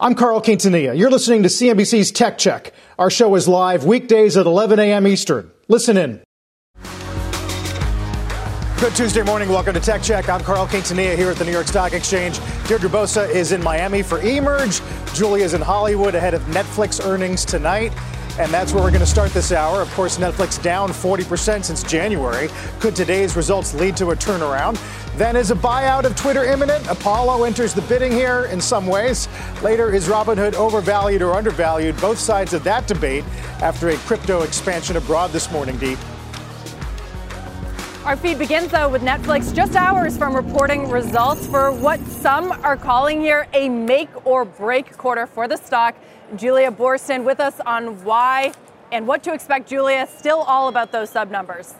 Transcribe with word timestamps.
I'm 0.00 0.14
Carl 0.14 0.40
Quintanilla. 0.40 0.96
You're 0.96 1.10
listening 1.10 1.42
to 1.42 1.48
CNBC's 1.48 2.12
Tech 2.12 2.38
Check. 2.38 2.72
Our 3.00 3.10
show 3.10 3.34
is 3.34 3.48
live 3.48 3.84
weekdays 3.84 4.36
at 4.36 4.46
11 4.46 4.78
a.m. 4.78 5.08
Eastern. 5.08 5.50
Listen 5.66 5.96
in. 5.96 6.22
Good 8.78 8.94
Tuesday 8.94 9.22
morning. 9.22 9.48
Welcome 9.48 9.74
to 9.74 9.80
Tech 9.80 10.00
Check. 10.00 10.28
I'm 10.28 10.40
Carl 10.42 10.68
Quintanilla 10.68 11.16
here 11.16 11.30
at 11.30 11.36
the 11.36 11.44
New 11.44 11.50
York 11.50 11.66
Stock 11.66 11.94
Exchange. 11.94 12.38
Deirdre 12.68 12.88
Bosa 12.88 13.28
is 13.28 13.50
in 13.50 13.60
Miami 13.60 14.04
for 14.04 14.20
eMerge. 14.20 14.80
Julia's 15.16 15.54
in 15.54 15.60
Hollywood 15.60 16.14
ahead 16.14 16.32
of 16.32 16.42
Netflix 16.42 17.04
earnings 17.04 17.44
tonight. 17.44 17.92
And 18.38 18.52
that's 18.52 18.72
where 18.72 18.84
we're 18.84 18.92
going 18.92 19.00
to 19.00 19.06
start 19.06 19.32
this 19.32 19.50
hour. 19.50 19.82
Of 19.82 19.92
course, 19.94 20.16
Netflix 20.16 20.62
down 20.62 20.90
40% 20.90 21.64
since 21.64 21.82
January. 21.82 22.48
Could 22.78 22.94
today's 22.94 23.34
results 23.34 23.74
lead 23.74 23.96
to 23.96 24.12
a 24.12 24.14
turnaround? 24.14 24.76
Then 25.18 25.34
is 25.34 25.50
a 25.50 25.56
buyout 25.56 26.04
of 26.04 26.14
Twitter 26.14 26.44
imminent? 26.44 26.86
Apollo 26.86 27.42
enters 27.42 27.74
the 27.74 27.82
bidding 27.82 28.12
here 28.12 28.44
in 28.52 28.60
some 28.60 28.86
ways. 28.86 29.26
Later, 29.64 29.92
is 29.92 30.06
Robinhood 30.06 30.54
overvalued 30.54 31.22
or 31.22 31.34
undervalued? 31.34 32.00
Both 32.00 32.20
sides 32.20 32.52
of 32.52 32.62
that 32.62 32.86
debate 32.86 33.24
after 33.60 33.88
a 33.88 33.96
crypto 33.96 34.42
expansion 34.42 34.96
abroad 34.96 35.32
this 35.32 35.50
morning, 35.50 35.76
Deep. 35.78 35.98
Our 38.04 38.16
feed 38.16 38.38
begins, 38.38 38.70
though, 38.70 38.88
with 38.88 39.02
Netflix 39.02 39.52
just 39.52 39.74
hours 39.74 40.16
from 40.16 40.36
reporting 40.36 40.88
results 40.88 41.48
for 41.48 41.72
what 41.72 41.98
some 42.06 42.52
are 42.62 42.76
calling 42.76 43.20
here 43.20 43.48
a 43.54 43.68
make 43.68 44.24
or 44.24 44.44
break 44.44 44.96
quarter 44.96 45.26
for 45.26 45.48
the 45.48 45.56
stock. 45.56 45.96
Julia 46.36 46.70
Boorstin 46.70 47.24
with 47.24 47.40
us 47.40 47.58
on 47.66 48.04
why 48.04 48.52
and 48.92 49.04
what 49.04 49.24
to 49.24 49.32
expect, 49.32 49.68
Julia. 49.68 50.06
Still 50.16 50.42
all 50.42 50.68
about 50.68 50.92
those 50.92 51.10
sub 51.10 51.28
numbers. 51.28 51.74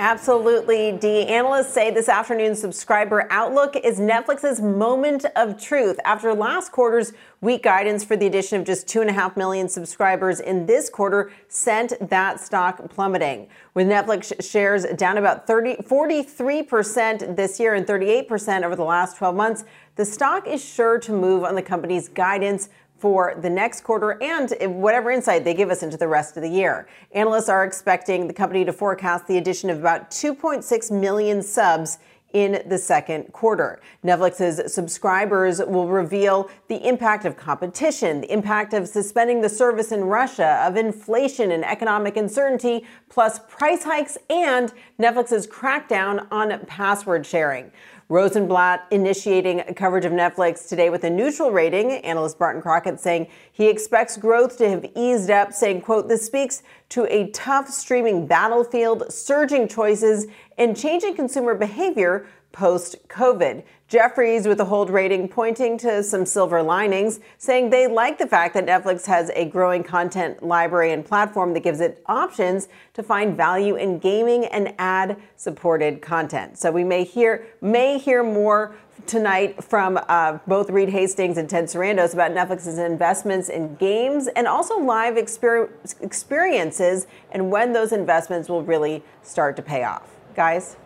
Absolutely, 0.00 0.92
D. 0.92 1.26
Analysts 1.26 1.72
say 1.72 1.90
this 1.90 2.08
afternoon's 2.08 2.60
subscriber 2.60 3.26
outlook 3.30 3.74
is 3.74 3.98
Netflix's 3.98 4.60
moment 4.60 5.24
of 5.34 5.60
truth 5.60 5.98
after 6.04 6.32
last 6.32 6.70
quarter's 6.70 7.12
weak 7.40 7.64
guidance 7.64 8.04
for 8.04 8.16
the 8.16 8.24
addition 8.24 8.60
of 8.60 8.64
just 8.64 8.86
2.5 8.86 9.36
million 9.36 9.68
subscribers 9.68 10.38
in 10.38 10.66
this 10.66 10.88
quarter 10.88 11.32
sent 11.48 11.94
that 12.10 12.38
stock 12.38 12.88
plummeting. 12.90 13.48
With 13.74 13.88
Netflix 13.88 14.32
shares 14.48 14.84
down 14.96 15.18
about 15.18 15.48
30, 15.48 15.78
43% 15.78 17.34
this 17.34 17.58
year 17.58 17.74
and 17.74 17.84
38% 17.84 18.62
over 18.62 18.76
the 18.76 18.84
last 18.84 19.16
12 19.16 19.34
months, 19.34 19.64
the 19.96 20.04
stock 20.04 20.46
is 20.46 20.64
sure 20.64 21.00
to 21.00 21.12
move 21.12 21.42
on 21.42 21.56
the 21.56 21.62
company's 21.62 22.08
guidance 22.08 22.68
for 22.98 23.34
the 23.40 23.50
next 23.50 23.82
quarter 23.82 24.22
and 24.22 24.52
whatever 24.82 25.10
insight 25.10 25.44
they 25.44 25.54
give 25.54 25.70
us 25.70 25.82
into 25.82 25.96
the 25.96 26.08
rest 26.08 26.36
of 26.36 26.42
the 26.42 26.48
year. 26.48 26.88
Analysts 27.12 27.48
are 27.48 27.64
expecting 27.64 28.26
the 28.26 28.34
company 28.34 28.64
to 28.64 28.72
forecast 28.72 29.26
the 29.26 29.38
addition 29.38 29.70
of 29.70 29.78
about 29.78 30.10
2.6 30.10 30.90
million 30.90 31.42
subs 31.42 31.98
in 32.32 32.62
the 32.66 32.76
second 32.76 33.32
quarter. 33.32 33.80
Netflix's 34.04 34.72
subscribers 34.72 35.60
will 35.60 35.88
reveal 35.88 36.50
the 36.68 36.86
impact 36.86 37.24
of 37.24 37.36
competition, 37.36 38.20
the 38.20 38.30
impact 38.30 38.74
of 38.74 38.86
suspending 38.86 39.40
the 39.40 39.48
service 39.48 39.92
in 39.92 40.04
Russia, 40.04 40.62
of 40.66 40.76
inflation 40.76 41.52
and 41.52 41.64
economic 41.64 42.16
uncertainty, 42.16 42.84
plus 43.08 43.40
price 43.48 43.82
hikes 43.84 44.18
and 44.28 44.74
Netflix's 44.98 45.46
crackdown 45.46 46.26
on 46.30 46.58
password 46.66 47.24
sharing. 47.24 47.72
Rosenblatt 48.10 48.86
initiating 48.90 49.62
coverage 49.74 50.06
of 50.06 50.12
Netflix 50.12 50.66
today 50.66 50.88
with 50.88 51.04
a 51.04 51.10
neutral 51.10 51.50
rating. 51.50 51.92
Analyst 51.92 52.38
Barton 52.38 52.62
Crockett 52.62 52.98
saying 52.98 53.26
he 53.52 53.68
expects 53.68 54.16
growth 54.16 54.56
to 54.58 54.70
have 54.70 54.86
eased 54.96 55.30
up, 55.30 55.52
saying, 55.52 55.82
quote, 55.82 56.08
this 56.08 56.24
speaks 56.24 56.62
to 56.88 57.04
a 57.14 57.30
tough 57.32 57.68
streaming 57.68 58.26
battlefield, 58.26 59.12
surging 59.12 59.68
choices, 59.68 60.26
and 60.56 60.74
changing 60.74 61.14
consumer 61.14 61.54
behavior 61.54 62.26
post 62.52 62.96
COVID. 63.08 63.62
Jefferies 63.88 64.46
with 64.46 64.60
a 64.60 64.66
hold 64.66 64.90
rating 64.90 65.26
pointing 65.28 65.78
to 65.78 66.02
some 66.02 66.26
silver 66.26 66.62
linings, 66.62 67.20
saying 67.38 67.70
they 67.70 67.86
like 67.86 68.18
the 68.18 68.26
fact 68.26 68.52
that 68.52 68.66
Netflix 68.66 69.06
has 69.06 69.30
a 69.30 69.46
growing 69.46 69.82
content 69.82 70.42
library 70.42 70.92
and 70.92 71.02
platform 71.02 71.54
that 71.54 71.60
gives 71.60 71.80
it 71.80 72.02
options 72.04 72.68
to 72.92 73.02
find 73.02 73.34
value 73.34 73.76
in 73.76 73.98
gaming 73.98 74.44
and 74.44 74.74
ad 74.78 75.16
supported 75.36 76.02
content. 76.02 76.58
So 76.58 76.70
we 76.70 76.84
may 76.84 77.02
hear 77.02 77.46
may 77.62 77.96
hear 77.98 78.22
more 78.22 78.76
tonight 79.06 79.64
from 79.64 79.98
uh, 80.08 80.38
both 80.46 80.68
Reed 80.68 80.90
Hastings 80.90 81.38
and 81.38 81.48
Ted 81.48 81.64
Sarandos 81.64 82.12
about 82.12 82.32
Netflix's 82.32 82.76
investments 82.76 83.48
in 83.48 83.74
games 83.76 84.28
and 84.36 84.46
also 84.46 84.78
live 84.78 85.14
exper- 85.14 85.70
experiences 86.02 87.06
and 87.32 87.50
when 87.50 87.72
those 87.72 87.92
investments 87.92 88.50
will 88.50 88.62
really 88.62 89.02
start 89.22 89.56
to 89.56 89.62
pay 89.62 89.84
off. 89.84 90.02
Guys? 90.34 90.76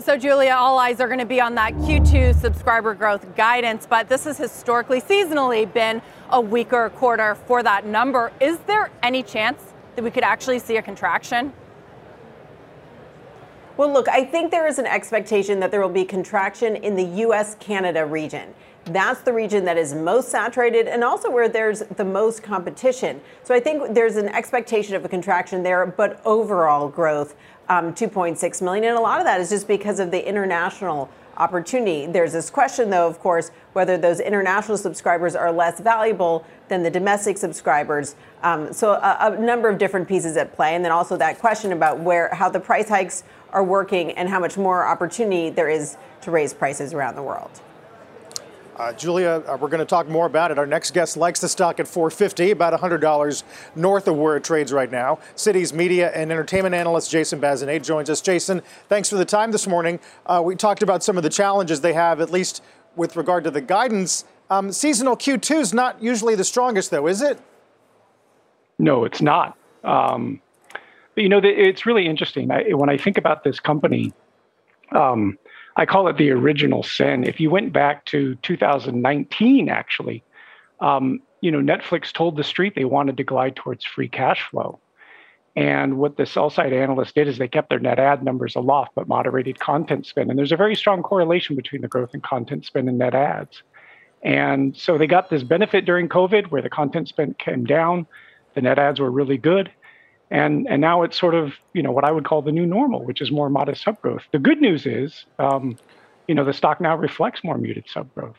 So, 0.00 0.16
Julia, 0.16 0.56
all 0.58 0.76
eyes 0.76 0.98
are 0.98 1.06
going 1.06 1.20
to 1.20 1.24
be 1.24 1.40
on 1.40 1.54
that 1.54 1.72
Q2 1.74 2.40
subscriber 2.40 2.94
growth 2.94 3.36
guidance, 3.36 3.86
but 3.88 4.08
this 4.08 4.24
has 4.24 4.36
historically, 4.36 5.00
seasonally 5.00 5.72
been 5.72 6.02
a 6.30 6.40
weaker 6.40 6.90
quarter 6.96 7.36
for 7.36 7.62
that 7.62 7.86
number. 7.86 8.32
Is 8.40 8.58
there 8.66 8.90
any 9.04 9.22
chance 9.22 9.62
that 9.94 10.02
we 10.02 10.10
could 10.10 10.24
actually 10.24 10.58
see 10.58 10.78
a 10.78 10.82
contraction? 10.82 11.52
Well, 13.76 13.92
look, 13.92 14.08
I 14.08 14.24
think 14.24 14.50
there 14.50 14.66
is 14.66 14.80
an 14.80 14.86
expectation 14.86 15.60
that 15.60 15.70
there 15.70 15.80
will 15.80 15.88
be 15.88 16.04
contraction 16.04 16.74
in 16.74 16.96
the 16.96 17.22
US 17.26 17.54
Canada 17.60 18.04
region. 18.04 18.52
That's 18.86 19.20
the 19.22 19.32
region 19.32 19.64
that 19.64 19.78
is 19.78 19.94
most 19.94 20.28
saturated 20.28 20.88
and 20.88 21.02
also 21.02 21.30
where 21.30 21.48
there's 21.48 21.80
the 21.96 22.04
most 22.04 22.42
competition. 22.42 23.20
So 23.42 23.54
I 23.54 23.60
think 23.60 23.94
there's 23.94 24.16
an 24.16 24.28
expectation 24.28 24.94
of 24.94 25.04
a 25.04 25.08
contraction 25.08 25.62
there, 25.62 25.86
but 25.86 26.20
overall 26.24 26.88
growth 26.88 27.34
um, 27.68 27.94
2.6 27.94 28.62
million, 28.62 28.84
and 28.84 28.96
a 28.96 29.00
lot 29.00 29.20
of 29.20 29.26
that 29.26 29.40
is 29.40 29.50
just 29.50 29.66
because 29.68 30.00
of 30.00 30.10
the 30.10 30.28
international 30.28 31.08
opportunity. 31.36 32.06
There's 32.06 32.32
this 32.32 32.50
question, 32.50 32.90
though, 32.90 33.06
of 33.06 33.18
course, 33.18 33.50
whether 33.72 33.96
those 33.98 34.20
international 34.20 34.76
subscribers 34.76 35.34
are 35.34 35.50
less 35.50 35.80
valuable 35.80 36.46
than 36.68 36.82
the 36.82 36.90
domestic 36.90 37.38
subscribers. 37.38 38.14
Um, 38.42 38.72
so 38.72 38.92
a, 38.92 39.18
a, 39.20 39.38
number 39.40 39.68
of 39.68 39.78
different 39.78 40.06
pieces 40.06 40.36
at 40.36 40.54
play, 40.54 40.74
and 40.74 40.84
then 40.84 40.92
also 40.92 41.16
that 41.16 41.38
question 41.38 41.72
about 41.72 42.00
where 42.00 42.32
how 42.34 42.48
the 42.48 42.60
price 42.60 42.88
hikes 42.88 43.24
are 43.52 43.64
working 43.64 44.12
and 44.12 44.28
how 44.28 44.38
much 44.38 44.56
more 44.56 44.86
opportunity 44.86 45.50
there 45.50 45.68
is 45.68 45.96
to 46.22 46.30
raise 46.30 46.54
prices 46.54 46.92
around 46.94 47.16
the 47.16 47.22
world. 47.22 47.60
Uh, 48.76 48.92
Julia, 48.92 49.42
uh, 49.46 49.56
we're 49.60 49.68
going 49.68 49.78
to 49.78 49.84
talk 49.84 50.08
more 50.08 50.26
about 50.26 50.50
it. 50.50 50.58
Our 50.58 50.66
next 50.66 50.94
guest 50.94 51.16
likes 51.16 51.40
the 51.40 51.48
stock 51.48 51.78
at 51.78 51.86
450, 51.86 52.50
about 52.50 52.78
$100 52.78 53.42
north 53.76 54.08
of 54.08 54.16
where 54.16 54.36
it 54.36 54.42
trades 54.42 54.72
right 54.72 54.90
now. 54.90 55.20
Citi's 55.36 55.72
media 55.72 56.10
and 56.10 56.32
entertainment 56.32 56.74
analyst 56.74 57.10
Jason 57.10 57.40
Bazinet 57.40 57.84
joins 57.84 58.10
us. 58.10 58.20
Jason, 58.20 58.62
thanks 58.88 59.08
for 59.08 59.16
the 59.16 59.24
time 59.24 59.52
this 59.52 59.68
morning. 59.68 60.00
Uh, 60.26 60.42
we 60.44 60.56
talked 60.56 60.82
about 60.82 61.04
some 61.04 61.16
of 61.16 61.22
the 61.22 61.30
challenges 61.30 61.82
they 61.82 61.92
have, 61.92 62.20
at 62.20 62.30
least 62.30 62.62
with 62.96 63.14
regard 63.16 63.44
to 63.44 63.50
the 63.50 63.60
guidance. 63.60 64.24
Um, 64.50 64.72
seasonal 64.72 65.16
Q2 65.16 65.60
is 65.60 65.72
not 65.72 66.02
usually 66.02 66.34
the 66.34 66.44
strongest, 66.44 66.90
though, 66.90 67.06
is 67.06 67.22
it? 67.22 67.38
No, 68.80 69.04
it's 69.04 69.22
not. 69.22 69.56
Um, 69.84 70.40
but 71.14 71.22
you 71.22 71.28
know, 71.28 71.40
it's 71.44 71.86
really 71.86 72.06
interesting. 72.06 72.50
I, 72.50 72.74
when 72.74 72.90
I 72.90 72.96
think 72.96 73.18
about 73.18 73.44
this 73.44 73.60
company, 73.60 74.12
um, 74.90 75.38
I 75.76 75.86
call 75.86 76.08
it 76.08 76.16
the 76.16 76.30
original 76.30 76.82
sin. 76.82 77.24
If 77.24 77.40
you 77.40 77.50
went 77.50 77.72
back 77.72 78.04
to 78.06 78.36
2019, 78.36 79.68
actually, 79.68 80.22
um, 80.80 81.20
you 81.40 81.50
know, 81.50 81.58
Netflix 81.58 82.12
told 82.12 82.36
the 82.36 82.44
street 82.44 82.74
they 82.74 82.84
wanted 82.84 83.16
to 83.16 83.24
glide 83.24 83.56
towards 83.56 83.84
free 83.84 84.08
cash 84.08 84.48
flow. 84.50 84.78
And 85.56 85.98
what 85.98 86.16
the 86.16 86.26
sell 86.26 86.50
side 86.50 86.72
analysts 86.72 87.12
did 87.12 87.28
is 87.28 87.38
they 87.38 87.48
kept 87.48 87.70
their 87.70 87.78
net 87.78 87.98
add 87.98 88.24
numbers 88.24 88.56
aloft, 88.56 88.92
but 88.94 89.06
moderated 89.06 89.60
content 89.60 90.06
spend. 90.06 90.30
And 90.30 90.38
there's 90.38 90.52
a 90.52 90.56
very 90.56 90.74
strong 90.74 91.02
correlation 91.02 91.54
between 91.54 91.82
the 91.82 91.88
growth 91.88 92.10
in 92.12 92.20
content 92.20 92.64
spend 92.64 92.88
and 92.88 92.98
net 92.98 93.14
adds. 93.14 93.62
And 94.22 94.76
so 94.76 94.98
they 94.98 95.06
got 95.06 95.30
this 95.30 95.42
benefit 95.42 95.84
during 95.84 96.08
COVID 96.08 96.50
where 96.50 96.62
the 96.62 96.70
content 96.70 97.08
spend 97.08 97.38
came 97.38 97.64
down, 97.64 98.06
the 98.54 98.62
net 98.62 98.78
adds 98.78 98.98
were 98.98 99.10
really 99.10 99.36
good. 99.36 99.70
And, 100.34 100.66
and 100.68 100.80
now 100.80 101.04
it's 101.04 101.16
sort 101.16 101.36
of, 101.36 101.52
you 101.74 101.82
know, 101.84 101.92
what 101.92 102.02
I 102.02 102.10
would 102.10 102.24
call 102.24 102.42
the 102.42 102.50
new 102.50 102.66
normal, 102.66 103.04
which 103.04 103.20
is 103.20 103.30
more 103.30 103.48
modest 103.48 103.84
subgrowth. 103.84 104.22
The 104.32 104.40
good 104.40 104.60
news 104.60 104.84
is, 104.84 105.26
um, 105.38 105.78
you 106.26 106.34
know, 106.34 106.44
the 106.44 106.52
stock 106.52 106.80
now 106.80 106.96
reflects 106.96 107.44
more 107.44 107.56
muted 107.56 107.86
subgrowth. 107.86 108.34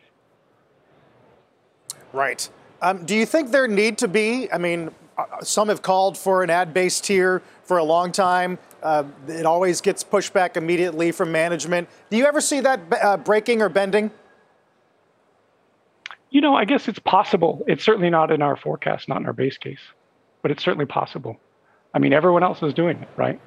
Right. 2.12 2.50
Um, 2.82 3.06
do 3.06 3.16
you 3.16 3.26
think 3.26 3.52
there 3.52 3.66
need 3.70 3.98
to 4.00 4.10
be, 4.10 4.52
I 4.52 4.58
mean, 4.58 4.92
uh, 5.18 5.40
some 5.42 5.70
have 5.70 5.82
called 5.82 6.18
for 6.18 6.44
an 6.44 6.50
ad 6.50 6.74
based 6.74 7.06
tier 7.06 7.42
for 7.64 7.78
a 7.78 7.84
long 7.86 8.12
time. 8.12 8.60
Uh, 8.84 9.06
it 9.30 9.46
always 9.46 9.80
gets 9.80 10.04
pushed 10.04 10.34
back 10.34 10.58
immediately 10.58 11.14
from 11.14 11.32
management. 11.32 11.88
Do 12.10 12.18
you 12.18 12.26
ever 12.26 12.42
see 12.42 12.60
that 12.60 12.82
uh, 12.92 13.16
breaking 13.16 13.62
or 13.62 13.70
bending? 13.70 14.12
You 16.30 16.42
know, 16.42 16.56
I 16.56 16.66
guess 16.66 16.90
it's 16.90 17.00
possible. 17.00 17.64
It's 17.70 17.86
certainly 17.86 18.10
not 18.10 18.34
in 18.34 18.42
our 18.42 18.58
forecast, 18.58 19.08
not 19.08 19.22
in 19.22 19.28
our 19.28 19.34
base 19.34 19.58
case, 19.58 19.80
but 20.42 20.52
it's 20.52 20.62
certainly 20.62 20.86
possible. 20.86 21.40
I 21.96 22.00
mean, 22.00 22.12
everyone 22.12 22.44
else 22.44 22.62
is 22.62 22.74
doing 22.74 22.98
it, 23.02 23.08
right? 23.16 23.40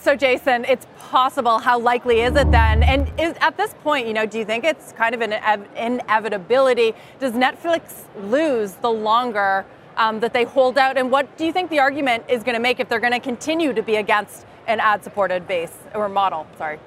So, 0.00 0.16
Jason, 0.16 0.64
it's 0.64 0.88
possible. 0.98 1.58
How 1.58 1.78
likely 1.78 2.22
is 2.22 2.34
it 2.34 2.50
then? 2.50 2.82
And 2.82 3.08
is, 3.20 3.36
at 3.40 3.56
this 3.56 3.74
point, 3.84 4.08
you 4.08 4.12
know, 4.12 4.26
do 4.26 4.40
you 4.40 4.44
think 4.44 4.64
it's 4.64 4.90
kind 4.92 5.14
of 5.14 5.22
an 5.22 5.64
inevitability? 5.76 6.94
Does 7.20 7.34
Netflix 7.34 8.06
lose 8.24 8.72
the 8.72 8.90
longer 8.90 9.64
um, 9.96 10.18
that 10.18 10.32
they 10.32 10.42
hold 10.42 10.78
out? 10.78 10.98
And 10.98 11.08
what 11.08 11.36
do 11.36 11.44
you 11.44 11.52
think 11.52 11.70
the 11.70 11.78
argument 11.78 12.24
is 12.28 12.42
going 12.42 12.54
to 12.54 12.60
make 12.60 12.80
if 12.80 12.88
they're 12.88 12.98
going 12.98 13.12
to 13.12 13.20
continue 13.20 13.72
to 13.72 13.82
be 13.82 13.96
against 13.96 14.46
an 14.66 14.80
ad-supported 14.80 15.46
base 15.46 15.78
or 15.94 16.08
model? 16.08 16.48
Sorry. 16.58 16.80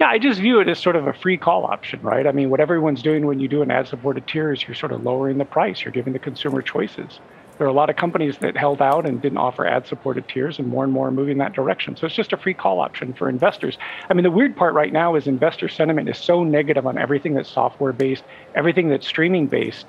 Yeah, 0.00 0.08
I 0.08 0.18
just 0.18 0.40
view 0.40 0.60
it 0.60 0.68
as 0.68 0.78
sort 0.78 0.96
of 0.96 1.06
a 1.06 1.12
free 1.14 1.38
call 1.38 1.64
option, 1.64 2.00
right? 2.02 2.26
I 2.26 2.32
mean, 2.32 2.50
what 2.50 2.60
everyone's 2.60 3.02
doing 3.02 3.26
when 3.26 3.40
you 3.40 3.48
do 3.48 3.62
an 3.62 3.70
ad-supported 3.70 4.26
tier 4.26 4.52
is 4.52 4.66
you're 4.66 4.74
sort 4.74 4.92
of 4.92 5.02
lowering 5.02 5.38
the 5.38 5.44
price. 5.46 5.84
You're 5.84 5.92
giving 5.92 6.12
the 6.12 6.18
consumer 6.18 6.62
choices 6.62 7.20
there 7.58 7.66
are 7.66 7.70
a 7.70 7.74
lot 7.74 7.88
of 7.90 7.96
companies 7.96 8.38
that 8.38 8.56
held 8.56 8.82
out 8.82 9.06
and 9.06 9.20
didn't 9.20 9.38
offer 9.38 9.66
ad 9.66 9.86
supported 9.86 10.28
tiers, 10.28 10.58
and 10.58 10.68
more 10.68 10.84
and 10.84 10.92
more 10.92 11.08
are 11.08 11.12
moving 11.12 11.38
that 11.38 11.54
direction. 11.54 11.96
So 11.96 12.06
it's 12.06 12.14
just 12.14 12.32
a 12.32 12.36
free 12.36 12.54
call 12.54 12.80
option 12.80 13.14
for 13.14 13.28
investors. 13.28 13.78
I 14.10 14.14
mean, 14.14 14.24
the 14.24 14.30
weird 14.30 14.56
part 14.56 14.74
right 14.74 14.92
now 14.92 15.14
is 15.14 15.26
investor 15.26 15.68
sentiment 15.68 16.08
is 16.08 16.18
so 16.18 16.44
negative 16.44 16.86
on 16.86 16.98
everything 16.98 17.34
that's 17.34 17.50
software 17.50 17.92
based, 17.92 18.24
everything 18.54 18.88
that's 18.88 19.06
streaming 19.06 19.46
based, 19.48 19.86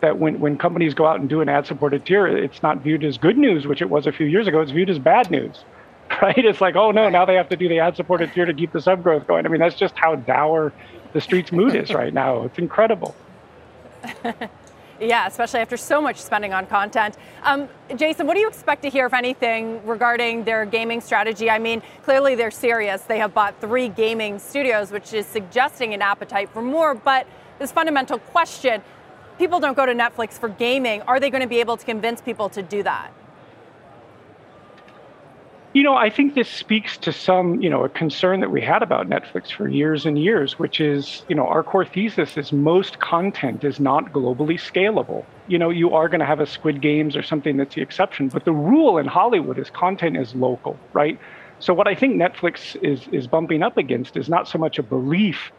that 0.00 0.18
when, 0.18 0.40
when 0.40 0.56
companies 0.58 0.94
go 0.94 1.06
out 1.06 1.20
and 1.20 1.28
do 1.28 1.40
an 1.42 1.48
ad 1.48 1.66
supported 1.66 2.04
tier, 2.06 2.26
it's 2.26 2.62
not 2.62 2.82
viewed 2.82 3.04
as 3.04 3.18
good 3.18 3.36
news, 3.36 3.66
which 3.66 3.82
it 3.82 3.90
was 3.90 4.06
a 4.06 4.12
few 4.12 4.26
years 4.26 4.46
ago. 4.46 4.60
It's 4.60 4.72
viewed 4.72 4.90
as 4.90 4.98
bad 4.98 5.30
news. 5.30 5.64
Right? 6.22 6.44
It's 6.44 6.60
like, 6.60 6.76
oh 6.76 6.92
no, 6.92 7.08
now 7.08 7.24
they 7.24 7.34
have 7.34 7.48
to 7.48 7.56
do 7.56 7.68
the 7.68 7.80
ad 7.80 7.96
supported 7.96 8.32
tier 8.32 8.44
to 8.44 8.54
keep 8.54 8.70
the 8.72 8.80
sub 8.80 9.02
growth 9.02 9.26
going. 9.26 9.44
I 9.44 9.48
mean, 9.48 9.60
that's 9.60 9.74
just 9.74 9.96
how 9.96 10.14
dour 10.14 10.72
the 11.12 11.20
street's 11.20 11.50
mood 11.50 11.74
is 11.74 11.92
right 11.92 12.12
now. 12.14 12.42
It's 12.44 12.58
incredible. 12.58 13.14
Yeah, 15.02 15.26
especially 15.26 15.58
after 15.58 15.76
so 15.76 16.00
much 16.00 16.16
spending 16.16 16.54
on 16.54 16.66
content. 16.66 17.16
Um, 17.42 17.68
Jason, 17.96 18.24
what 18.24 18.34
do 18.34 18.40
you 18.40 18.46
expect 18.46 18.82
to 18.82 18.88
hear, 18.88 19.06
if 19.06 19.12
anything, 19.12 19.84
regarding 19.84 20.44
their 20.44 20.64
gaming 20.64 21.00
strategy? 21.00 21.50
I 21.50 21.58
mean, 21.58 21.82
clearly 22.04 22.36
they're 22.36 22.52
serious. 22.52 23.02
They 23.02 23.18
have 23.18 23.34
bought 23.34 23.60
three 23.60 23.88
gaming 23.88 24.38
studios, 24.38 24.92
which 24.92 25.12
is 25.12 25.26
suggesting 25.26 25.92
an 25.92 26.02
appetite 26.02 26.50
for 26.50 26.62
more. 26.62 26.94
But 26.94 27.26
this 27.58 27.72
fundamental 27.72 28.18
question 28.18 28.80
people 29.38 29.58
don't 29.58 29.76
go 29.76 29.86
to 29.86 29.94
Netflix 29.94 30.34
for 30.34 30.48
gaming. 30.48 31.02
Are 31.02 31.18
they 31.18 31.30
going 31.30 31.42
to 31.42 31.48
be 31.48 31.58
able 31.58 31.76
to 31.76 31.84
convince 31.84 32.20
people 32.20 32.48
to 32.50 32.62
do 32.62 32.84
that? 32.84 33.12
You 35.74 35.82
know, 35.82 35.94
I 35.94 36.10
think 36.10 36.34
this 36.34 36.50
speaks 36.50 36.98
to 36.98 37.12
some, 37.12 37.62
you 37.62 37.70
know, 37.70 37.82
a 37.82 37.88
concern 37.88 38.40
that 38.40 38.50
we 38.50 38.60
had 38.60 38.82
about 38.82 39.08
Netflix 39.08 39.50
for 39.50 39.68
years 39.68 40.04
and 40.04 40.18
years, 40.18 40.58
which 40.58 40.82
is, 40.82 41.22
you 41.28 41.34
know, 41.34 41.46
our 41.46 41.62
core 41.62 41.86
thesis 41.86 42.36
is 42.36 42.52
most 42.52 42.98
content 42.98 43.64
is 43.64 43.80
not 43.80 44.12
globally 44.12 44.60
scalable. 44.60 45.24
You 45.48 45.58
know, 45.58 45.70
you 45.70 45.94
are 45.94 46.10
going 46.10 46.20
to 46.20 46.26
have 46.26 46.40
a 46.40 46.46
Squid 46.46 46.82
Games 46.82 47.16
or 47.16 47.22
something 47.22 47.56
that's 47.56 47.74
the 47.74 47.80
exception, 47.80 48.28
but 48.28 48.44
the 48.44 48.52
rule 48.52 48.98
in 48.98 49.06
Hollywood 49.06 49.58
is 49.58 49.70
content 49.70 50.18
is 50.18 50.34
local, 50.34 50.76
right? 50.92 51.18
So 51.58 51.72
what 51.72 51.88
I 51.88 51.94
think 51.94 52.20
Netflix 52.20 52.76
is 52.82 53.08
is 53.08 53.26
bumping 53.26 53.62
up 53.62 53.78
against 53.78 54.18
is 54.18 54.28
not 54.28 54.48
so 54.48 54.58
much 54.58 54.78
a 54.78 54.82
belief 54.82 55.52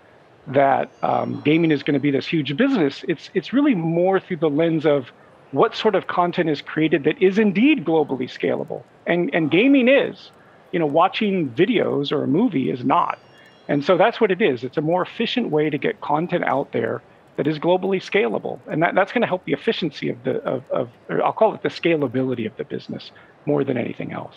that 0.47 0.91
um, 1.01 1.41
gaming 1.43 1.71
is 1.71 1.81
going 1.81 1.93
to 1.95 1.99
be 1.99 2.11
this 2.11 2.27
huge 2.27 2.55
business. 2.55 3.03
It's 3.07 3.31
it's 3.33 3.51
really 3.51 3.73
more 3.73 4.19
through 4.19 4.37
the 4.37 4.49
lens 4.49 4.85
of 4.85 5.11
what 5.53 5.75
sort 5.75 5.95
of 5.95 6.07
content 6.07 6.49
is 6.49 6.61
created 6.61 7.03
that 7.05 7.21
is 7.21 7.37
indeed 7.37 7.85
globally 7.85 8.27
scalable. 8.27 8.83
And, 9.05 9.33
and 9.33 9.49
gaming 9.49 9.87
is, 9.87 10.31
you 10.71 10.79
know, 10.79 10.87
watching 10.87 11.49
videos 11.51 12.11
or 12.11 12.23
a 12.23 12.27
movie 12.27 12.71
is 12.71 12.83
not. 12.83 13.19
And 13.67 13.85
so 13.85 13.95
that's 13.95 14.19
what 14.19 14.31
it 14.31 14.41
is. 14.41 14.63
It's 14.63 14.77
a 14.77 14.81
more 14.81 15.03
efficient 15.03 15.51
way 15.51 15.69
to 15.69 15.77
get 15.77 16.01
content 16.01 16.43
out 16.43 16.71
there 16.71 17.01
that 17.37 17.47
is 17.47 17.59
globally 17.59 18.01
scalable. 18.01 18.59
And 18.67 18.81
that, 18.81 18.95
that's 18.95 19.11
going 19.11 19.21
to 19.21 19.27
help 19.27 19.45
the 19.45 19.53
efficiency 19.53 20.09
of 20.09 20.23
the, 20.23 20.41
of, 20.43 20.63
of 20.71 20.89
I'll 21.23 21.31
call 21.31 21.53
it 21.53 21.61
the 21.61 21.69
scalability 21.69 22.47
of 22.47 22.57
the 22.57 22.63
business 22.63 23.11
more 23.45 23.63
than 23.63 23.77
anything 23.77 24.11
else. 24.11 24.35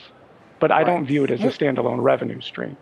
But 0.60 0.70
I 0.70 0.78
right. 0.78 0.86
don't 0.86 1.06
view 1.06 1.24
it 1.24 1.30
as 1.30 1.40
a 1.40 1.46
standalone 1.46 2.02
revenue 2.02 2.40
stream. 2.40 2.76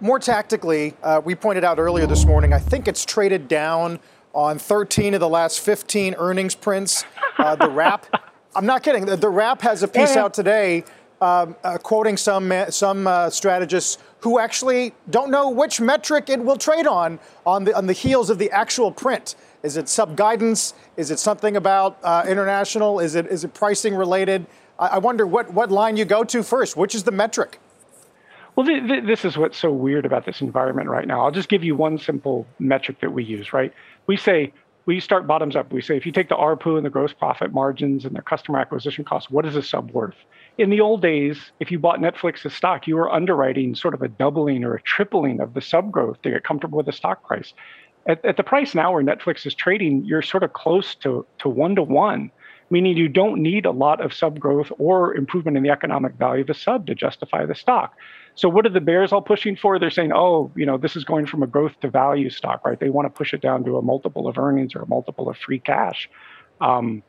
More 0.00 0.18
tactically, 0.18 0.94
uh, 1.02 1.22
we 1.24 1.34
pointed 1.34 1.64
out 1.64 1.78
earlier 1.78 2.06
this 2.06 2.26
morning, 2.26 2.52
I 2.52 2.58
think 2.58 2.86
it's 2.88 3.04
traded 3.04 3.48
down 3.48 4.00
on 4.34 4.58
13 4.58 5.14
of 5.14 5.20
the 5.20 5.28
last 5.28 5.60
15 5.60 6.14
earnings 6.18 6.54
prints. 6.54 7.04
Uh, 7.38 7.56
the 7.56 7.70
Wrap, 7.70 8.06
I'm 8.56 8.66
not 8.66 8.82
kidding. 8.82 9.06
The, 9.06 9.16
the 9.16 9.28
Wrap 9.28 9.62
has 9.62 9.82
a 9.82 9.88
piece 9.88 10.16
out 10.16 10.34
today 10.34 10.84
um, 11.20 11.56
uh, 11.64 11.78
quoting 11.78 12.16
some 12.16 12.52
some 12.68 13.06
uh, 13.06 13.30
strategists 13.30 13.98
who 14.20 14.38
actually 14.38 14.92
don't 15.10 15.30
know 15.30 15.48
which 15.48 15.80
metric 15.80 16.28
it 16.28 16.40
will 16.40 16.56
trade 16.56 16.86
on 16.86 17.18
on 17.46 17.64
the 17.64 17.74
on 17.76 17.86
the 17.86 17.92
heels 17.92 18.30
of 18.30 18.38
the 18.38 18.50
actual 18.50 18.90
print. 18.90 19.34
Is 19.62 19.76
it 19.76 19.88
sub 19.88 20.16
guidance? 20.16 20.74
Is 20.96 21.10
it 21.10 21.18
something 21.18 21.56
about 21.56 21.98
uh, 22.02 22.24
international? 22.28 23.00
Is 23.00 23.14
it 23.14 23.26
is 23.28 23.44
it 23.44 23.54
pricing 23.54 23.94
related? 23.94 24.46
I, 24.78 24.86
I 24.88 24.98
wonder 24.98 25.26
what 25.26 25.52
what 25.52 25.70
line 25.70 25.96
you 25.96 26.04
go 26.04 26.24
to 26.24 26.42
first. 26.42 26.76
Which 26.76 26.94
is 26.94 27.04
the 27.04 27.12
metric? 27.12 27.58
Well, 28.56 28.66
th- 28.66 28.86
th- 28.86 29.04
this 29.04 29.24
is 29.24 29.36
what's 29.36 29.58
so 29.58 29.72
weird 29.72 30.06
about 30.06 30.26
this 30.26 30.40
environment 30.40 30.88
right 30.88 31.08
now. 31.08 31.24
I'll 31.24 31.32
just 31.32 31.48
give 31.48 31.64
you 31.64 31.74
one 31.74 31.98
simple 31.98 32.46
metric 32.60 33.00
that 33.00 33.12
we 33.12 33.24
use, 33.24 33.52
right? 33.52 33.72
We 34.06 34.16
say, 34.16 34.52
we 34.86 35.00
start 35.00 35.26
bottoms 35.26 35.56
up. 35.56 35.72
We 35.72 35.80
say, 35.80 35.96
if 35.96 36.04
you 36.04 36.12
take 36.12 36.28
the 36.28 36.36
ARPU 36.36 36.76
and 36.76 36.84
the 36.84 36.90
gross 36.90 37.12
profit 37.12 37.52
margins 37.52 38.04
and 38.04 38.14
their 38.14 38.22
customer 38.22 38.58
acquisition 38.58 39.04
costs, 39.04 39.30
what 39.30 39.46
is 39.46 39.56
a 39.56 39.62
sub 39.62 39.90
worth? 39.92 40.16
In 40.58 40.70
the 40.70 40.80
old 40.80 41.00
days, 41.00 41.52
if 41.58 41.70
you 41.70 41.78
bought 41.78 42.00
Netflix's 42.00 42.54
stock, 42.54 42.86
you 42.86 42.96
were 42.96 43.10
underwriting 43.10 43.74
sort 43.74 43.94
of 43.94 44.02
a 44.02 44.08
doubling 44.08 44.62
or 44.62 44.74
a 44.74 44.82
tripling 44.82 45.40
of 45.40 45.54
the 45.54 45.62
sub 45.62 45.90
growth 45.90 46.20
to 46.22 46.30
get 46.30 46.44
comfortable 46.44 46.76
with 46.76 46.86
the 46.86 46.92
stock 46.92 47.26
price. 47.26 47.54
At, 48.06 48.22
at 48.24 48.36
the 48.36 48.42
price 48.42 48.74
now 48.74 48.92
where 48.92 49.02
Netflix 49.02 49.46
is 49.46 49.54
trading, 49.54 50.04
you're 50.04 50.22
sort 50.22 50.42
of 50.42 50.52
close 50.52 50.94
to, 50.96 51.26
to 51.38 51.48
one 51.48 51.74
to 51.76 51.82
one 51.82 52.30
meaning 52.70 52.96
you 52.96 53.08
don't 53.08 53.42
need 53.42 53.66
a 53.66 53.70
lot 53.70 54.00
of 54.00 54.12
sub 54.12 54.38
growth 54.40 54.72
or 54.78 55.14
improvement 55.14 55.56
in 55.56 55.62
the 55.62 55.70
economic 55.70 56.14
value 56.14 56.42
of 56.42 56.50
a 56.50 56.54
sub 56.54 56.86
to 56.86 56.94
justify 56.94 57.44
the 57.44 57.54
stock. 57.54 57.94
So 58.36 58.48
what 58.48 58.66
are 58.66 58.70
the 58.70 58.80
bears 58.80 59.12
all 59.12 59.22
pushing 59.22 59.56
for? 59.56 59.78
They're 59.78 59.90
saying, 59.90 60.12
oh, 60.12 60.50
you 60.56 60.66
know, 60.66 60.76
this 60.76 60.96
is 60.96 61.04
going 61.04 61.26
from 61.26 61.42
a 61.42 61.46
growth 61.46 61.78
to 61.80 61.88
value 61.88 62.30
stock, 62.30 62.64
right? 62.64 62.78
They 62.78 62.90
want 62.90 63.06
to 63.06 63.10
push 63.10 63.32
it 63.32 63.40
down 63.40 63.64
to 63.64 63.78
a 63.78 63.82
multiple 63.82 64.26
of 64.26 64.38
earnings 64.38 64.74
or 64.74 64.82
a 64.82 64.86
multiple 64.86 65.28
of 65.28 65.36
free 65.36 65.60
cash. 65.60 66.10
Um, 66.60 67.02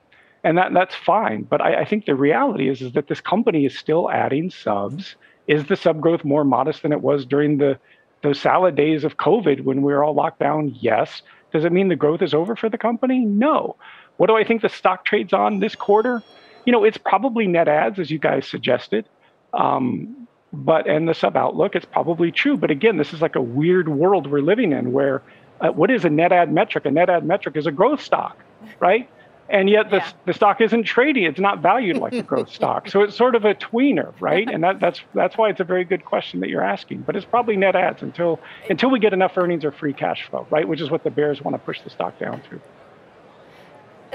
and 0.43 0.57
that 0.59 0.73
that's 0.73 0.93
fine. 0.93 1.43
But 1.43 1.61
I, 1.61 1.81
I, 1.81 1.85
think 1.85 2.05
the 2.05 2.15
reality 2.15 2.69
is, 2.69 2.81
is 2.81 2.93
that 2.93 3.07
this 3.07 3.19
company 3.19 3.65
is 3.65 3.77
still 3.77 4.11
adding 4.11 4.51
subs. 4.51 5.15
Is 5.47 5.65
the 5.65 5.75
sub 5.75 6.01
growth 6.01 6.23
more 6.23 6.43
modest 6.43 6.83
than 6.83 6.91
it 6.91 7.01
was 7.01 7.25
during 7.25 7.57
the 7.57 7.79
those 8.21 8.39
salad 8.39 8.75
days 8.75 9.03
of 9.03 9.17
COVID 9.17 9.63
when 9.63 9.81
we 9.81 9.91
were 9.91 10.03
all 10.03 10.13
locked 10.13 10.39
down? 10.39 10.75
Yes. 10.79 11.23
Does 11.51 11.65
it 11.65 11.71
mean 11.71 11.87
the 11.87 11.95
growth 11.95 12.21
is 12.21 12.33
over 12.33 12.55
for 12.55 12.69
the 12.69 12.77
company? 12.77 13.19
No. 13.19 13.75
What 14.17 14.27
do 14.27 14.35
I 14.35 14.43
think 14.43 14.61
the 14.61 14.69
stock 14.69 15.05
trades 15.05 15.33
on 15.33 15.59
this 15.59 15.75
quarter? 15.75 16.21
You 16.65 16.73
know, 16.73 16.83
it's 16.83 16.97
probably 16.97 17.47
net 17.47 17.67
adds, 17.67 17.99
as 17.99 18.11
you 18.11 18.19
guys 18.19 18.47
suggested. 18.47 19.07
Um, 19.53 20.24
but 20.55 20.87
and 20.87 21.07
the 21.07 21.13
sub 21.13 21.35
outlook, 21.35 21.75
it's 21.75 21.85
probably 21.85 22.31
true. 22.31 22.57
But 22.57 22.71
again, 22.71 22.97
this 22.97 23.13
is 23.13 23.21
like 23.21 23.35
a 23.35 23.41
weird 23.41 23.89
world 23.89 24.27
we're 24.27 24.41
living 24.41 24.71
in 24.71 24.91
where 24.91 25.21
uh, 25.61 25.69
what 25.69 25.91
is 25.91 26.05
a 26.05 26.09
net 26.09 26.31
add 26.31 26.51
metric? 26.51 26.85
A 26.85 26.91
net 26.91 27.09
add 27.09 27.25
metric 27.25 27.55
is 27.55 27.65
a 27.65 27.71
growth 27.71 28.01
stock, 28.01 28.37
right? 28.79 29.09
And 29.47 29.69
yet 29.69 29.91
the, 29.91 29.97
yeah. 29.97 30.11
the 30.25 30.33
stock 30.33 30.59
isn't 30.59 30.83
trading; 30.83 31.23
it's 31.23 31.39
not 31.39 31.59
valued 31.59 31.97
like 31.97 32.13
a 32.13 32.23
growth 32.23 32.49
stock. 32.53 32.89
So 32.89 33.01
it's 33.01 33.15
sort 33.15 33.35
of 33.35 33.45
a 33.45 33.53
tweener, 33.53 34.13
right? 34.19 34.49
And 34.49 34.63
that, 34.63 34.79
that's 34.79 35.01
that's 35.13 35.37
why 35.37 35.49
it's 35.49 35.59
a 35.59 35.63
very 35.63 35.85
good 35.85 36.03
question 36.03 36.39
that 36.39 36.49
you're 36.49 36.63
asking. 36.63 37.01
But 37.01 37.15
it's 37.15 37.25
probably 37.25 37.55
net 37.55 37.75
adds 37.75 38.01
until 38.01 38.39
until 38.69 38.89
we 38.89 38.99
get 38.99 39.13
enough 39.13 39.37
earnings 39.37 39.63
or 39.63 39.71
free 39.71 39.93
cash 39.93 40.27
flow, 40.29 40.47
right? 40.49 40.67
Which 40.67 40.81
is 40.81 40.89
what 40.89 41.03
the 41.03 41.11
bears 41.11 41.41
want 41.41 41.53
to 41.53 41.59
push 41.59 41.81
the 41.81 41.89
stock 41.91 42.17
down 42.17 42.41
to. 42.49 42.59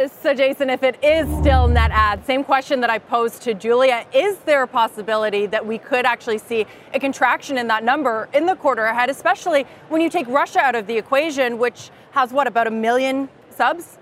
So, 0.08 0.32
Jason, 0.32 0.70
if 0.70 0.82
it 0.82 1.02
is 1.04 1.28
still 1.40 1.68
net 1.68 1.90
add, 1.92 2.24
same 2.24 2.42
question 2.42 2.80
that 2.80 2.88
I 2.88 2.98
posed 2.98 3.42
to 3.42 3.52
Julia, 3.52 4.06
is 4.14 4.38
there 4.46 4.62
a 4.62 4.66
possibility 4.66 5.44
that 5.46 5.66
we 5.66 5.76
could 5.76 6.06
actually 6.06 6.38
see 6.38 6.64
a 6.94 7.00
contraction 7.00 7.58
in 7.58 7.66
that 7.68 7.84
number 7.84 8.26
in 8.32 8.46
the 8.46 8.56
quarter 8.56 8.84
ahead, 8.84 9.10
especially 9.10 9.66
when 9.90 10.00
you 10.00 10.08
take 10.08 10.26
Russia 10.28 10.60
out 10.60 10.74
of 10.74 10.86
the 10.86 10.96
equation, 10.96 11.58
which 11.58 11.90
has 12.12 12.32
what, 12.32 12.46
about 12.46 12.66
a 12.66 12.70
million 12.70 13.28
subs? 13.50 13.98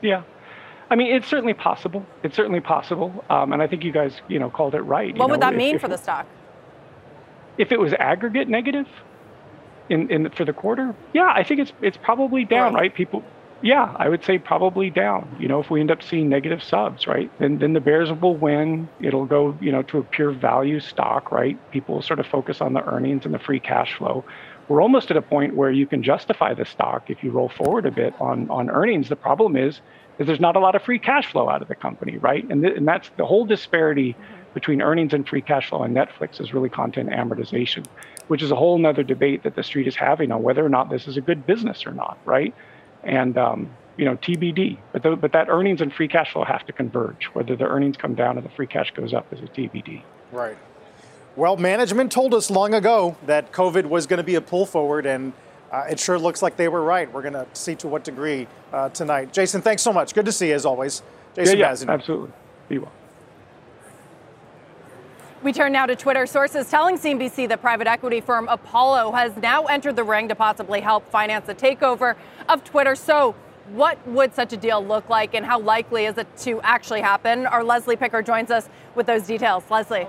Yeah. 0.00 0.24
I 0.90 0.96
mean, 0.96 1.14
it's 1.14 1.28
certainly 1.28 1.54
possible. 1.54 2.04
It's 2.24 2.34
certainly 2.34 2.60
possible. 2.60 3.24
Um, 3.30 3.52
and 3.52 3.62
I 3.62 3.68
think 3.68 3.84
you 3.84 3.92
guys, 3.92 4.22
you 4.26 4.40
know, 4.40 4.50
called 4.50 4.74
it 4.74 4.80
right. 4.80 5.16
What 5.16 5.26
you 5.26 5.30
would 5.30 5.40
know, 5.40 5.46
that 5.46 5.52
if, 5.52 5.58
mean 5.58 5.74
if, 5.76 5.80
for 5.80 5.88
the 5.88 5.98
stock? 5.98 6.26
If 7.56 7.70
it 7.70 7.78
was 7.78 7.92
aggregate 7.92 8.48
negative 8.48 8.88
in, 9.90 10.10
in 10.10 10.30
for 10.30 10.44
the 10.44 10.52
quarter, 10.52 10.92
yeah, 11.12 11.32
I 11.32 11.44
think 11.44 11.60
it's 11.60 11.72
it's 11.82 11.96
probably 11.96 12.44
down, 12.44 12.74
right? 12.74 12.80
right? 12.80 12.94
People 12.94 13.22
yeah, 13.62 13.94
I 13.98 14.08
would 14.08 14.24
say 14.24 14.38
probably 14.38 14.90
down. 14.90 15.36
You 15.40 15.48
know, 15.48 15.60
if 15.60 15.70
we 15.70 15.80
end 15.80 15.90
up 15.90 16.02
seeing 16.02 16.28
negative 16.28 16.62
subs, 16.62 17.06
right, 17.06 17.30
then 17.40 17.58
then 17.58 17.74
the 17.74 17.80
Bears 17.80 18.12
will 18.12 18.36
win. 18.36 18.88
It'll 19.00 19.26
go, 19.26 19.56
you 19.60 19.72
know, 19.72 19.82
to 19.84 19.98
a 19.98 20.04
pure 20.04 20.32
value 20.32 20.80
stock, 20.80 21.32
right? 21.32 21.58
People 21.72 21.96
will 21.96 22.02
sort 22.02 22.20
of 22.20 22.26
focus 22.26 22.60
on 22.60 22.74
the 22.74 22.84
earnings 22.84 23.24
and 23.26 23.34
the 23.34 23.38
free 23.40 23.60
cash 23.60 23.94
flow. 23.96 24.24
We're 24.68 24.82
almost 24.82 25.10
at 25.10 25.16
a 25.16 25.22
point 25.22 25.56
where 25.56 25.70
you 25.72 25.86
can 25.86 26.02
justify 26.02 26.54
the 26.54 26.64
stock 26.66 27.10
if 27.10 27.24
you 27.24 27.32
roll 27.32 27.48
forward 27.50 27.86
a 27.86 27.92
bit 27.92 28.14
on 28.20 28.50
on 28.50 28.70
earnings. 28.70 29.08
The 29.08 29.16
problem 29.16 29.56
is 29.56 29.80
is 30.18 30.26
there's 30.26 30.40
not 30.40 30.56
a 30.56 30.60
lot 30.60 30.74
of 30.76 30.82
free 30.82 30.98
cash 31.00 31.30
flow 31.32 31.48
out 31.50 31.62
of 31.62 31.68
the 31.68 31.74
company, 31.76 32.18
right? 32.18 32.44
And 32.50 32.62
th- 32.62 32.76
and 32.76 32.88
that's 32.88 33.10
the 33.18 33.26
whole 33.26 33.46
disparity 33.46 34.14
mm-hmm. 34.14 34.54
between 34.54 34.82
earnings 34.82 35.14
and 35.14 35.28
free 35.28 35.42
cash 35.42 35.70
flow 35.70 35.80
on 35.80 35.94
Netflix 35.94 36.40
is 36.40 36.54
really 36.54 36.70
content 36.70 37.10
amortization. 37.10 37.86
which 38.28 38.42
is 38.42 38.50
a 38.50 38.56
whole 38.56 38.78
nother 38.78 39.02
debate 39.02 39.42
that 39.44 39.56
the 39.56 39.62
street 39.62 39.88
is 39.88 39.96
having 39.96 40.32
on 40.32 40.42
whether 40.42 40.64
or 40.64 40.68
not 40.68 40.90
this 40.90 41.08
is 41.08 41.16
a 41.16 41.20
good 41.20 41.46
business 41.46 41.86
or 41.86 41.92
not, 41.92 42.18
right? 42.24 42.54
And 43.02 43.36
um, 43.38 43.70
you 43.96 44.04
know, 44.04 44.16
TBD. 44.16 44.78
But 44.92 45.02
the, 45.02 45.16
but 45.16 45.32
that 45.32 45.48
earnings 45.48 45.80
and 45.80 45.92
free 45.92 46.08
cash 46.08 46.32
flow 46.32 46.44
have 46.44 46.64
to 46.66 46.72
converge. 46.72 47.26
Whether 47.32 47.56
the 47.56 47.66
earnings 47.66 47.96
come 47.96 48.14
down 48.14 48.38
and 48.38 48.46
the 48.46 48.50
free 48.50 48.66
cash 48.66 48.90
goes 48.92 49.12
up 49.12 49.32
is 49.32 49.40
a 49.40 49.44
TBD. 49.44 50.02
Right. 50.32 50.56
Well, 51.36 51.56
management 51.56 52.10
told 52.10 52.34
us 52.34 52.50
long 52.50 52.74
ago 52.74 53.16
that 53.26 53.52
COVID 53.52 53.84
was 53.86 54.06
going 54.06 54.18
to 54.18 54.24
be 54.24 54.34
a 54.34 54.40
pull 54.40 54.66
forward, 54.66 55.06
and 55.06 55.32
uh, 55.70 55.84
it 55.90 56.00
sure 56.00 56.18
looks 56.18 56.42
like 56.42 56.56
they 56.56 56.68
were 56.68 56.82
right. 56.82 57.12
We're 57.12 57.22
going 57.22 57.34
to 57.34 57.46
see 57.52 57.74
to 57.76 57.88
what 57.88 58.02
degree 58.04 58.46
uh, 58.72 58.88
tonight. 58.88 59.32
Jason, 59.32 59.62
thanks 59.62 59.82
so 59.82 59.92
much. 59.92 60.14
Good 60.14 60.26
to 60.26 60.32
see 60.32 60.48
you 60.48 60.54
as 60.54 60.66
always. 60.66 61.02
Jason 61.34 61.58
yeah, 61.58 61.74
yeah, 61.78 61.90
absolutely. 61.90 62.32
Be 62.68 62.78
well. 62.78 62.92
We 65.42 65.54
turn 65.54 65.72
now 65.72 65.86
to 65.86 65.96
Twitter. 65.96 66.26
Sources 66.26 66.68
telling 66.68 66.98
CNBC 66.98 67.48
that 67.48 67.62
private 67.62 67.86
equity 67.86 68.20
firm 68.20 68.46
Apollo 68.48 69.12
has 69.12 69.34
now 69.38 69.64
entered 69.64 69.96
the 69.96 70.04
ring 70.04 70.28
to 70.28 70.34
possibly 70.34 70.82
help 70.82 71.10
finance 71.10 71.46
the 71.46 71.54
takeover 71.54 72.14
of 72.46 72.62
Twitter. 72.62 72.94
So, 72.94 73.34
what 73.68 74.06
would 74.06 74.34
such 74.34 74.52
a 74.52 74.58
deal 74.58 74.84
look 74.84 75.08
like, 75.08 75.32
and 75.32 75.46
how 75.46 75.58
likely 75.58 76.04
is 76.04 76.18
it 76.18 76.26
to 76.38 76.60
actually 76.60 77.00
happen? 77.00 77.46
Our 77.46 77.64
Leslie 77.64 77.96
Picker 77.96 78.20
joins 78.20 78.50
us 78.50 78.68
with 78.94 79.06
those 79.06 79.22
details. 79.26 79.64
Leslie. 79.70 80.06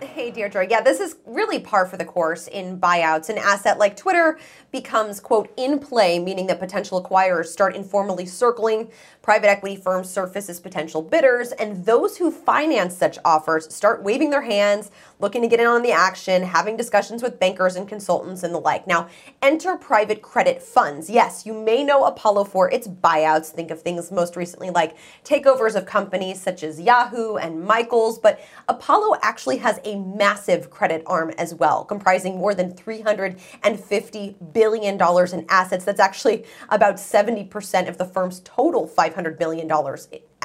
Hey, 0.00 0.32
Deirdre. 0.32 0.66
Yeah, 0.68 0.80
this 0.80 0.98
is 0.98 1.16
really 1.24 1.60
par 1.60 1.86
for 1.86 1.96
the 1.96 2.04
course 2.04 2.48
in 2.48 2.80
buyouts. 2.80 3.28
An 3.28 3.38
asset 3.38 3.78
like 3.78 3.96
Twitter 3.96 4.40
becomes, 4.72 5.20
quote, 5.20 5.52
in 5.56 5.78
play, 5.78 6.18
meaning 6.18 6.48
that 6.48 6.58
potential 6.58 7.00
acquirers 7.00 7.46
start 7.46 7.76
informally 7.76 8.26
circling 8.26 8.90
private 9.22 9.48
equity 9.48 9.76
firms 9.76 10.10
surface 10.10 10.48
as 10.48 10.60
potential 10.60 11.00
bidders, 11.00 11.52
and 11.52 11.86
those 11.86 12.16
who 12.16 12.30
finance 12.30 12.96
such 12.96 13.18
offers 13.24 13.72
start 13.72 14.02
waving 14.02 14.30
their 14.30 14.42
hands, 14.42 14.90
looking 15.20 15.40
to 15.40 15.48
get 15.48 15.60
in 15.60 15.66
on 15.66 15.82
the 15.82 15.92
action, 15.92 16.42
having 16.42 16.76
discussions 16.76 17.22
with 17.22 17.38
bankers 17.38 17.76
and 17.76 17.88
consultants 17.88 18.42
and 18.42 18.52
the 18.52 18.58
like. 18.58 18.86
Now, 18.86 19.08
enter 19.40 19.76
private 19.76 20.22
credit 20.22 20.60
funds. 20.60 21.08
Yes, 21.08 21.46
you 21.46 21.54
may 21.54 21.84
know 21.84 22.04
Apollo 22.04 22.44
for 22.44 22.68
its 22.70 22.88
buyouts. 22.88 23.50
Think 23.50 23.70
of 23.70 23.80
things 23.80 24.10
most 24.10 24.34
recently 24.34 24.70
like 24.70 24.96
takeovers 25.24 25.76
of 25.76 25.86
companies 25.86 26.42
such 26.42 26.64
as 26.64 26.80
Yahoo 26.80 27.36
and 27.36 27.64
Michaels, 27.64 28.18
but 28.18 28.40
Apollo 28.68 29.18
actually 29.22 29.58
has 29.58 29.78
a 29.84 29.96
massive 30.00 30.70
credit 30.70 31.02
arm 31.06 31.30
as 31.38 31.54
well, 31.54 31.84
comprising 31.84 32.38
more 32.38 32.54
than 32.54 32.72
$350 32.72 34.52
billion 34.52 34.94
in 35.32 35.46
assets. 35.48 35.84
That's 35.84 36.00
actually 36.00 36.44
about 36.70 36.96
70% 36.96 37.88
of 37.88 37.98
the 37.98 38.04
firm's 38.04 38.40
total 38.40 38.88
$500 39.12 39.38
billion 39.38 39.70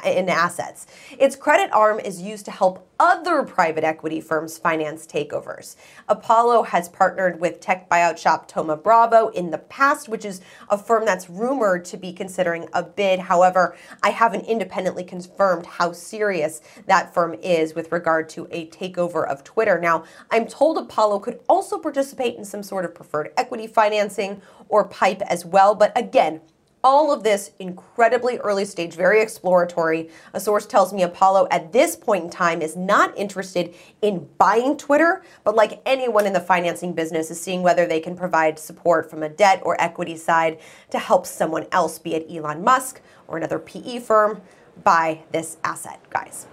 in 0.05 0.29
assets. 0.29 0.87
Its 1.17 1.35
credit 1.35 1.71
arm 1.73 1.99
is 1.99 2.21
used 2.21 2.45
to 2.45 2.51
help 2.51 2.87
other 2.99 3.43
private 3.43 3.83
equity 3.83 4.21
firms 4.21 4.57
finance 4.57 5.05
takeovers. 5.05 5.75
Apollo 6.07 6.63
has 6.63 6.89
partnered 6.89 7.39
with 7.39 7.59
tech 7.59 7.89
buyout 7.89 8.17
shop 8.17 8.49
Thoma 8.49 8.75
Bravo 8.75 9.29
in 9.29 9.51
the 9.51 9.57
past, 9.57 10.09
which 10.09 10.25
is 10.25 10.41
a 10.69 10.77
firm 10.77 11.05
that's 11.05 11.29
rumored 11.29 11.85
to 11.85 11.97
be 11.97 12.11
considering 12.13 12.67
a 12.73 12.83
bid. 12.83 13.19
However, 13.19 13.75
I 14.03 14.09
haven't 14.09 14.45
independently 14.45 15.03
confirmed 15.03 15.65
how 15.65 15.91
serious 15.91 16.61
that 16.87 17.13
firm 17.13 17.35
is 17.35 17.75
with 17.75 17.91
regard 17.91 18.29
to 18.29 18.47
a 18.51 18.67
takeover 18.67 19.27
of 19.27 19.43
Twitter. 19.43 19.79
Now, 19.79 20.03
I'm 20.31 20.47
told 20.47 20.77
Apollo 20.77 21.19
could 21.19 21.39
also 21.47 21.77
participate 21.77 22.35
in 22.35 22.45
some 22.45 22.63
sort 22.63 22.85
of 22.85 22.95
preferred 22.95 23.31
equity 23.37 23.67
financing 23.67 24.41
or 24.69 24.87
PIPE 24.87 25.21
as 25.23 25.45
well, 25.45 25.75
but 25.75 25.91
again, 25.97 26.41
all 26.83 27.11
of 27.11 27.23
this 27.23 27.51
incredibly 27.59 28.37
early 28.37 28.65
stage, 28.65 28.93
very 28.93 29.21
exploratory. 29.21 30.09
A 30.33 30.39
source 30.39 30.65
tells 30.65 30.93
me 30.93 31.03
Apollo 31.03 31.47
at 31.51 31.71
this 31.71 31.95
point 31.95 32.25
in 32.25 32.29
time 32.29 32.61
is 32.61 32.75
not 32.75 33.17
interested 33.17 33.73
in 34.01 34.27
buying 34.37 34.77
Twitter, 34.77 35.23
but 35.43 35.55
like 35.55 35.81
anyone 35.85 36.25
in 36.25 36.33
the 36.33 36.39
financing 36.39 36.93
business, 36.93 37.31
is 37.31 37.41
seeing 37.41 37.63
whether 37.63 37.85
they 37.85 37.99
can 37.99 38.15
provide 38.15 38.59
support 38.59 39.09
from 39.09 39.23
a 39.23 39.29
debt 39.29 39.61
or 39.65 39.79
equity 39.81 40.15
side 40.15 40.59
to 40.91 40.99
help 40.99 41.25
someone 41.25 41.65
else, 41.71 41.99
be 41.99 42.15
it 42.15 42.27
Elon 42.29 42.63
Musk 42.63 43.01
or 43.27 43.37
another 43.37 43.59
PE 43.59 43.99
firm, 43.99 44.41
buy 44.83 45.23
this 45.31 45.57
asset, 45.63 45.99
guys. 46.09 46.45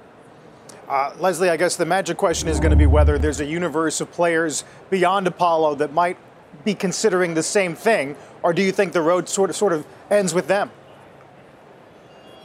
Uh, 0.88 1.14
Leslie, 1.18 1.48
I 1.48 1.56
guess 1.56 1.76
the 1.76 1.86
magic 1.86 2.16
question 2.16 2.48
is 2.48 2.60
going 2.60 2.70
to 2.70 2.76
be 2.76 2.86
whether 2.86 3.18
there's 3.18 3.40
a 3.40 3.46
universe 3.46 4.00
of 4.00 4.10
players 4.10 4.64
beyond 4.90 5.26
Apollo 5.26 5.76
that 5.76 5.94
might 5.94 6.18
be 6.64 6.74
considering 6.74 7.34
the 7.34 7.42
same 7.42 7.74
thing, 7.74 8.16
or 8.42 8.52
do 8.52 8.62
you 8.62 8.72
think 8.72 8.92
the 8.92 9.02
road 9.02 9.28
sort 9.28 9.50
of 9.50 9.56
sort 9.56 9.72
of 9.72 9.86
ends 10.10 10.34
with 10.34 10.48
them? 10.48 10.70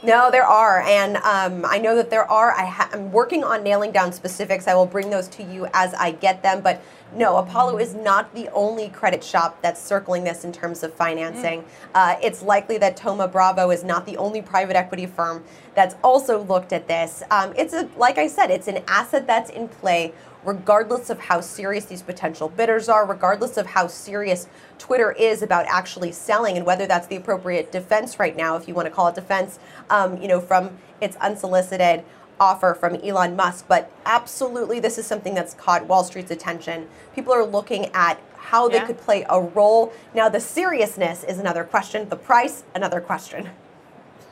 No, 0.02 0.30
there 0.30 0.46
are, 0.46 0.80
and 0.80 1.18
um, 1.18 1.66
I 1.68 1.76
know 1.76 1.94
that 1.96 2.08
there 2.08 2.24
are. 2.24 2.52
I 2.52 2.88
am 2.94 3.12
working 3.12 3.44
on 3.44 3.62
nailing 3.62 3.92
down 3.92 4.12
specifics. 4.12 4.66
I 4.66 4.74
will 4.74 4.86
bring 4.86 5.10
those 5.10 5.28
to 5.28 5.42
you 5.42 5.68
as 5.74 5.92
I 5.92 6.12
get 6.12 6.42
them. 6.42 6.62
But 6.62 6.82
no, 7.14 7.36
Apollo 7.36 7.78
is 7.78 7.94
not 7.94 8.34
the 8.34 8.48
only 8.54 8.88
credit 8.88 9.22
shop 9.22 9.60
that's 9.60 9.80
circling 9.80 10.24
this 10.24 10.42
in 10.44 10.52
terms 10.52 10.82
of 10.82 10.94
financing. 10.94 11.60
Mm. 11.60 11.66
Uh, 11.94 12.16
it's 12.22 12.42
likely 12.42 12.78
that 12.78 12.98
Thoma 12.98 13.28
Bravo 13.28 13.70
is 13.70 13.84
not 13.84 14.06
the 14.06 14.16
only 14.16 14.40
private 14.40 14.74
equity 14.74 15.04
firm 15.04 15.44
that's 15.74 15.96
also 16.02 16.44
looked 16.44 16.72
at 16.72 16.88
this. 16.88 17.22
Um, 17.30 17.52
it's 17.54 17.74
a, 17.74 17.86
like 17.98 18.16
I 18.16 18.26
said, 18.26 18.50
it's 18.50 18.68
an 18.68 18.82
asset 18.88 19.26
that's 19.26 19.50
in 19.50 19.68
play 19.68 20.14
regardless 20.44 21.10
of 21.10 21.18
how 21.18 21.40
serious 21.40 21.84
these 21.84 22.02
potential 22.02 22.48
bidders 22.48 22.88
are, 22.88 23.06
regardless 23.06 23.56
of 23.56 23.66
how 23.66 23.86
serious 23.86 24.48
Twitter 24.78 25.12
is 25.12 25.42
about 25.42 25.66
actually 25.66 26.12
selling 26.12 26.56
and 26.56 26.64
whether 26.64 26.86
that's 26.86 27.06
the 27.06 27.16
appropriate 27.16 27.70
defense 27.70 28.18
right 28.18 28.36
now, 28.36 28.56
if 28.56 28.66
you 28.66 28.74
want 28.74 28.86
to 28.86 28.90
call 28.90 29.08
it 29.08 29.14
defense, 29.14 29.58
um, 29.90 30.20
you 30.20 30.28
know, 30.28 30.40
from 30.40 30.78
its 31.00 31.16
unsolicited 31.16 32.04
offer 32.38 32.74
from 32.74 32.94
Elon 32.96 33.36
Musk. 33.36 33.66
But 33.68 33.92
absolutely, 34.06 34.80
this 34.80 34.96
is 34.98 35.06
something 35.06 35.34
that's 35.34 35.54
caught 35.54 35.86
Wall 35.86 36.02
Street's 36.02 36.30
attention. 36.30 36.88
People 37.14 37.32
are 37.34 37.44
looking 37.44 37.86
at 37.92 38.18
how 38.36 38.68
they 38.68 38.76
yeah. 38.76 38.86
could 38.86 38.98
play 38.98 39.26
a 39.28 39.40
role. 39.40 39.92
Now, 40.14 40.28
the 40.28 40.40
seriousness 40.40 41.22
is 41.22 41.38
another 41.38 41.62
question, 41.64 42.08
the 42.08 42.16
price, 42.16 42.64
another 42.74 43.00
question. 43.00 43.50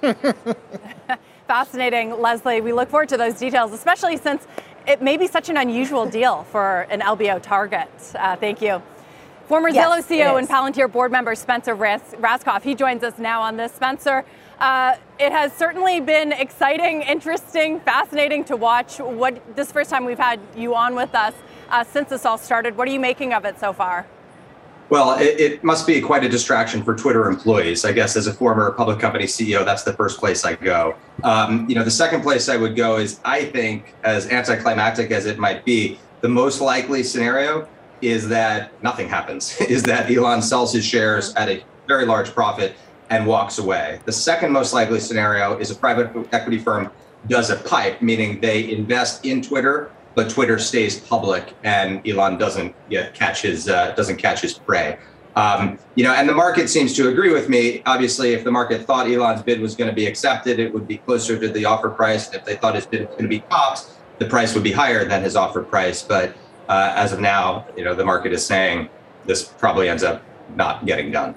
Fascinating, 1.46 2.20
Leslie. 2.20 2.60
We 2.60 2.72
look 2.72 2.90
forward 2.90 3.08
to 3.10 3.16
those 3.16 3.34
details, 3.34 3.72
especially 3.72 4.16
since 4.16 4.46
it 4.86 5.02
may 5.02 5.16
be 5.16 5.26
such 5.26 5.48
an 5.48 5.56
unusual 5.56 6.06
deal 6.06 6.44
for 6.44 6.82
an 6.90 7.00
LBO 7.00 7.40
target. 7.42 7.88
Uh, 8.14 8.36
thank 8.36 8.62
you. 8.62 8.82
Former 9.46 9.70
yes, 9.70 9.86
Zillow 9.86 10.02
CEO 10.02 10.38
and 10.38 10.46
Palantir 10.46 10.92
board 10.92 11.10
member 11.10 11.34
Spencer 11.34 11.74
Rascoff, 11.74 12.62
he 12.62 12.74
joins 12.74 13.02
us 13.02 13.18
now 13.18 13.40
on 13.40 13.56
this. 13.56 13.72
Spencer, 13.72 14.24
uh, 14.58 14.96
it 15.18 15.32
has 15.32 15.54
certainly 15.54 16.00
been 16.00 16.32
exciting, 16.32 17.00
interesting, 17.00 17.80
fascinating 17.80 18.44
to 18.44 18.56
watch. 18.56 18.98
What 18.98 19.56
this 19.56 19.72
first 19.72 19.88
time 19.88 20.04
we've 20.04 20.18
had 20.18 20.38
you 20.54 20.74
on 20.74 20.94
with 20.94 21.14
us 21.14 21.34
uh, 21.70 21.82
since 21.84 22.10
this 22.10 22.26
all 22.26 22.36
started. 22.36 22.76
What 22.76 22.88
are 22.88 22.90
you 22.90 23.00
making 23.00 23.32
of 23.32 23.44
it 23.46 23.58
so 23.58 23.72
far? 23.72 24.06
Well, 24.90 25.18
it, 25.18 25.38
it, 25.38 25.64
must 25.64 25.86
be 25.86 26.00
quite 26.00 26.24
a 26.24 26.28
distraction 26.28 26.82
for 26.82 26.94
Twitter 26.94 27.28
employees. 27.28 27.84
I 27.84 27.92
guess 27.92 28.16
as 28.16 28.26
a 28.26 28.32
former 28.32 28.72
public 28.72 28.98
company 28.98 29.24
CEO, 29.24 29.64
that's 29.64 29.82
the 29.82 29.92
first 29.92 30.18
place 30.18 30.46
I 30.46 30.54
go. 30.54 30.94
Um, 31.24 31.68
you 31.68 31.74
know, 31.74 31.84
the 31.84 31.90
second 31.90 32.22
place 32.22 32.48
I 32.48 32.56
would 32.56 32.74
go 32.74 32.96
is 32.96 33.20
I 33.24 33.44
think, 33.44 33.94
as 34.02 34.30
anticlimactic 34.30 35.10
as 35.10 35.26
it 35.26 35.38
might 35.38 35.64
be, 35.64 35.98
the 36.22 36.28
most 36.28 36.60
likely 36.62 37.02
scenario 37.02 37.68
is 38.00 38.28
that 38.28 38.72
nothing 38.82 39.08
happens. 39.08 39.60
is 39.60 39.82
that 39.82 40.10
Elon 40.10 40.40
sells 40.40 40.72
his 40.72 40.86
shares 40.86 41.34
at 41.34 41.50
a 41.50 41.62
very 41.86 42.06
large 42.06 42.30
profit 42.30 42.74
and 43.10 43.26
walks 43.26 43.58
away. 43.58 44.00
The 44.06 44.12
second 44.12 44.52
most 44.52 44.72
likely 44.72 45.00
scenario 45.00 45.58
is 45.58 45.70
a 45.70 45.74
private 45.74 46.10
equity 46.32 46.58
firm 46.58 46.90
does 47.26 47.50
a 47.50 47.56
pipe, 47.56 48.00
meaning 48.00 48.40
they 48.40 48.70
invest 48.70 49.26
in 49.26 49.42
Twitter 49.42 49.90
but 50.18 50.28
Twitter 50.28 50.58
stays 50.58 50.98
public 50.98 51.54
and 51.62 52.04
Elon 52.04 52.38
doesn't 52.38 52.74
yet 52.90 53.14
catch 53.14 53.42
his 53.42 53.68
uh, 53.68 53.92
doesn't 53.92 54.16
catch 54.16 54.40
his 54.40 54.58
prey. 54.58 54.98
Um, 55.36 55.78
you 55.94 56.02
know, 56.02 56.12
and 56.12 56.28
the 56.28 56.34
market 56.34 56.68
seems 56.68 56.92
to 56.94 57.08
agree 57.08 57.32
with 57.32 57.48
me. 57.48 57.84
Obviously, 57.86 58.32
if 58.32 58.42
the 58.42 58.50
market 58.50 58.84
thought 58.84 59.08
Elon's 59.08 59.42
bid 59.42 59.60
was 59.60 59.76
going 59.76 59.88
to 59.88 59.94
be 59.94 60.06
accepted, 60.06 60.58
it 60.58 60.74
would 60.74 60.88
be 60.88 60.96
closer 60.98 61.38
to 61.38 61.48
the 61.48 61.64
offer 61.64 61.88
price. 61.88 62.26
And 62.26 62.34
if 62.34 62.44
they 62.44 62.56
thought 62.56 62.74
his 62.74 62.84
bid 62.84 63.02
was 63.06 63.10
going 63.10 63.22
to 63.22 63.28
be 63.28 63.38
topped, 63.48 63.92
the 64.18 64.26
price 64.26 64.54
would 64.54 64.64
be 64.64 64.72
higher 64.72 65.04
than 65.04 65.22
his 65.22 65.36
offer 65.36 65.62
price. 65.62 66.02
But 66.02 66.34
uh, 66.68 66.92
as 66.96 67.12
of 67.12 67.20
now, 67.20 67.64
you 67.76 67.84
know, 67.84 67.94
the 67.94 68.04
market 68.04 68.32
is 68.32 68.44
saying 68.44 68.88
this 69.24 69.44
probably 69.44 69.88
ends 69.88 70.02
up 70.02 70.20
not 70.56 70.84
getting 70.84 71.12
done. 71.12 71.36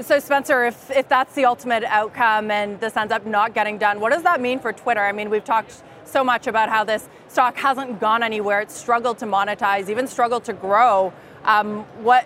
So, 0.00 0.18
Spencer, 0.18 0.64
if, 0.64 0.90
if 0.90 1.08
that's 1.08 1.34
the 1.34 1.44
ultimate 1.44 1.84
outcome 1.84 2.50
and 2.50 2.80
this 2.80 2.96
ends 2.96 3.12
up 3.12 3.26
not 3.26 3.52
getting 3.52 3.76
done, 3.76 4.00
what 4.00 4.12
does 4.12 4.22
that 4.22 4.40
mean 4.40 4.58
for 4.58 4.72
Twitter? 4.72 5.00
I 5.00 5.12
mean, 5.12 5.28
we've 5.28 5.44
talked 5.44 5.82
so 6.04 6.24
much 6.24 6.46
about 6.46 6.70
how 6.70 6.84
this 6.84 7.08
stock 7.28 7.56
hasn't 7.56 8.00
gone 8.00 8.22
anywhere. 8.22 8.60
It's 8.60 8.76
struggled 8.76 9.18
to 9.18 9.26
monetize, 9.26 9.90
even 9.90 10.06
struggled 10.06 10.44
to 10.44 10.54
grow. 10.54 11.12
Um, 11.44 11.84
what 12.02 12.24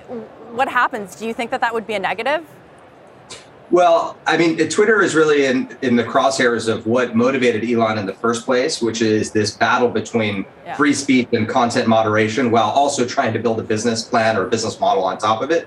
what 0.54 0.69
happens? 0.69 1.16
Do 1.16 1.26
you 1.26 1.35
think 1.35 1.50
that 1.50 1.61
that 1.62 1.75
would 1.75 1.87
be 1.87 1.95
a 1.95 1.99
negative? 1.99 2.47
Well, 3.71 4.16
I 4.26 4.37
mean, 4.37 4.57
Twitter 4.69 5.02
is 5.02 5.16
really 5.16 5.47
in, 5.47 5.76
in 5.83 5.97
the 5.97 6.04
crosshairs 6.04 6.73
of 6.73 6.87
what 6.87 7.16
motivated 7.16 7.69
Elon 7.69 7.99
in 7.99 8.07
the 8.07 8.12
first 8.12 8.45
place, 8.45 8.81
which 8.81 9.02
is 9.02 9.33
this 9.33 9.50
battle 9.50 9.88
between 9.88 10.45
yeah. 10.64 10.76
free 10.76 10.93
speech 10.93 11.28
and 11.33 11.49
content 11.49 11.88
moderation 11.88 12.50
while 12.52 12.71
also 12.71 13.04
trying 13.04 13.33
to 13.33 13.38
build 13.40 13.59
a 13.59 13.64
business 13.64 14.04
plan 14.04 14.37
or 14.37 14.47
business 14.47 14.78
model 14.78 15.02
on 15.02 15.19
top 15.19 15.43
of 15.43 15.50
it. 15.50 15.66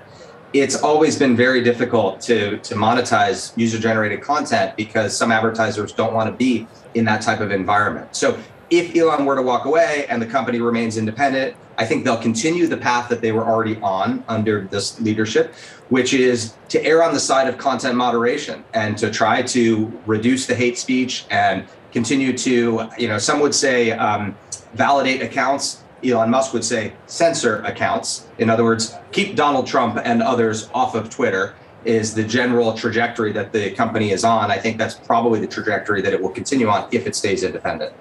It's 0.52 0.82
always 0.82 1.18
been 1.18 1.36
very 1.36 1.62
difficult 1.62 2.20
to, 2.22 2.58
to 2.58 2.74
monetize 2.74 3.56
user 3.56 3.78
generated 3.78 4.22
content 4.22 4.76
because 4.76 5.14
some 5.16 5.30
advertisers 5.30 5.92
don't 5.92 6.14
want 6.14 6.30
to 6.30 6.36
be 6.36 6.66
in 6.94 7.04
that 7.04 7.20
type 7.20 7.40
of 7.40 7.50
environment. 7.50 8.16
So 8.16 8.38
if 8.70 8.96
Elon 8.96 9.24
were 9.24 9.36
to 9.36 9.42
walk 9.42 9.66
away 9.66 10.06
and 10.08 10.20
the 10.20 10.26
company 10.26 10.60
remains 10.60 10.96
independent, 10.96 11.54
I 11.76 11.84
think 11.84 12.04
they'll 12.04 12.16
continue 12.16 12.66
the 12.66 12.76
path 12.76 13.08
that 13.08 13.20
they 13.20 13.30
were 13.30 13.44
already 13.44 13.76
on 13.80 14.24
under 14.26 14.62
this 14.62 15.00
leadership, 15.00 15.54
which 15.90 16.12
is 16.12 16.54
to 16.70 16.84
err 16.84 17.02
on 17.02 17.14
the 17.14 17.20
side 17.20 17.46
of 17.46 17.56
content 17.56 17.94
moderation 17.94 18.64
and 18.74 18.98
to 18.98 19.10
try 19.10 19.42
to 19.42 19.92
reduce 20.06 20.46
the 20.46 20.54
hate 20.54 20.76
speech 20.76 21.24
and 21.30 21.66
continue 21.92 22.36
to, 22.36 22.88
you 22.98 23.08
know, 23.08 23.18
some 23.18 23.40
would 23.40 23.54
say 23.54 23.92
um, 23.92 24.36
validate 24.74 25.22
accounts. 25.22 25.84
Elon 26.04 26.30
Musk 26.30 26.52
would 26.52 26.64
say 26.64 26.92
censor 27.06 27.62
accounts. 27.62 28.26
In 28.38 28.50
other 28.50 28.64
words, 28.64 28.94
keep 29.12 29.34
Donald 29.34 29.66
Trump 29.66 30.00
and 30.02 30.22
others 30.22 30.70
off 30.74 30.94
of 30.94 31.10
Twitter 31.10 31.54
is 31.84 32.14
the 32.14 32.24
general 32.24 32.72
trajectory 32.74 33.32
that 33.32 33.52
the 33.52 33.70
company 33.72 34.10
is 34.10 34.24
on. 34.24 34.50
I 34.50 34.58
think 34.58 34.78
that's 34.78 34.94
probably 34.94 35.40
the 35.40 35.46
trajectory 35.46 36.02
that 36.02 36.12
it 36.12 36.20
will 36.20 36.30
continue 36.30 36.68
on 36.68 36.88
if 36.92 37.06
it 37.06 37.14
stays 37.14 37.42
independent. 37.42 37.94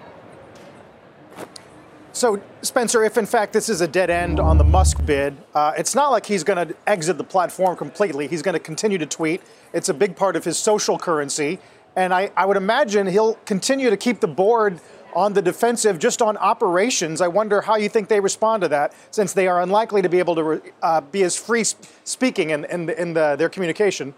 So, 2.11 2.41
Spencer, 2.63 3.03
if 3.03 3.15
in 3.15 3.27
fact 3.27 3.53
this 3.53 3.69
is 3.69 3.81
a 3.81 3.87
dead 3.87 4.09
end 4.09 4.39
on 4.39 4.57
the 4.57 4.63
Musk 4.63 5.05
bid, 5.05 5.37
uh, 5.53 5.73
it's 5.77 5.93
not 5.93 6.09
like 6.09 6.25
he's 6.25 6.43
going 6.43 6.67
to 6.67 6.75
exit 6.87 7.19
the 7.19 7.23
platform 7.23 7.77
completely. 7.77 8.27
He's 8.27 8.41
going 8.41 8.53
to 8.53 8.59
continue 8.59 8.97
to 8.97 9.05
tweet. 9.05 9.43
It's 9.71 9.87
a 9.87 9.93
big 9.93 10.15
part 10.15 10.35
of 10.35 10.43
his 10.43 10.57
social 10.57 10.97
currency. 10.97 11.59
And 11.95 12.13
I, 12.13 12.31
I 12.35 12.47
would 12.47 12.57
imagine 12.57 13.05
he'll 13.05 13.35
continue 13.45 13.91
to 13.91 13.97
keep 13.97 14.19
the 14.19 14.27
board 14.27 14.79
on 15.17 15.33
the 15.33 15.41
defensive 15.41 15.97
just 15.97 16.21
on 16.21 16.37
operations. 16.37 17.21
I 17.21 17.27
wonder 17.27 17.59
how 17.59 17.75
you 17.75 17.89
think 17.89 18.07
they 18.07 18.19
respond 18.19 18.61
to 18.61 18.67
that, 18.67 18.93
since 19.09 19.33
they 19.33 19.47
are 19.47 19.61
unlikely 19.63 20.03
to 20.03 20.09
be 20.09 20.19
able 20.19 20.35
to 20.35 20.61
uh, 20.83 21.01
be 21.01 21.23
as 21.23 21.35
free 21.35 21.63
speaking 22.03 22.51
in, 22.51 22.65
in, 22.65 22.87
in 22.91 23.13
the, 23.13 23.35
their 23.35 23.49
communication. 23.49 24.13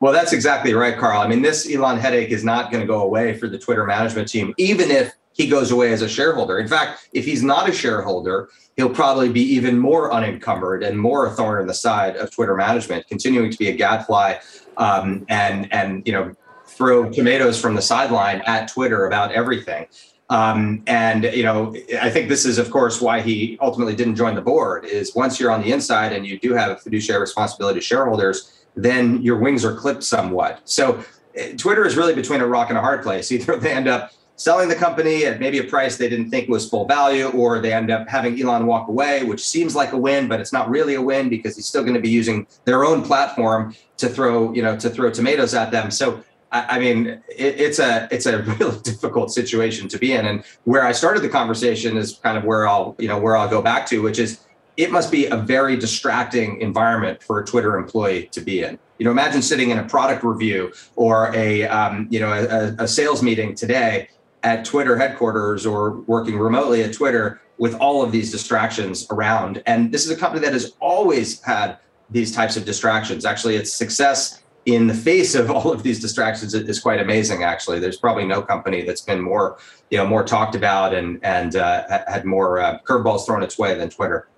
Well, 0.00 0.12
that's 0.12 0.34
exactly 0.34 0.74
right, 0.74 0.98
Carl. 0.98 1.22
I 1.22 1.28
mean, 1.28 1.40
this 1.40 1.72
Elon 1.72 1.98
headache 1.98 2.28
is 2.28 2.44
not 2.44 2.70
going 2.70 2.82
to 2.82 2.86
go 2.86 3.00
away 3.00 3.38
for 3.38 3.48
the 3.48 3.58
Twitter 3.58 3.86
management 3.86 4.28
team, 4.28 4.52
even 4.58 4.90
if 4.90 5.14
he 5.32 5.48
goes 5.48 5.70
away 5.70 5.94
as 5.94 6.02
a 6.02 6.08
shareholder. 6.08 6.58
In 6.58 6.68
fact, 6.68 7.08
if 7.14 7.24
he's 7.24 7.42
not 7.42 7.66
a 7.66 7.72
shareholder, 7.72 8.50
he'll 8.76 8.90
probably 8.90 9.30
be 9.30 9.40
even 9.40 9.78
more 9.78 10.12
unencumbered 10.12 10.82
and 10.82 11.00
more 11.00 11.26
a 11.26 11.30
thorn 11.30 11.62
in 11.62 11.66
the 11.66 11.74
side 11.74 12.16
of 12.16 12.30
Twitter 12.30 12.54
management, 12.54 13.08
continuing 13.08 13.50
to 13.50 13.56
be 13.56 13.68
a 13.68 13.72
gadfly 13.72 14.34
um, 14.76 15.24
and 15.30 15.72
and 15.72 16.06
you 16.06 16.12
know 16.12 16.34
throw 16.66 17.10
tomatoes 17.10 17.58
from 17.58 17.74
the 17.74 17.82
sideline 17.82 18.42
at 18.44 18.68
Twitter 18.68 19.06
about 19.06 19.32
everything. 19.32 19.86
Um, 20.30 20.82
and 20.86 21.24
you 21.24 21.42
know, 21.42 21.74
I 22.00 22.10
think 22.10 22.28
this 22.28 22.44
is, 22.44 22.58
of 22.58 22.70
course, 22.70 23.00
why 23.00 23.20
he 23.20 23.58
ultimately 23.60 23.94
didn't 23.94 24.16
join 24.16 24.34
the 24.34 24.42
board. 24.42 24.84
Is 24.84 25.14
once 25.14 25.38
you're 25.38 25.50
on 25.50 25.62
the 25.62 25.72
inside 25.72 26.12
and 26.12 26.26
you 26.26 26.38
do 26.38 26.54
have 26.54 26.70
a 26.70 26.76
fiduciary 26.76 27.20
responsibility 27.20 27.80
to 27.80 27.84
shareholders, 27.84 28.64
then 28.74 29.20
your 29.22 29.38
wings 29.38 29.64
are 29.64 29.74
clipped 29.74 30.02
somewhat. 30.02 30.60
So, 30.64 31.04
eh, 31.34 31.54
Twitter 31.56 31.84
is 31.84 31.96
really 31.96 32.14
between 32.14 32.40
a 32.40 32.46
rock 32.46 32.70
and 32.70 32.78
a 32.78 32.80
hard 32.80 33.02
place. 33.02 33.30
Either 33.32 33.56
they 33.56 33.72
end 33.72 33.88
up 33.88 34.12
selling 34.36 34.68
the 34.68 34.74
company 34.74 35.26
at 35.26 35.38
maybe 35.38 35.58
a 35.58 35.64
price 35.64 35.96
they 35.96 36.08
didn't 36.08 36.30
think 36.30 36.48
was 36.48 36.68
full 36.68 36.86
value, 36.86 37.28
or 37.28 37.60
they 37.60 37.72
end 37.72 37.90
up 37.90 38.08
having 38.08 38.40
Elon 38.40 38.66
walk 38.66 38.88
away, 38.88 39.22
which 39.24 39.46
seems 39.46 39.76
like 39.76 39.92
a 39.92 39.98
win, 39.98 40.26
but 40.26 40.40
it's 40.40 40.52
not 40.52 40.68
really 40.68 40.94
a 40.94 41.02
win 41.02 41.28
because 41.28 41.54
he's 41.54 41.66
still 41.66 41.82
going 41.82 41.94
to 41.94 42.00
be 42.00 42.10
using 42.10 42.46
their 42.64 42.84
own 42.84 43.02
platform 43.02 43.74
to 43.98 44.08
throw, 44.08 44.52
you 44.52 44.62
know, 44.62 44.76
to 44.76 44.90
throw 44.90 45.10
tomatoes 45.10 45.54
at 45.54 45.70
them. 45.70 45.90
So 45.90 46.22
I, 46.54 46.78
mean, 46.78 47.22
it, 47.28 47.60
it's 47.60 47.78
a 47.78 48.08
it's 48.10 48.26
a 48.26 48.42
really 48.60 48.78
difficult 48.80 49.32
situation 49.32 49.88
to 49.88 49.98
be 49.98 50.12
in. 50.12 50.26
And 50.26 50.44
where 50.64 50.84
I 50.84 50.92
started 50.92 51.22
the 51.22 51.28
conversation 51.28 51.96
is 51.96 52.20
kind 52.22 52.38
of 52.38 52.44
where 52.44 52.66
I'll, 52.66 52.94
you 52.98 53.08
know, 53.08 53.18
where 53.18 53.36
I'll 53.36 53.48
go 53.48 53.60
back 53.60 53.86
to, 53.88 54.02
which 54.02 54.18
is 54.18 54.40
it 54.76 54.90
must 54.90 55.10
be 55.10 55.26
a 55.26 55.36
very 55.36 55.76
distracting 55.76 56.60
environment 56.60 57.22
for 57.22 57.40
a 57.40 57.44
Twitter 57.44 57.76
employee 57.76 58.28
to 58.32 58.40
be 58.40 58.62
in. 58.62 58.78
You 58.98 59.04
know, 59.04 59.10
imagine 59.10 59.42
sitting 59.42 59.70
in 59.70 59.78
a 59.78 59.84
product 59.84 60.24
review 60.24 60.72
or 60.96 61.34
a 61.34 61.64
um, 61.64 62.06
you 62.10 62.20
know 62.20 62.32
a, 62.32 62.84
a 62.84 62.88
sales 62.88 63.22
meeting 63.22 63.54
today 63.54 64.08
at 64.42 64.64
Twitter 64.64 64.96
headquarters 64.96 65.66
or 65.66 66.00
working 66.02 66.38
remotely 66.38 66.82
at 66.82 66.92
Twitter 66.92 67.40
with 67.58 67.74
all 67.76 68.02
of 68.02 68.12
these 68.12 68.30
distractions 68.30 69.06
around. 69.10 69.62
And 69.66 69.92
this 69.92 70.04
is 70.04 70.10
a 70.10 70.16
company 70.16 70.44
that 70.44 70.52
has 70.52 70.74
always 70.80 71.40
had 71.42 71.78
these 72.10 72.34
types 72.34 72.56
of 72.56 72.64
distractions. 72.64 73.24
Actually, 73.24 73.56
its 73.56 73.72
success 73.72 74.43
in 74.66 74.86
the 74.86 74.94
face 74.94 75.34
of 75.34 75.50
all 75.50 75.72
of 75.72 75.82
these 75.82 76.00
distractions 76.00 76.54
is 76.54 76.80
quite 76.80 77.00
amazing. 77.00 77.42
Actually, 77.42 77.80
there's 77.80 77.98
probably 77.98 78.24
no 78.24 78.42
company 78.42 78.82
that's 78.82 79.02
been 79.02 79.20
more, 79.20 79.58
you 79.90 79.98
know, 79.98 80.06
more 80.06 80.24
talked 80.24 80.54
about 80.54 80.94
and 80.94 81.20
and 81.22 81.56
uh, 81.56 82.02
had 82.08 82.24
more 82.24 82.58
uh, 82.58 82.78
curveballs 82.84 83.26
thrown 83.26 83.42
its 83.42 83.58
way 83.58 83.74
than 83.74 83.90
Twitter. 83.90 84.28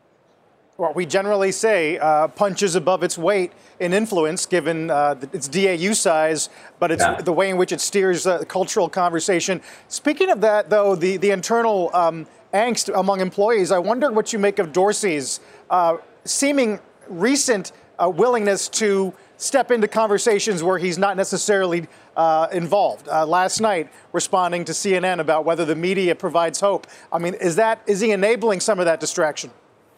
Well, 0.78 0.92
we 0.92 1.06
generally 1.06 1.52
say 1.52 1.96
uh, 1.98 2.28
punches 2.28 2.74
above 2.74 3.02
its 3.02 3.16
weight 3.16 3.52
in 3.80 3.94
influence, 3.94 4.44
given 4.44 4.90
uh, 4.90 5.14
its 5.32 5.48
DAU 5.48 5.94
size, 5.94 6.50
but 6.78 6.90
it's 6.90 7.02
yeah. 7.02 7.18
the 7.22 7.32
way 7.32 7.48
in 7.48 7.56
which 7.56 7.72
it 7.72 7.80
steers 7.80 8.24
the 8.24 8.44
cultural 8.44 8.90
conversation. 8.90 9.62
Speaking 9.88 10.28
of 10.28 10.42
that, 10.42 10.68
though, 10.68 10.94
the 10.94 11.16
the 11.16 11.30
internal 11.30 11.90
um, 11.94 12.26
angst 12.52 12.94
among 12.94 13.20
employees, 13.20 13.70
I 13.72 13.78
wonder 13.78 14.10
what 14.10 14.32
you 14.32 14.38
make 14.38 14.58
of 14.58 14.72
Dorsey's 14.72 15.40
uh, 15.70 15.96
seeming 16.24 16.80
recent 17.08 17.72
uh, 17.98 18.10
willingness 18.10 18.68
to 18.68 19.14
step 19.36 19.70
into 19.70 19.88
conversations 19.88 20.62
where 20.62 20.78
he's 20.78 20.98
not 20.98 21.16
necessarily 21.16 21.86
uh, 22.16 22.48
involved. 22.52 23.08
Uh, 23.08 23.26
last 23.26 23.60
night, 23.60 23.92
responding 24.12 24.64
to 24.64 24.72
CNN 24.72 25.20
about 25.20 25.44
whether 25.44 25.64
the 25.64 25.74
media 25.74 26.14
provides 26.14 26.60
hope. 26.60 26.86
I 27.12 27.18
mean, 27.18 27.34
is 27.34 27.56
that 27.56 27.82
is 27.86 28.00
he 28.00 28.12
enabling 28.12 28.60
some 28.60 28.78
of 28.78 28.86
that 28.86 29.00
distraction? 29.00 29.50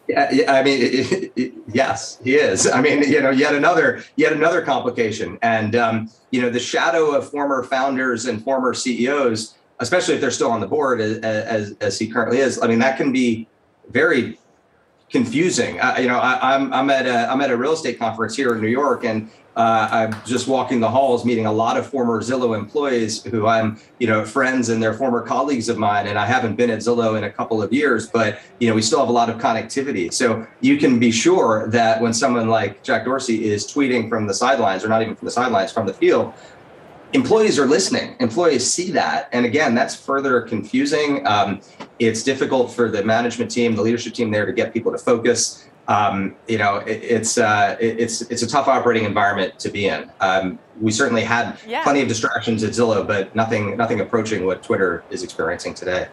Yeah, 0.07 0.51
I 0.51 0.63
mean, 0.63 0.79
it, 0.81 1.31
it, 1.35 1.53
yes, 1.71 2.19
he 2.23 2.35
is. 2.35 2.69
I 2.69 2.81
mean, 2.81 3.03
you 3.03 3.21
know, 3.21 3.29
yet 3.29 3.53
another 3.53 4.03
yet 4.15 4.33
another 4.33 4.61
complication, 4.61 5.37
and 5.41 5.75
um, 5.75 6.11
you 6.31 6.41
know, 6.41 6.49
the 6.49 6.59
shadow 6.59 7.11
of 7.11 7.29
former 7.29 7.63
founders 7.63 8.25
and 8.25 8.43
former 8.43 8.73
CEOs, 8.73 9.55
especially 9.79 10.15
if 10.15 10.21
they're 10.21 10.31
still 10.31 10.51
on 10.51 10.61
the 10.61 10.67
board 10.67 10.99
as, 10.99 11.19
as, 11.19 11.75
as 11.79 11.99
he 11.99 12.07
currently 12.09 12.39
is. 12.39 12.61
I 12.61 12.67
mean, 12.67 12.79
that 12.79 12.97
can 12.97 13.11
be 13.11 13.47
very 13.89 14.39
confusing. 15.09 15.79
Uh, 15.79 15.95
you 15.99 16.07
know, 16.07 16.19
I, 16.19 16.55
I'm 16.55 16.71
I'm 16.73 16.89
at 16.89 17.05
a 17.05 17.29
I'm 17.31 17.41
at 17.41 17.51
a 17.51 17.57
real 17.57 17.73
estate 17.73 17.99
conference 17.99 18.35
here 18.35 18.53
in 18.53 18.61
New 18.61 18.67
York, 18.67 19.03
and 19.03 19.29
uh, 19.55 19.89
I'm 19.91 20.15
just 20.25 20.47
walking 20.47 20.79
the 20.79 20.89
halls, 20.89 21.25
meeting 21.25 21.45
a 21.45 21.51
lot 21.51 21.75
of 21.75 21.85
former 21.85 22.21
Zillow 22.21 22.57
employees 22.57 23.23
who 23.25 23.45
I'm, 23.45 23.77
you 23.99 24.07
know, 24.07 24.23
friends 24.23 24.69
and 24.69 24.81
they're 24.81 24.93
former 24.93 25.21
colleagues 25.21 25.67
of 25.67 25.77
mine. 25.77 26.07
And 26.07 26.17
I 26.17 26.25
haven't 26.25 26.55
been 26.55 26.69
at 26.69 26.79
Zillow 26.79 27.17
in 27.17 27.25
a 27.25 27.29
couple 27.29 27.61
of 27.61 27.73
years, 27.73 28.07
but 28.07 28.39
you 28.59 28.69
know, 28.69 28.75
we 28.75 28.81
still 28.81 28.99
have 28.99 29.09
a 29.09 29.11
lot 29.11 29.29
of 29.29 29.37
connectivity. 29.37 30.13
So 30.13 30.47
you 30.61 30.77
can 30.77 30.97
be 30.97 31.11
sure 31.11 31.67
that 31.71 32.01
when 32.01 32.13
someone 32.13 32.47
like 32.47 32.83
Jack 32.83 33.03
Dorsey 33.03 33.49
is 33.49 33.67
tweeting 33.67 34.07
from 34.07 34.27
the 34.27 34.33
sidelines, 34.33 34.85
or 34.85 34.87
not 34.87 35.01
even 35.01 35.15
from 35.15 35.25
the 35.25 35.31
sidelines, 35.31 35.73
from 35.73 35.85
the 35.85 35.93
field, 35.93 36.33
employees 37.13 37.57
are 37.59 37.65
listening. 37.65 38.15
Employees 38.19 38.71
see 38.71 38.91
that, 38.91 39.29
and 39.31 39.45
again, 39.45 39.75
that's 39.75 39.95
further 39.95 40.41
confusing. 40.41 41.25
Um, 41.25 41.61
it's 41.99 42.23
difficult 42.23 42.73
for 42.73 42.89
the 42.89 43.03
management 43.03 43.51
team, 43.51 43.75
the 43.75 43.81
leadership 43.81 44.13
team 44.13 44.31
there, 44.31 44.45
to 44.45 44.53
get 44.53 44.73
people 44.73 44.91
to 44.91 44.97
focus 44.97 45.69
um, 45.89 46.35
you 46.47 46.59
know, 46.59 46.77
it, 46.77 47.03
it's 47.03 47.39
uh, 47.39 47.75
it, 47.79 47.99
it's 47.99 48.21
it's 48.21 48.43
a 48.43 48.47
tough 48.47 48.67
operating 48.67 49.05
environment 49.05 49.57
to 49.59 49.69
be 49.69 49.87
in. 49.87 50.09
Um, 50.21 50.59
we 50.79 50.91
certainly 50.91 51.23
had 51.23 51.57
yeah. 51.67 51.83
plenty 51.83 52.01
of 52.01 52.07
distractions 52.07 52.63
at 52.63 52.71
Zillow, 52.71 53.05
but 53.05 53.35
nothing 53.35 53.75
nothing 53.75 53.99
approaching 53.99 54.45
what 54.45 54.61
Twitter 54.61 55.03
is 55.09 55.23
experiencing 55.23 55.73
today. 55.73 56.07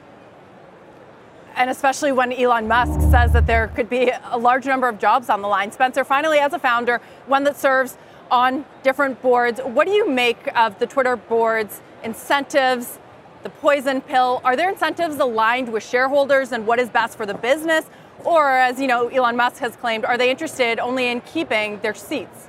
And 1.57 1.69
especially 1.69 2.13
when 2.13 2.33
Elon 2.33 2.67
Musk 2.69 3.01
says 3.11 3.33
that 3.33 3.47
there 3.47 3.69
could 3.69 3.91
be 3.91 4.11
a 4.31 4.39
large 4.39 4.65
number 4.65 4.89
of 4.89 4.99
jobs 4.99 5.29
on 5.29 5.43
the 5.43 5.49
line. 5.49 5.71
Spencer, 5.71 6.05
finally, 6.05 6.39
as 6.39 6.55
a 6.55 6.59
founder, 6.59 7.01
one 7.27 7.45
that 7.45 7.57
serves 7.57 7.99
on 8.31 8.65
different 8.83 9.21
boards, 9.23 9.61
what 9.61 9.87
do 9.87 9.93
you 9.93 10.09
make 10.09 10.49
of 10.57 10.79
the 10.79 10.87
Twitter 10.87 11.17
board's 11.17 11.81
incentives? 12.03 12.99
The 13.43 13.51
poison 13.51 14.01
pill. 14.01 14.41
Are 14.45 14.57
there 14.57 14.69
incentives 14.69 15.17
aligned 15.19 15.73
with 15.73 15.85
shareholders 15.85 16.51
and 16.51 16.67
what 16.67 16.81
is 16.81 16.89
best 16.89 17.17
for 17.17 17.27
the 17.27 17.35
business? 17.35 17.87
Or, 18.25 18.51
as 18.51 18.81
you 18.81 18.89
know, 18.89 19.09
Elon 19.09 19.37
Musk 19.37 19.59
has 19.59 19.77
claimed, 19.77 20.05
are 20.05 20.19
they 20.19 20.31
interested 20.31 20.81
only 20.81 21.07
in 21.07 21.21
keeping 21.21 21.79
their 21.81 21.95
seats? 21.95 22.49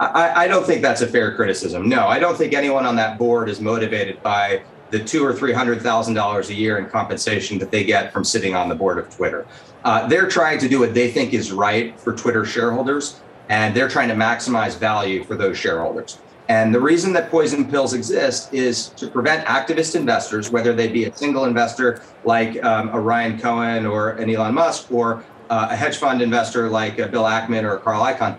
I, 0.00 0.44
I 0.44 0.48
don't 0.48 0.66
think 0.66 0.82
that's 0.82 1.02
a 1.02 1.06
fair 1.06 1.36
criticism. 1.36 1.88
No, 1.88 2.08
I 2.08 2.18
don't 2.18 2.36
think 2.36 2.52
anyone 2.52 2.84
on 2.84 2.96
that 2.96 3.18
board 3.18 3.48
is 3.48 3.60
motivated 3.60 4.20
by 4.22 4.62
the 4.90 4.98
two 4.98 5.24
or 5.24 5.32
three 5.32 5.52
hundred 5.52 5.80
thousand 5.80 6.14
dollars 6.14 6.50
a 6.50 6.54
year 6.54 6.78
in 6.78 6.86
compensation 6.86 7.58
that 7.58 7.70
they 7.70 7.84
get 7.84 8.12
from 8.12 8.24
sitting 8.24 8.54
on 8.56 8.68
the 8.68 8.74
board 8.74 8.98
of 8.98 9.08
Twitter. 9.14 9.46
Uh, 9.84 10.08
they're 10.08 10.28
trying 10.28 10.58
to 10.58 10.68
do 10.68 10.80
what 10.80 10.94
they 10.94 11.10
think 11.10 11.32
is 11.32 11.52
right 11.52 11.98
for 12.00 12.12
Twitter 12.14 12.44
shareholders, 12.44 13.20
and 13.52 13.76
they're 13.76 13.88
trying 13.88 14.08
to 14.08 14.14
maximize 14.14 14.78
value 14.78 15.22
for 15.24 15.36
those 15.36 15.58
shareholders. 15.58 16.18
And 16.48 16.74
the 16.74 16.80
reason 16.80 17.12
that 17.12 17.30
poison 17.30 17.70
pills 17.70 17.92
exist 17.92 18.52
is 18.54 18.88
to 19.00 19.08
prevent 19.08 19.46
activist 19.46 19.94
investors, 19.94 20.50
whether 20.50 20.72
they 20.72 20.88
be 20.88 21.04
a 21.04 21.14
single 21.14 21.44
investor 21.44 22.02
like 22.24 22.62
um, 22.64 22.88
a 22.88 22.98
Ryan 22.98 23.38
Cohen 23.38 23.84
or 23.84 24.12
an 24.12 24.30
Elon 24.30 24.54
Musk, 24.54 24.90
or 24.90 25.22
uh, 25.50 25.68
a 25.70 25.76
hedge 25.76 25.98
fund 25.98 26.22
investor 26.22 26.70
like 26.70 26.98
uh, 26.98 27.08
Bill 27.08 27.24
Ackman 27.24 27.62
or 27.62 27.76
Carl 27.76 28.02
Icahn. 28.02 28.38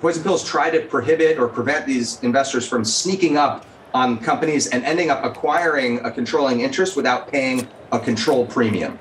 Poison 0.00 0.24
pills 0.24 0.42
try 0.44 0.70
to 0.70 0.80
prohibit 0.86 1.38
or 1.38 1.46
prevent 1.46 1.86
these 1.86 2.20
investors 2.24 2.66
from 2.66 2.84
sneaking 2.84 3.36
up 3.36 3.64
on 3.94 4.18
companies 4.18 4.66
and 4.66 4.84
ending 4.84 5.08
up 5.08 5.24
acquiring 5.24 6.04
a 6.04 6.10
controlling 6.10 6.62
interest 6.62 6.96
without 6.96 7.30
paying 7.30 7.68
a 7.92 8.00
control 8.00 8.44
premium. 8.46 8.98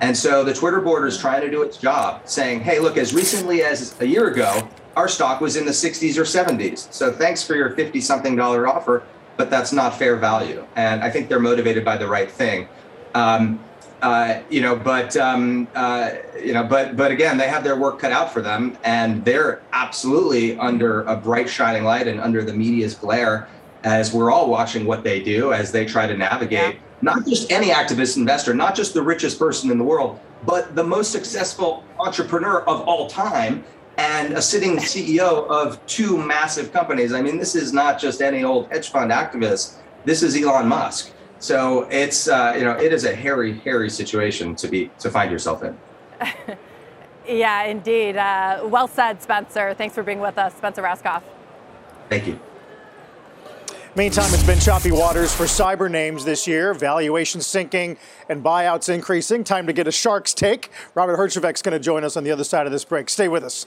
And 0.00 0.16
so 0.16 0.42
the 0.42 0.54
Twitter 0.54 0.80
board 0.80 1.06
is 1.06 1.16
trying 1.18 1.42
to 1.42 1.50
do 1.50 1.62
its 1.62 1.76
job, 1.76 2.22
saying, 2.24 2.60
hey, 2.60 2.80
look, 2.80 2.96
as 2.96 3.14
recently 3.14 3.62
as 3.62 4.00
a 4.00 4.06
year 4.06 4.28
ago, 4.28 4.66
our 4.96 5.08
stock 5.08 5.40
was 5.40 5.56
in 5.56 5.64
the 5.64 5.70
60s 5.70 6.16
or 6.16 6.22
70s. 6.22 6.92
So 6.92 7.12
thanks 7.12 7.42
for 7.42 7.54
your 7.54 7.70
50 7.70 8.00
something 8.00 8.36
dollar 8.36 8.66
offer, 8.66 9.04
but 9.36 9.50
that's 9.50 9.72
not 9.72 9.96
fair 9.98 10.16
value. 10.16 10.66
And 10.76 11.02
I 11.02 11.10
think 11.10 11.28
they're 11.28 11.40
motivated 11.40 11.84
by 11.84 11.96
the 11.96 12.08
right 12.08 12.30
thing. 12.30 12.68
Um, 13.14 13.62
uh, 14.02 14.40
you 14.48 14.62
know, 14.62 14.74
but 14.74 15.16
um, 15.16 15.68
uh, 15.74 16.12
you 16.42 16.54
know, 16.54 16.64
but 16.64 16.96
but 16.96 17.10
again, 17.10 17.36
they 17.36 17.48
have 17.48 17.62
their 17.62 17.76
work 17.76 17.98
cut 17.98 18.12
out 18.12 18.32
for 18.32 18.40
them, 18.40 18.78
and 18.82 19.22
they're 19.26 19.62
absolutely 19.72 20.58
under 20.58 21.02
a 21.02 21.16
bright 21.16 21.50
shining 21.50 21.84
light 21.84 22.08
and 22.08 22.18
under 22.18 22.42
the 22.42 22.52
media's 22.52 22.94
glare 22.94 23.48
as 23.84 24.12
we're 24.12 24.30
all 24.30 24.48
watching 24.48 24.86
what 24.86 25.04
they 25.04 25.22
do 25.22 25.52
as 25.52 25.72
they 25.72 25.84
try 25.84 26.06
to 26.06 26.16
navigate 26.16 26.74
yeah. 26.74 26.80
not 27.02 27.26
just 27.26 27.50
any 27.50 27.68
activist 27.68 28.16
investor, 28.16 28.54
not 28.54 28.74
just 28.74 28.94
the 28.94 29.02
richest 29.02 29.38
person 29.38 29.70
in 29.70 29.78
the 29.78 29.84
world, 29.84 30.18
but 30.44 30.74
the 30.74 30.84
most 30.84 31.12
successful 31.12 31.84
entrepreneur 31.98 32.60
of 32.62 32.82
all 32.82 33.08
time 33.08 33.64
and 34.00 34.32
a 34.32 34.40
sitting 34.42 34.76
CEO 34.78 35.46
of 35.48 35.84
two 35.86 36.16
massive 36.16 36.72
companies. 36.72 37.12
I 37.12 37.20
mean, 37.20 37.38
this 37.38 37.54
is 37.54 37.72
not 37.72 38.00
just 38.00 38.22
any 38.22 38.42
old 38.42 38.68
hedge 38.70 38.90
fund 38.90 39.10
activist. 39.10 39.76
This 40.06 40.22
is 40.22 40.40
Elon 40.40 40.66
Musk. 40.68 41.12
So 41.38 41.82
it's 41.90 42.28
uh, 42.28 42.54
you 42.56 42.64
know 42.64 42.72
it 42.72 42.92
is 42.92 43.04
a 43.04 43.14
hairy, 43.14 43.58
hairy 43.60 43.90
situation 43.90 44.54
to 44.56 44.68
be 44.68 44.90
to 44.98 45.10
find 45.10 45.30
yourself 45.30 45.62
in. 45.62 45.76
yeah, 47.28 47.64
indeed. 47.64 48.16
Uh, 48.16 48.62
well 48.64 48.88
said, 48.88 49.22
Spencer. 49.22 49.74
Thanks 49.74 49.94
for 49.94 50.02
being 50.02 50.20
with 50.20 50.38
us, 50.38 50.54
Spencer 50.56 50.82
Rascoff. 50.82 51.22
Thank 52.08 52.26
you. 52.26 52.38
Meantime, 53.96 54.32
it's 54.32 54.46
been 54.46 54.60
choppy 54.60 54.92
waters 54.92 55.34
for 55.34 55.44
cyber 55.44 55.90
names 55.90 56.24
this 56.24 56.46
year. 56.46 56.72
Valuations 56.74 57.46
sinking 57.46 57.96
and 58.28 58.42
buyouts 58.42 58.88
increasing. 58.88 59.42
Time 59.42 59.66
to 59.66 59.72
get 59.72 59.88
a 59.88 59.92
shark's 59.92 60.32
take. 60.32 60.70
Robert 60.94 61.16
Herjavec's 61.16 61.60
going 61.60 61.72
to 61.72 61.80
join 61.80 62.04
us 62.04 62.16
on 62.16 62.22
the 62.22 62.30
other 62.30 62.44
side 62.44 62.66
of 62.66 62.72
this 62.72 62.84
break. 62.84 63.08
Stay 63.08 63.26
with 63.26 63.42
us. 63.42 63.66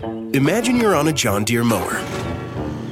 Imagine 0.00 0.76
you're 0.76 0.94
on 0.94 1.08
a 1.08 1.12
John 1.12 1.44
Deere 1.44 1.64
mower 1.64 2.00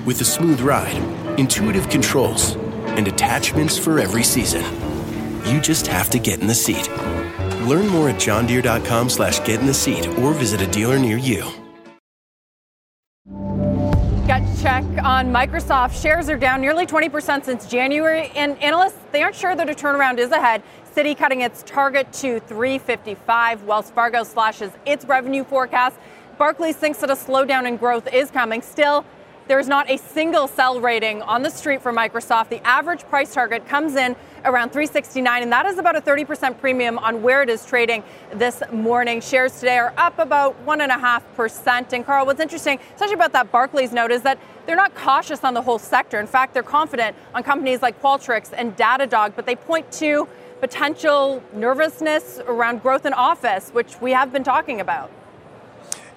with 0.04 0.20
a 0.20 0.24
smooth 0.24 0.60
ride, 0.60 0.96
intuitive 1.38 1.88
controls, 1.88 2.56
and 2.96 3.08
attachments 3.08 3.78
for 3.78 3.98
every 3.98 4.22
season. 4.22 4.64
You 5.46 5.60
just 5.60 5.86
have 5.86 6.10
to 6.10 6.18
get 6.18 6.40
in 6.40 6.46
the 6.46 6.54
seat 6.54 6.88
Learn 7.70 7.86
more 7.88 8.08
at 8.08 8.16
johndeere.com 8.16 9.08
slash 9.10 9.38
get 9.40 9.60
in 9.60 9.66
the 9.66 9.74
seat 9.74 10.08
or 10.18 10.32
visit 10.32 10.60
a 10.60 10.66
dealer 10.66 10.98
near 10.98 11.16
you. 11.16 11.42
Gut 14.26 14.42
check 14.60 14.84
on 15.04 15.32
Microsoft. 15.32 16.00
Shares 16.00 16.28
are 16.28 16.36
down 16.36 16.60
nearly 16.60 16.86
20% 16.86 17.44
since 17.44 17.66
January, 17.66 18.32
and 18.34 18.60
analysts, 18.62 18.98
they 19.12 19.22
aren't 19.22 19.36
sure 19.36 19.54
that 19.54 19.68
a 19.68 19.74
turnaround 19.74 20.18
is 20.18 20.30
ahead. 20.30 20.62
Citi 20.94 21.16
cutting 21.16 21.42
its 21.42 21.62
target 21.64 22.12
to 22.14 22.40
355. 22.40 23.62
Wells 23.64 23.90
Fargo 23.90 24.24
slashes 24.24 24.72
its 24.84 25.04
revenue 25.04 25.44
forecast. 25.44 25.96
Barclays 26.40 26.74
thinks 26.74 27.00
that 27.00 27.11
a 27.11 27.14
slowdown 27.14 27.68
in 27.68 27.76
growth 27.76 28.09
is 28.14 28.31
coming. 28.31 28.62
Still, 28.62 29.05
there's 29.46 29.68
not 29.68 29.90
a 29.90 29.98
single 29.98 30.48
sell 30.48 30.81
rating 30.81 31.20
on 31.20 31.42
the 31.42 31.50
street 31.50 31.83
for 31.83 31.92
Microsoft. 31.92 32.48
The 32.48 32.66
average 32.66 33.03
price 33.03 33.35
target 33.35 33.68
comes 33.68 33.94
in 33.94 34.16
around 34.46 34.70
369 34.70 35.42
and 35.42 35.53
that 35.53 35.66
is 35.66 35.76
about 35.76 35.96
a 35.96 36.00
30% 36.00 36.59
premium 36.59 36.96
on 36.96 37.20
where 37.20 37.42
it 37.42 37.50
is 37.50 37.66
trading 37.66 38.03
this 38.33 38.62
morning. 38.72 39.20
Shares 39.20 39.61
today 39.61 39.76
are 39.76 39.92
up 39.98 40.18
about 40.18 40.57
1.5%. 40.64 41.92
And 41.92 42.07
Carl, 42.07 42.24
what's 42.24 42.40
interesting, 42.40 42.79
especially 42.94 43.16
about 43.16 43.33
that 43.33 43.53
Barclays 43.53 43.92
note, 43.92 44.11
is 44.11 44.22
that 44.22 44.38
they're 44.64 44.76
not 44.76 44.94
cautious 44.94 45.44
on 45.44 45.53
the 45.53 45.61
whole 45.61 45.79
sector. 45.79 46.18
In 46.18 46.26
fact, 46.26 46.55
they're 46.55 46.62
confident 46.62 47.14
on 47.35 47.42
companies 47.42 47.83
like 47.83 48.00
Qualtrics 48.00 48.55
and 48.57 48.74
Datadog, 48.79 49.37
but 49.37 49.44
they 49.44 49.57
point 49.57 49.92
to 49.92 50.26
potential 50.61 51.42
nervousness 51.53 52.40
around 52.46 52.81
growth 52.81 53.05
in 53.05 53.12
office, 53.12 53.68
which 53.74 54.00
we 54.00 54.12
have 54.12 54.33
been 54.33 54.44
talking 54.44 54.81
about. 54.81 55.11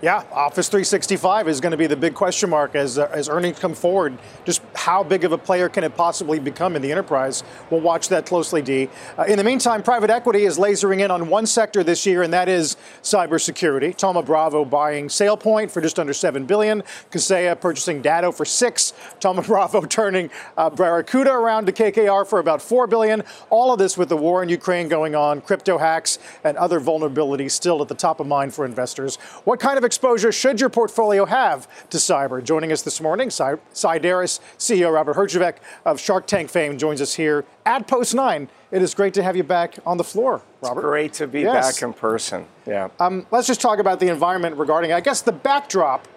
Yeah, 0.04 0.26
Office 0.34 0.68
365 0.68 1.48
is 1.48 1.62
going 1.62 1.72
to 1.72 1.78
be 1.78 1.88
the 1.88 1.96
big 1.96 2.14
question 2.14 2.50
mark 2.50 2.76
as, 2.76 2.98
uh, 2.98 3.10
as 3.14 3.30
earnings 3.30 3.58
come 3.58 3.74
forward. 3.74 4.18
Just 4.44 4.62
how 4.84 5.02
big 5.02 5.24
of 5.24 5.32
a 5.32 5.38
player 5.38 5.70
can 5.70 5.86
it 5.86 5.96
possibly 5.96 6.40
become 6.40 6.76
in 6.76 6.82
the 6.82 6.92
enterprise? 6.92 7.42
We'll 7.70 7.80
watch 7.80 8.10
that 8.10 8.26
closely, 8.26 8.62
D. 8.62 8.90
Uh, 9.18 9.24
in 9.24 9.38
the 9.38 9.44
meantime, 9.44 9.82
private 9.82 10.10
equity 10.10 10.44
is 10.44 10.58
lasering 10.58 11.00
in 11.00 11.10
on 11.10 11.30
one 11.30 11.46
sector 11.46 11.86
this 11.86 12.06
year, 12.06 12.22
and 12.22 12.34
that 12.34 12.50
is 12.50 12.76
cybersecurity. 13.02 13.98
Thoma 13.98 14.22
Bravo 14.24 14.66
buying 14.66 15.08
SailPoint 15.08 15.72
for 15.72 15.80
just 15.80 16.00
under 16.00 16.12
7 16.12 16.46
billion. 16.46 16.84
Kaseya 17.12 17.58
purchasing 17.62 18.02
Datto 18.02 18.34
for 18.34 18.44
6 18.44 18.94
Thoma 19.22 19.42
Bravo 19.48 19.86
turning 19.86 20.30
uh, 20.58 20.70
Barracuda 20.70 21.32
around 21.32 21.66
to 21.68 21.72
KKR 21.72 22.28
for 22.28 22.40
about 22.40 22.62
4 22.62 22.86
billion. 22.86 23.24
All 23.50 23.72
of 23.72 23.80
this 23.80 23.98
with 23.98 24.10
the 24.10 24.18
war 24.18 24.44
in 24.44 24.50
Ukraine 24.50 24.90
going 24.90 25.16
on, 25.16 25.40
crypto 25.40 25.78
hacks, 25.78 26.20
and 26.44 26.58
other 26.58 26.82
vulnerabilities 26.82 27.52
still 27.52 27.82
at 27.82 27.88
the 27.88 27.96
top 27.96 28.20
of 28.20 28.28
mind 28.28 28.54
for 28.54 28.66
investors. 28.66 29.16
What 29.46 29.62
kind 29.62 29.78
of 29.78 29.86
exposure 29.86 30.34
should 30.34 30.60
your 30.60 30.70
portfolio 30.70 31.24
have 31.24 31.70
to 31.92 31.98
cyber? 31.98 32.44
Joining 32.44 32.74
us 32.74 32.82
this 32.82 33.00
morning, 33.00 33.30
Cyderes 33.30 34.42
CEO 34.74 34.92
Robert 34.92 35.16
Herjavec 35.16 35.58
of 35.86 36.00
Shark 36.00 36.26
Tank 36.26 36.50
fame 36.50 36.78
joins 36.78 37.00
us 37.00 37.14
here 37.14 37.46
at 37.66 37.88
Post 37.88 38.16
9. 38.16 38.50
It 38.72 38.82
is 38.82 38.96
great 38.96 39.14
to 39.14 39.24
have 39.24 39.38
you 39.38 39.44
back 39.44 39.76
on 39.86 39.98
the 39.98 40.04
floor, 40.04 40.42
Robert. 40.62 40.80
It's 40.80 40.86
great 40.86 41.14
to 41.14 41.28
be 41.28 41.42
yes. 41.42 41.76
back 41.76 41.84
in 41.84 41.94
person. 41.94 42.46
Yeah. 42.66 42.90
Um, 43.00 43.28
let's 43.30 43.46
just 43.46 43.62
talk 43.62 43.78
about 43.78 44.00
the 44.00 44.08
environment 44.08 44.58
regarding, 44.58 44.92
I 44.92 45.00
guess 45.00 45.22
the 45.22 45.32
backdrop 45.32 46.08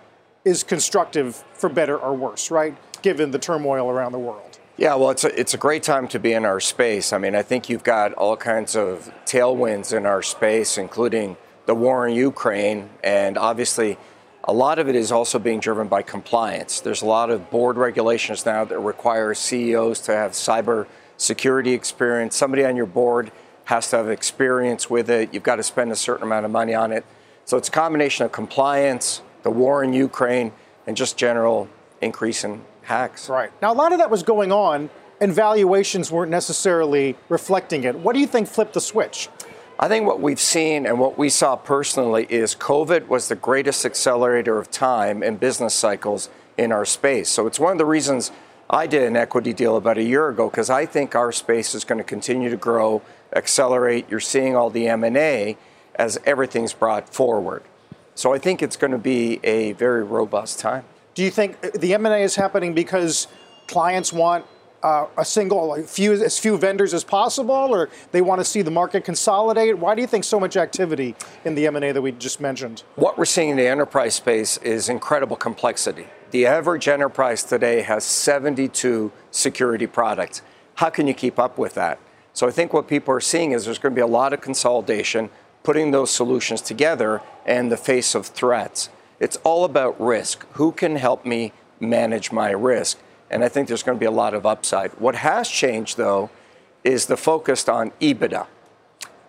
is 0.47 0.63
constructive 0.63 1.45
for 1.53 1.69
better 1.69 1.99
or 1.99 2.15
worse, 2.15 2.51
right? 2.51 2.75
Given 3.03 3.31
the 3.31 3.39
turmoil 3.39 3.91
around 3.91 4.13
the 4.13 4.19
world. 4.19 4.59
Yeah, 4.79 4.95
well, 4.95 5.11
it's 5.11 5.25
a, 5.25 5.39
it's 5.39 5.53
a 5.53 5.59
great 5.59 5.83
time 5.83 6.09
to 6.09 6.19
be 6.19 6.33
in 6.33 6.45
our 6.45 6.61
space. 6.61 7.13
I 7.13 7.19
mean, 7.19 7.35
I 7.35 7.43
think 7.43 7.69
you've 7.69 7.85
got 7.85 8.15
all 8.15 8.37
kinds 8.37 8.75
of 8.75 9.13
tailwinds 9.27 9.95
in 9.95 10.07
our 10.07 10.23
space, 10.23 10.79
including 10.79 11.37
the 11.67 11.75
war 11.75 12.07
in 12.09 12.15
Ukraine, 12.15 12.91
and 13.03 13.37
obviously 13.37 13.99
a 14.49 14.53
lot 14.53 14.79
of 14.79 14.89
it 14.89 14.95
is 14.95 15.11
also 15.11 15.39
being 15.39 15.59
driven 15.59 15.89
by 15.89 16.03
compliance. 16.03 16.81
There's 16.81 17.03
a 17.03 17.07
lot 17.07 17.31
of 17.31 17.51
board 17.51 17.77
regulations 17.77 18.47
now 18.47 18.65
that 18.65 18.79
require 18.79 19.35
CEOs 19.35 20.01
to 20.03 20.13
have 20.13 20.33
cyber 20.33 20.87
security 21.17 21.73
experience. 21.73 22.37
Somebody 22.37 22.65
on 22.65 22.77
your 22.77 22.87
board 22.87 23.33
has 23.65 23.91
to 23.91 23.97
have 23.97 24.09
experience 24.09 24.89
with 24.89 25.11
it. 25.11 25.35
You've 25.35 25.43
got 25.43 25.57
to 25.57 25.65
spend 25.65 25.91
a 25.91 25.97
certain 25.97 26.23
amount 26.23 26.45
of 26.45 26.53
money 26.53 26.75
on 26.75 26.93
it. 26.93 27.05
So 27.45 27.57
it's 27.57 27.69
a 27.69 27.73
combination 27.73 28.25
of 28.25 28.31
compliance, 28.31 29.23
the 29.43 29.51
war 29.51 29.83
in 29.83 29.93
Ukraine, 29.93 30.53
and 30.87 30.97
just 30.97 31.17
general 31.17 31.69
increase 32.01 32.45
in 32.45 32.65
hacks. 32.83 33.29
Right. 33.29 33.51
Now, 33.61 33.73
a 33.73 33.75
lot 33.75 33.93
of 33.93 33.99
that 33.99 34.11
was 34.11 34.23
going 34.23 34.53
on, 34.53 34.91
and 35.21 35.33
valuations 35.33 36.13
weren't 36.13 36.31
necessarily 36.31 37.17
reflecting 37.29 37.83
it. 37.83 37.97
What 37.97 38.13
do 38.13 38.21
you 38.21 38.27
think 38.29 38.47
flipped 38.47 38.75
the 38.75 38.81
switch? 38.81 39.29
I 39.79 39.89
think 39.89 40.07
what 40.07 40.21
we've 40.21 40.41
seen 40.41 40.87
and 40.87 40.99
what 40.99 41.19
we 41.19 41.29
saw 41.29 41.55
personally 41.55 42.27
is 42.31 42.55
COVID 42.55 43.09
was 43.09 43.29
the 43.29 43.37
greatest 43.37 43.85
accelerator 43.85 44.59
of 44.59 44.71
time 44.71 45.23
and 45.23 45.39
business 45.39 45.75
cycles 45.75 46.31
in 46.57 46.73
our 46.73 46.87
space. 46.87 47.29
So 47.29 47.47
it's 47.47 47.61
one 47.61 47.73
of 47.73 47.79
the 47.79 47.85
reasons 47.85 48.33
I 48.71 48.87
did 48.87 49.03
an 49.03 49.17
equity 49.17 49.53
deal 49.53 49.77
about 49.77 49.99
a 49.99 50.03
year 50.03 50.29
ago 50.29 50.49
because 50.49 50.71
I 50.71 50.87
think 50.87 51.15
our 51.15 51.31
space 51.31 51.75
is 51.75 51.85
going 51.85 51.99
to 51.99 52.05
continue 52.05 52.49
to 52.49 52.57
grow, 52.57 53.03
accelerate. 53.35 54.07
You're 54.09 54.19
seeing 54.19 54.57
all 54.57 54.71
the 54.71 54.89
M&A 54.89 55.59
as 55.97 56.19
everything's 56.25 56.73
brought 56.73 57.13
forward. 57.13 57.63
So 58.15 58.33
I 58.33 58.39
think 58.39 58.63
it's 58.63 58.77
going 58.77 58.93
to 58.93 58.99
be 58.99 59.41
a 59.45 59.73
very 59.73 60.03
robust 60.03 60.59
time. 60.59 60.85
Do 61.15 61.23
you 61.23 61.31
think 61.31 61.63
uh, 61.63 61.69
the 61.75 61.93
M&A 61.93 62.23
is 62.23 62.35
happening 62.35 62.73
because 62.73 63.29
clients 63.67 64.11
want 64.11 64.47
uh, 64.83 65.07
a 65.17 65.25
single, 65.25 65.83
few, 65.83 66.13
as 66.13 66.39
few 66.39 66.57
vendors 66.57 66.95
as 66.95 67.05
possible, 67.05 67.55
or 67.55 67.89
they 68.13 68.21
want 68.21 68.41
to 68.41 68.45
see 68.45 68.63
the 68.63 68.71
market 68.71 69.05
consolidate? 69.05 69.79
Why 69.79 69.95
do 69.95 70.01
you 70.01 70.07
think 70.07 70.25
so 70.25 70.39
much 70.39 70.57
activity 70.57 71.15
in 71.45 71.55
the 71.55 71.67
M&A 71.67 71.93
that 71.93 72.03
we 72.03 72.13
just 72.13 72.41
mentioned? 72.41 72.85
What 72.95 73.19
we're 73.19 73.25
seeing 73.25 73.51
in 73.51 73.57
the 73.57 73.67
enterprise 73.67 74.15
space 74.15 74.57
is 74.59 74.89
incredible 74.89 75.37
complexity. 75.37 76.07
The 76.31 76.47
average 76.47 76.89
enterprise 76.89 77.45
today 77.45 77.83
has 77.83 78.05
72 78.05 79.13
security 79.31 79.87
products. 79.87 80.43
How 80.75 80.91
can 80.91 81.07
you 81.07 81.15
keep 81.15 81.39
up 81.39 81.59
with 81.59 81.75
that? 81.75 81.99
So 82.33 82.47
I 82.47 82.51
think 82.51 82.73
what 82.73 82.87
people 82.87 83.15
are 83.15 83.21
seeing 83.21 83.53
is 83.53 83.65
there's 83.65 83.79
going 83.79 83.95
to 83.95 83.99
be 83.99 84.03
a 84.03 84.07
lot 84.07 84.35
of 84.35 84.43
consolidation, 84.43 85.31
putting 85.63 85.91
those 85.91 86.11
solutions 86.11 86.61
together 86.61 87.23
in 87.47 87.71
the 87.71 87.77
face 87.79 88.15
of 88.15 88.27
threats. 88.27 88.91
It's 89.19 89.37
all 89.39 89.65
about 89.65 89.99
risk. 89.99 90.47
Who 90.53 90.73
can 90.73 90.97
help 90.97 91.25
me 91.25 91.53
manage 91.81 92.33
my 92.33 92.51
risk? 92.51 92.99
And 93.31 93.45
I 93.45 93.49
think 93.49 93.69
there's 93.69 93.83
going 93.83 93.97
to 93.97 94.01
be 94.01 94.07
a 94.07 94.11
lot 94.11 94.35
of 94.35 94.47
upside. 94.47 94.93
What 94.93 95.17
has 95.17 95.49
changed, 95.49 95.97
though, 95.97 96.31
is 96.85 97.07
the 97.07 97.17
focus 97.17 97.69
on 97.69 97.91
EBITDA. 98.01 98.47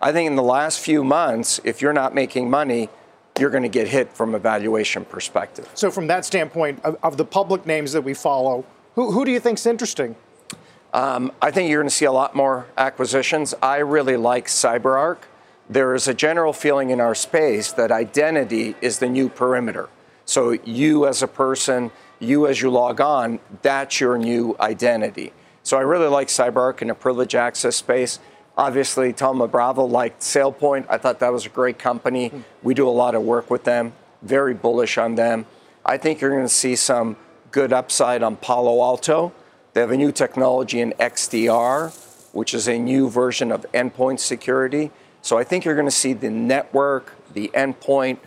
I 0.02 0.12
think 0.12 0.28
in 0.28 0.36
the 0.36 0.44
last 0.44 0.80
few 0.80 1.04
months, 1.04 1.60
if 1.64 1.82
you're 1.82 1.94
not 1.94 2.14
making 2.14 2.50
money, 2.50 2.90
you're 3.40 3.50
going 3.50 3.64
to 3.64 3.70
get 3.70 3.88
hit 3.88 4.14
from 4.14 4.36
a 4.36 4.40
valuation 4.40 5.06
perspective. 5.06 5.70
So, 5.74 5.90
from 5.90 6.08
that 6.08 6.26
standpoint, 6.26 6.84
of, 6.84 6.98
of 7.02 7.18
the 7.18 7.26
public 7.26 7.66
names 7.66 7.94
that 7.94 8.02
we 8.02 8.14
follow, 8.14 8.66
who, 8.96 9.12
who 9.12 9.26
do 9.26 9.32
you 9.32 9.40
think 9.40 9.58
is 9.58 9.66
interesting? 9.66 10.16
Um, 10.94 11.32
I 11.42 11.52
think 11.52 11.70
you're 11.70 11.82
going 11.82 11.90
to 11.90 11.96
see 11.96 12.06
a 12.06 12.12
lot 12.12 12.36
more 12.36 12.66
acquisitions. 12.78 13.54
I 13.62 13.78
really 13.78 14.18
like 14.18 14.48
CyberArk. 14.48 15.18
There 15.70 15.94
is 15.96 16.08
a 16.08 16.14
general 16.14 16.54
feeling 16.54 16.92
in 16.92 17.02
our 17.02 17.14
space 17.14 17.72
that 17.74 17.92
identity 17.92 18.76
is 18.82 19.00
the 19.00 19.10
new 19.10 19.30
perimeter. 19.30 19.90
So 20.26 20.52
you 20.52 21.06
as 21.08 21.22
a 21.22 21.28
person, 21.28 21.92
you 22.20 22.48
as 22.48 22.62
you 22.62 22.70
log 22.70 23.02
on, 23.02 23.40
that's 23.62 24.00
your 24.00 24.18
new 24.18 24.56
identity. 24.60 25.34
So 25.64 25.78
I 25.78 25.82
really 25.82 26.08
like 26.08 26.30
CyberArk 26.30 26.82
in 26.82 26.90
a 26.90 26.96
privilege 26.96 27.36
access 27.36 27.76
space. 27.76 28.20
Obviously, 28.58 29.12
Thoma 29.12 29.48
Bravo 29.48 29.86
liked 29.86 30.22
SailPoint. 30.22 30.86
I 30.90 30.98
thought 30.98 31.20
that 31.20 31.32
was 31.32 31.46
a 31.46 31.50
great 31.50 31.78
company. 31.78 32.30
Hmm. 32.30 32.42
We 32.64 32.74
do 32.74 32.88
a 32.88 32.92
lot 32.92 33.16
of 33.16 33.22
work 33.22 33.50
with 33.50 33.66
them. 33.66 33.94
Very 34.22 34.54
bullish 34.54 34.98
on 34.98 35.16
them. 35.16 35.46
I 35.86 35.98
think 35.98 36.22
you're 36.22 36.32
going 36.32 36.44
to 36.44 36.50
see 36.50 36.76
some 36.76 37.18
good 37.52 37.72
upside 37.72 38.24
on 38.24 38.36
Palo 38.38 38.82
Alto. 38.82 39.32
They 39.74 39.82
have 39.82 39.92
a 39.92 39.98
new 39.98 40.12
technology 40.12 40.82
in 40.82 40.94
XDR, 41.00 41.94
which 42.34 42.54
is 42.54 42.68
a 42.68 42.80
new 42.80 43.10
version 43.10 43.52
of 43.52 43.66
endpoint 43.74 44.20
security. 44.20 44.92
So 45.22 45.38
I 45.38 45.44
think 45.44 45.66
you're 45.66 45.76
going 45.76 45.88
to 45.88 45.92
see 45.92 46.14
the 46.14 46.30
network, 46.30 47.14
the 47.34 47.52
endpoint, 47.54 48.18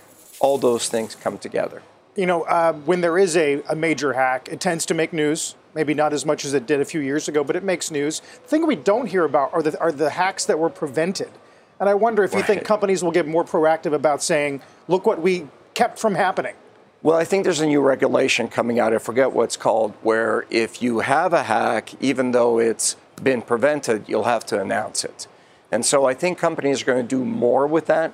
all 0.41 0.59
those 0.59 0.89
things 0.89 1.15
come 1.15 1.39
together. 1.39 1.83
You 2.17 2.27
know, 2.27 2.43
uh, 2.43 2.73
when 2.73 3.01
there 3.01 3.19
is 3.19 3.37
a, 3.37 3.63
a 3.69 3.77
major 3.77 4.13
hack, 4.15 4.49
it 4.51 4.61
tends 4.61 4.85
to 4.87 4.95
make 4.95 5.13
news. 5.13 5.55
Maybe 5.75 5.95
not 5.95 6.13
as 6.13 6.27
much 6.27 6.45
as 6.45 6.53
it 6.53 6.67
did 6.67 6.81
a 6.81 6.85
few 6.85 7.01
years 7.01 7.29
ago, 7.29 7.45
but 7.45 7.55
it 7.55 7.63
makes 7.63 7.91
news. 7.91 8.21
The 8.21 8.49
thing 8.49 8.67
we 8.67 8.75
don't 8.75 9.07
hear 9.07 9.25
about 9.25 9.55
are 9.55 9.63
the, 9.63 9.79
are 9.79 9.93
the 9.93 10.11
hacks 10.11 10.45
that 10.47 10.59
were 10.59 10.71
prevented. 10.71 11.31
And 11.79 11.89
I 11.89 11.95
wonder 11.95 12.25
if 12.25 12.35
you 12.35 12.43
think 12.43 12.65
companies 12.65 13.03
will 13.03 13.13
get 13.13 13.27
more 13.27 13.45
proactive 13.45 13.95
about 13.95 14.23
saying, 14.23 14.61
look 14.89 15.07
what 15.07 15.23
we 15.23 15.47
kept 15.75 15.99
from 15.99 16.15
happening. 16.15 16.55
Well, 17.03 17.17
I 17.17 17.25
think 17.25 17.45
there's 17.45 17.61
a 17.61 17.67
new 17.67 17.81
regulation 17.81 18.49
coming 18.49 18.79
out. 18.79 18.93
I 18.93 18.99
forget 18.99 19.33
what's 19.33 19.57
called, 19.57 19.95
where 20.03 20.45
if 20.51 20.83
you 20.83 20.99
have 20.99 21.33
a 21.33 21.45
hack, 21.45 21.95
even 22.03 22.33
though 22.33 22.59
it's 22.59 22.97
been 23.23 23.41
prevented, 23.41 24.09
you'll 24.09 24.25
have 24.25 24.45
to 24.47 24.61
announce 24.61 25.05
it. 25.05 25.27
And 25.73 25.87
so 25.87 26.05
I 26.05 26.13
think 26.13 26.37
companies 26.37 26.83
are 26.83 26.85
going 26.85 27.03
to 27.03 27.09
do 27.09 27.25
more 27.25 27.67
with 27.67 27.87
that. 27.87 28.13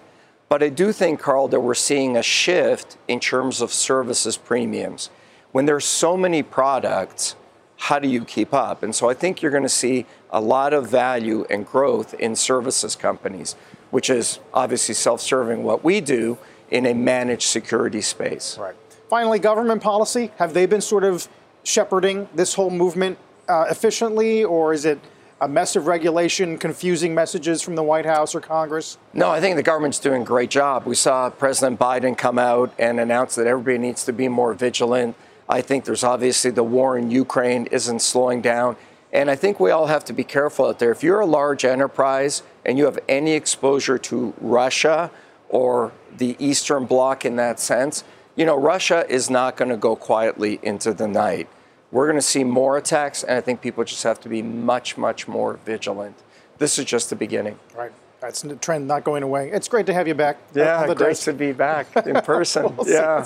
But 0.48 0.62
I 0.62 0.68
do 0.68 0.92
think, 0.92 1.20
Carl, 1.20 1.48
that 1.48 1.60
we're 1.60 1.74
seeing 1.74 2.16
a 2.16 2.22
shift 2.22 2.96
in 3.08 3.18
terms 3.20 3.60
of 3.60 3.72
services 3.72 4.36
premiums. 4.36 5.10
When 5.52 5.66
there's 5.66 5.84
so 5.84 6.16
many 6.16 6.42
products, 6.42 7.34
how 7.78 7.98
do 7.98 8.08
you 8.08 8.24
keep 8.24 8.54
up? 8.54 8.82
And 8.82 8.94
so 8.94 9.10
I 9.10 9.14
think 9.14 9.42
you're 9.42 9.50
going 9.50 9.62
to 9.62 9.68
see 9.68 10.06
a 10.30 10.40
lot 10.40 10.72
of 10.72 10.88
value 10.88 11.46
and 11.50 11.66
growth 11.66 12.14
in 12.14 12.36
services 12.36 12.94
companies, 12.94 13.54
which 13.90 14.08
is 14.08 14.38
obviously 14.54 14.94
self 14.94 15.20
serving 15.20 15.62
what 15.62 15.84
we 15.84 16.00
do 16.00 16.38
in 16.70 16.86
a 16.86 16.94
managed 16.94 17.48
security 17.48 18.00
space. 18.00 18.56
Right. 18.58 18.74
Finally, 19.08 19.38
government 19.38 19.82
policy. 19.82 20.32
Have 20.38 20.54
they 20.54 20.66
been 20.66 20.80
sort 20.80 21.04
of 21.04 21.28
shepherding 21.64 22.28
this 22.34 22.54
whole 22.54 22.70
movement 22.70 23.18
uh, 23.48 23.66
efficiently, 23.70 24.44
or 24.44 24.72
is 24.72 24.84
it 24.84 24.98
a 25.40 25.48
mess 25.48 25.76
of 25.76 25.86
regulation, 25.86 26.56
confusing 26.56 27.14
messages 27.14 27.60
from 27.60 27.74
the 27.74 27.82
White 27.82 28.06
House 28.06 28.34
or 28.34 28.40
Congress? 28.40 28.96
No, 29.12 29.30
I 29.30 29.40
think 29.40 29.56
the 29.56 29.62
government's 29.62 29.98
doing 29.98 30.22
a 30.22 30.24
great 30.24 30.50
job. 30.50 30.86
We 30.86 30.94
saw 30.94 31.28
President 31.30 31.78
Biden 31.78 32.16
come 32.16 32.38
out 32.38 32.72
and 32.78 32.98
announce 32.98 33.34
that 33.34 33.46
everybody 33.46 33.78
needs 33.78 34.04
to 34.04 34.12
be 34.12 34.28
more 34.28 34.54
vigilant. 34.54 35.14
I 35.48 35.60
think 35.60 35.84
there's 35.84 36.04
obviously 36.04 36.50
the 36.50 36.64
war 36.64 36.96
in 36.96 37.10
Ukraine 37.10 37.66
isn't 37.66 38.00
slowing 38.00 38.40
down. 38.40 38.76
And 39.12 39.30
I 39.30 39.36
think 39.36 39.60
we 39.60 39.70
all 39.70 39.86
have 39.86 40.04
to 40.06 40.12
be 40.12 40.24
careful 40.24 40.66
out 40.66 40.78
there. 40.78 40.90
If 40.90 41.02
you're 41.02 41.20
a 41.20 41.26
large 41.26 41.64
enterprise 41.64 42.42
and 42.64 42.76
you 42.76 42.86
have 42.86 42.98
any 43.08 43.32
exposure 43.32 43.98
to 43.98 44.34
Russia 44.40 45.10
or 45.48 45.92
the 46.16 46.34
Eastern 46.38 46.86
Bloc 46.86 47.24
in 47.24 47.36
that 47.36 47.60
sense, 47.60 48.04
you 48.34 48.44
know, 48.44 48.58
Russia 48.58 49.06
is 49.08 49.30
not 49.30 49.56
going 49.56 49.70
to 49.70 49.76
go 49.76 49.96
quietly 49.96 50.58
into 50.62 50.92
the 50.92 51.06
night. 51.06 51.48
We're 51.96 52.04
going 52.04 52.18
to 52.18 52.22
see 52.22 52.44
more 52.44 52.76
attacks, 52.76 53.22
and 53.22 53.38
I 53.38 53.40
think 53.40 53.62
people 53.62 53.82
just 53.82 54.02
have 54.02 54.20
to 54.20 54.28
be 54.28 54.42
much, 54.42 54.98
much 54.98 55.26
more 55.26 55.54
vigilant. 55.64 56.14
This 56.58 56.78
is 56.78 56.84
just 56.84 57.08
the 57.08 57.16
beginning. 57.16 57.58
Right. 57.74 57.90
That's 58.20 58.44
a 58.44 58.54
trend 58.56 58.86
not 58.86 59.02
going 59.02 59.22
away. 59.22 59.50
It's 59.50 59.66
great 59.66 59.86
to 59.86 59.94
have 59.94 60.06
you 60.06 60.14
back. 60.14 60.36
Yeah, 60.54 60.84
great 60.84 60.98
desk. 60.98 61.24
to 61.24 61.32
be 61.32 61.52
back 61.52 61.86
in 62.06 62.20
person. 62.20 62.76
we'll 62.76 62.86
yeah. 62.86 63.24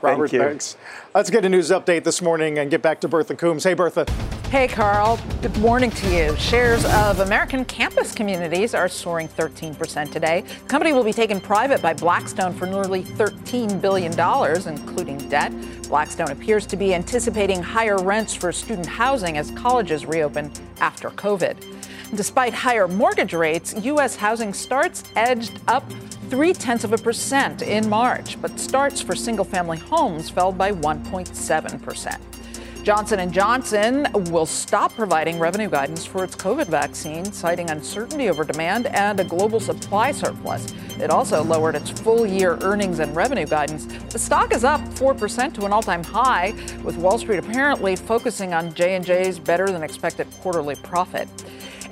Robert, 0.00 0.30
Thank 0.30 0.42
thanks. 0.42 0.76
Let's 1.14 1.28
get 1.28 1.44
a 1.44 1.48
news 1.50 1.68
update 1.68 2.04
this 2.04 2.22
morning 2.22 2.58
and 2.58 2.70
get 2.70 2.80
back 2.80 2.98
to 3.02 3.08
Bertha 3.08 3.36
Coombs. 3.36 3.64
Hey, 3.64 3.74
Bertha. 3.74 4.10
Hey, 4.48 4.66
Carl. 4.66 5.20
Good 5.42 5.54
morning 5.58 5.90
to 5.90 6.08
you. 6.08 6.34
Shares 6.36 6.86
of 6.86 7.20
American 7.20 7.66
campus 7.66 8.14
communities 8.14 8.72
are 8.74 8.88
soaring 8.88 9.28
13% 9.28 10.10
today. 10.10 10.40
The 10.40 10.68
company 10.68 10.94
will 10.94 11.04
be 11.04 11.12
taken 11.12 11.38
private 11.38 11.82
by 11.82 11.92
Blackstone 11.92 12.54
for 12.54 12.64
nearly 12.64 13.02
$13 13.02 13.78
billion, 13.78 14.18
including 14.66 15.18
debt. 15.28 15.52
Blackstone 15.82 16.30
appears 16.30 16.64
to 16.64 16.78
be 16.78 16.94
anticipating 16.94 17.62
higher 17.62 17.98
rents 17.98 18.34
for 18.34 18.50
student 18.50 18.86
housing 18.86 19.36
as 19.36 19.50
colleges 19.50 20.06
reopen 20.06 20.50
after 20.80 21.10
COVID. 21.10 21.62
Despite 22.14 22.54
higher 22.54 22.88
mortgage 22.88 23.34
rates, 23.34 23.74
U.S. 23.84 24.16
housing 24.16 24.54
starts 24.54 25.04
edged 25.14 25.60
up 25.68 25.84
three 26.32 26.54
tenths 26.54 26.82
of 26.82 26.94
a 26.94 26.96
percent 26.96 27.60
in 27.60 27.86
March, 27.90 28.40
but 28.40 28.58
starts 28.58 29.02
for 29.02 29.14
single-family 29.14 29.76
homes 29.76 30.30
fell 30.30 30.50
by 30.50 30.72
1.7 30.72 31.82
percent. 31.82 32.22
Johnson 32.82 33.30
& 33.32 33.32
Johnson 33.32 34.06
will 34.30 34.46
stop 34.46 34.94
providing 34.94 35.38
revenue 35.38 35.68
guidance 35.68 36.06
for 36.06 36.24
its 36.24 36.34
COVID 36.34 36.68
vaccine, 36.68 37.26
citing 37.26 37.68
uncertainty 37.68 38.30
over 38.30 38.44
demand 38.44 38.86
and 38.86 39.20
a 39.20 39.24
global 39.24 39.60
supply 39.60 40.10
surplus. 40.10 40.72
It 40.98 41.10
also 41.10 41.44
lowered 41.44 41.74
its 41.74 41.90
full-year 41.90 42.56
earnings 42.62 42.98
and 42.98 43.14
revenue 43.14 43.46
guidance. 43.46 43.84
The 44.10 44.18
stock 44.18 44.54
is 44.54 44.64
up 44.64 44.80
4% 44.94 45.52
to 45.52 45.66
an 45.66 45.72
all-time 45.72 46.02
high, 46.02 46.54
with 46.82 46.96
Wall 46.96 47.18
Street 47.18 47.40
apparently 47.40 47.94
focusing 47.94 48.54
on 48.54 48.72
J&J's 48.72 49.38
better 49.38 49.66
than 49.66 49.82
expected 49.82 50.26
quarterly 50.40 50.76
profit. 50.76 51.28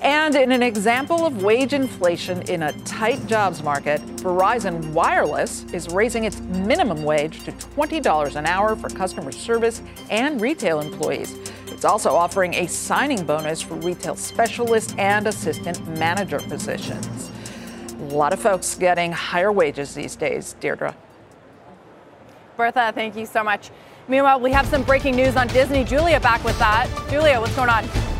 And 0.02 0.34
in 0.34 0.50
an 0.50 0.62
example 0.62 1.26
of 1.26 1.42
wage 1.42 1.74
inflation 1.74 2.40
in 2.42 2.62
a 2.62 2.72
tight 2.84 3.26
jobs 3.26 3.62
market, 3.62 4.00
Verizon 4.16 4.92
Wireless 4.92 5.64
is 5.74 5.88
raising 5.88 6.24
its 6.24 6.40
minimum 6.40 7.04
wage 7.04 7.44
to 7.44 7.52
$20 7.52 8.36
an 8.36 8.46
hour 8.46 8.76
for 8.76 8.88
customer 8.88 9.30
service 9.30 9.82
and 10.08 10.40
retail 10.40 10.80
employees. 10.80 11.36
It's 11.66 11.84
also 11.84 12.14
offering 12.14 12.54
a 12.54 12.66
signing 12.66 13.26
bonus 13.26 13.60
for 13.60 13.74
retail 13.74 14.16
specialist 14.16 14.98
and 14.98 15.26
assistant 15.26 15.86
manager 15.98 16.38
positions. 16.38 17.30
A 17.98 18.14
lot 18.14 18.32
of 18.32 18.40
folks 18.40 18.74
getting 18.76 19.12
higher 19.12 19.52
wages 19.52 19.94
these 19.94 20.16
days, 20.16 20.56
Deirdre. 20.60 20.96
Bertha, 22.56 22.92
thank 22.94 23.16
you 23.16 23.26
so 23.26 23.44
much. 23.44 23.70
Meanwhile, 24.08 24.40
we 24.40 24.50
have 24.52 24.66
some 24.66 24.82
breaking 24.82 25.14
news 25.14 25.36
on 25.36 25.46
Disney. 25.48 25.84
Julia 25.84 26.20
back 26.20 26.42
with 26.42 26.58
that. 26.58 26.88
Julia, 27.10 27.38
what's 27.38 27.54
going 27.54 27.68
on? 27.68 28.19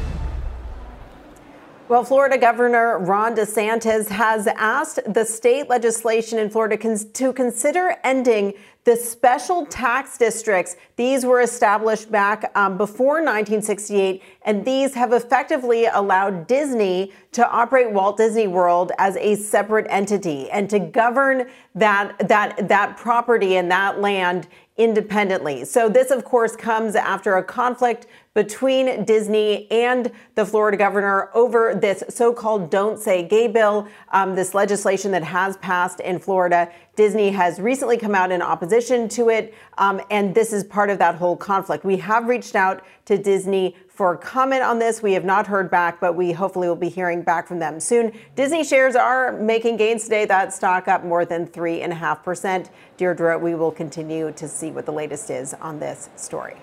Well, 1.90 2.04
Florida 2.04 2.38
Governor 2.38 3.00
Ron 3.00 3.34
DeSantis 3.34 4.06
has 4.10 4.46
asked 4.46 5.00
the 5.12 5.24
state 5.24 5.68
legislation 5.68 6.38
in 6.38 6.48
Florida 6.48 6.76
to 6.76 7.32
consider 7.32 7.96
ending 8.04 8.54
the 8.90 8.96
special 8.96 9.64
tax 9.66 10.18
districts. 10.18 10.74
These 10.96 11.24
were 11.24 11.42
established 11.42 12.10
back 12.10 12.50
um, 12.56 12.76
before 12.76 13.22
1968, 13.22 14.20
and 14.42 14.64
these 14.64 14.94
have 14.94 15.12
effectively 15.12 15.86
allowed 15.86 16.48
Disney 16.48 17.12
to 17.30 17.48
operate 17.48 17.92
Walt 17.92 18.16
Disney 18.16 18.48
World 18.48 18.90
as 18.98 19.16
a 19.18 19.36
separate 19.36 19.86
entity 19.88 20.50
and 20.50 20.68
to 20.70 20.80
govern 20.80 21.48
that 21.76 22.28
that 22.28 22.66
that 22.68 22.96
property 22.96 23.54
and 23.54 23.70
that 23.70 24.00
land 24.00 24.48
independently. 24.76 25.64
So 25.66 25.88
this, 25.88 26.10
of 26.10 26.24
course, 26.24 26.56
comes 26.56 26.96
after 26.96 27.36
a 27.36 27.44
conflict 27.44 28.08
between 28.34 29.04
Disney 29.04 29.70
and 29.70 30.10
the 30.34 30.46
Florida 30.46 30.76
governor 30.76 31.30
over 31.34 31.74
this 31.74 32.02
so-called 32.08 32.70
"Don't 32.70 32.98
Say 32.98 33.22
Gay" 33.22 33.46
bill, 33.46 33.86
um, 34.10 34.34
this 34.34 34.52
legislation 34.52 35.12
that 35.12 35.22
has 35.22 35.56
passed 35.58 36.00
in 36.00 36.18
Florida. 36.18 36.72
Disney 37.00 37.30
has 37.30 37.58
recently 37.58 37.96
come 37.96 38.14
out 38.14 38.30
in 38.30 38.42
opposition 38.42 39.08
to 39.08 39.30
it, 39.30 39.54
um, 39.78 40.02
and 40.10 40.34
this 40.34 40.52
is 40.52 40.62
part 40.62 40.90
of 40.90 40.98
that 40.98 41.14
whole 41.14 41.34
conflict. 41.34 41.82
We 41.82 41.96
have 41.96 42.28
reached 42.28 42.54
out 42.54 42.84
to 43.06 43.16
Disney 43.16 43.74
for 43.88 44.18
comment 44.18 44.62
on 44.62 44.78
this. 44.78 45.02
We 45.02 45.14
have 45.14 45.24
not 45.24 45.46
heard 45.46 45.70
back, 45.70 45.98
but 45.98 46.14
we 46.14 46.32
hopefully 46.32 46.68
will 46.68 46.76
be 46.76 46.90
hearing 46.90 47.22
back 47.22 47.48
from 47.48 47.58
them 47.58 47.80
soon. 47.80 48.12
Disney 48.36 48.62
shares 48.62 48.96
are 48.96 49.32
making 49.32 49.78
gains 49.78 50.04
today. 50.04 50.26
That 50.26 50.52
stock 50.52 50.88
up 50.88 51.02
more 51.02 51.24
than 51.24 51.46
3.5%. 51.46 52.68
Deirdre, 52.98 53.38
we 53.38 53.54
will 53.54 53.72
continue 53.72 54.30
to 54.32 54.46
see 54.46 54.70
what 54.70 54.84
the 54.84 54.92
latest 54.92 55.30
is 55.30 55.54
on 55.54 55.80
this 55.80 56.10
story. 56.16 56.56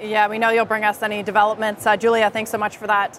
Yeah, 0.00 0.28
we 0.28 0.38
know 0.38 0.50
you'll 0.50 0.64
bring 0.64 0.84
us 0.84 1.02
any 1.02 1.24
developments. 1.24 1.84
Uh, 1.84 1.96
Julia, 1.96 2.30
thanks 2.30 2.52
so 2.52 2.58
much 2.58 2.76
for 2.76 2.86
that. 2.86 3.18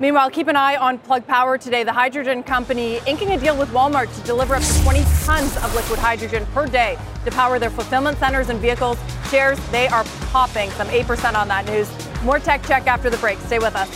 Meanwhile, 0.00 0.30
keep 0.30 0.46
an 0.46 0.54
eye 0.54 0.76
on 0.76 0.98
Plug 0.98 1.26
Power 1.26 1.58
today. 1.58 1.82
The 1.82 1.92
hydrogen 1.92 2.44
company 2.44 3.00
inking 3.04 3.32
a 3.32 3.38
deal 3.38 3.56
with 3.56 3.68
Walmart 3.70 4.14
to 4.14 4.20
deliver 4.22 4.54
up 4.54 4.62
to 4.62 4.82
20 4.82 5.02
tons 5.24 5.56
of 5.56 5.74
liquid 5.74 5.98
hydrogen 5.98 6.46
per 6.54 6.66
day 6.66 6.96
to 7.24 7.32
power 7.32 7.58
their 7.58 7.70
fulfillment 7.70 8.16
centers 8.18 8.48
and 8.48 8.60
vehicles. 8.60 8.96
Shares, 9.28 9.58
they 9.70 9.88
are 9.88 10.04
popping 10.30 10.70
some 10.70 10.86
8% 10.86 11.34
on 11.34 11.48
that 11.48 11.66
news. 11.66 11.90
More 12.22 12.38
tech 12.38 12.62
check 12.64 12.86
after 12.86 13.10
the 13.10 13.16
break. 13.16 13.38
Stay 13.40 13.58
with 13.58 13.74
us. 13.74 13.88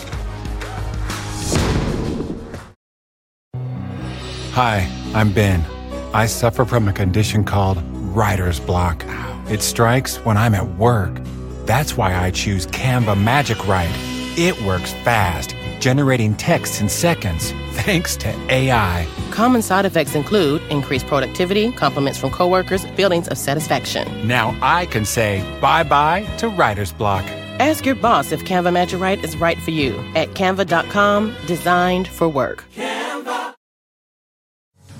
Hi, 4.55 4.91
I'm 5.15 5.33
Ben. 5.33 5.65
I 6.12 6.27
suffer 6.27 6.65
from 6.65 6.88
a 6.88 6.93
condition 6.93 7.45
called 7.45 7.81
writer's 8.15 8.59
block. 8.59 9.05
It 9.49 9.62
strikes 9.62 10.17
when 10.25 10.37
I'm 10.37 10.55
at 10.55 10.67
work. 10.77 11.17
That's 11.65 11.97
why 11.97 12.15
I 12.17 12.33
choose 12.33 12.67
Canva 12.67 13.23
Magic 13.23 13.67
Write 13.69 13.91
It 14.37 14.61
works 14.62 14.93
fast, 15.05 15.55
generating 15.83 16.35
texts 16.37 16.81
in 16.81 16.88
seconds 16.88 17.53
thanks 17.73 18.16
to 18.16 18.29
AI. 18.49 19.07
Common 19.33 19.62
side 19.62 19.85
effects 19.85 20.14
include 20.14 20.62
increased 20.71 21.07
productivity, 21.07 21.73
compliments 21.73 22.18
from 22.18 22.31
coworkers, 22.31 22.87
feelings 22.97 23.27
of 23.29 23.37
satisfaction. 23.37 24.07
Now 24.27 24.57
I 24.62 24.87
can 24.87 25.05
say 25.05 25.42
bye 25.61 25.83
bye 25.83 26.23
to 26.38 26.49
writer's 26.49 26.92
block. 26.92 27.25
Ask 27.59 27.85
your 27.85 27.97
boss 27.97 28.33
if 28.33 28.45
Canva 28.45 28.73
Magic 28.73 29.01
Write 29.01 29.25
is 29.25 29.37
right 29.37 29.59
for 29.59 29.73
you 29.73 29.92
at 30.14 30.29
canva.com, 30.31 31.35
designed 31.47 32.07
for 32.09 32.29
work. 32.29 32.64
Canva. 32.75 33.55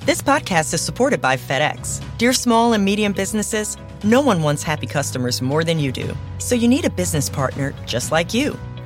This 0.05 0.21
podcast 0.21 0.75
is 0.75 0.81
supported 0.81 1.21
by 1.21 1.37
FedEx. 1.37 2.03
Dear 2.19 2.33
small 2.33 2.73
and 2.73 2.85
medium 2.85 3.13
businesses, 3.13 3.77
no 4.03 4.21
one 4.21 4.43
wants 4.43 4.65
happy 4.65 4.87
customers 4.87 5.41
more 5.41 5.63
than 5.63 5.79
you 5.79 5.93
do. 5.93 6.13
So 6.39 6.57
you 6.57 6.67
need 6.67 6.85
a 6.85 6.91
business 6.91 7.31
partner 7.31 7.73
just 7.87 8.11
like 8.11 8.35
you. 8.35 8.59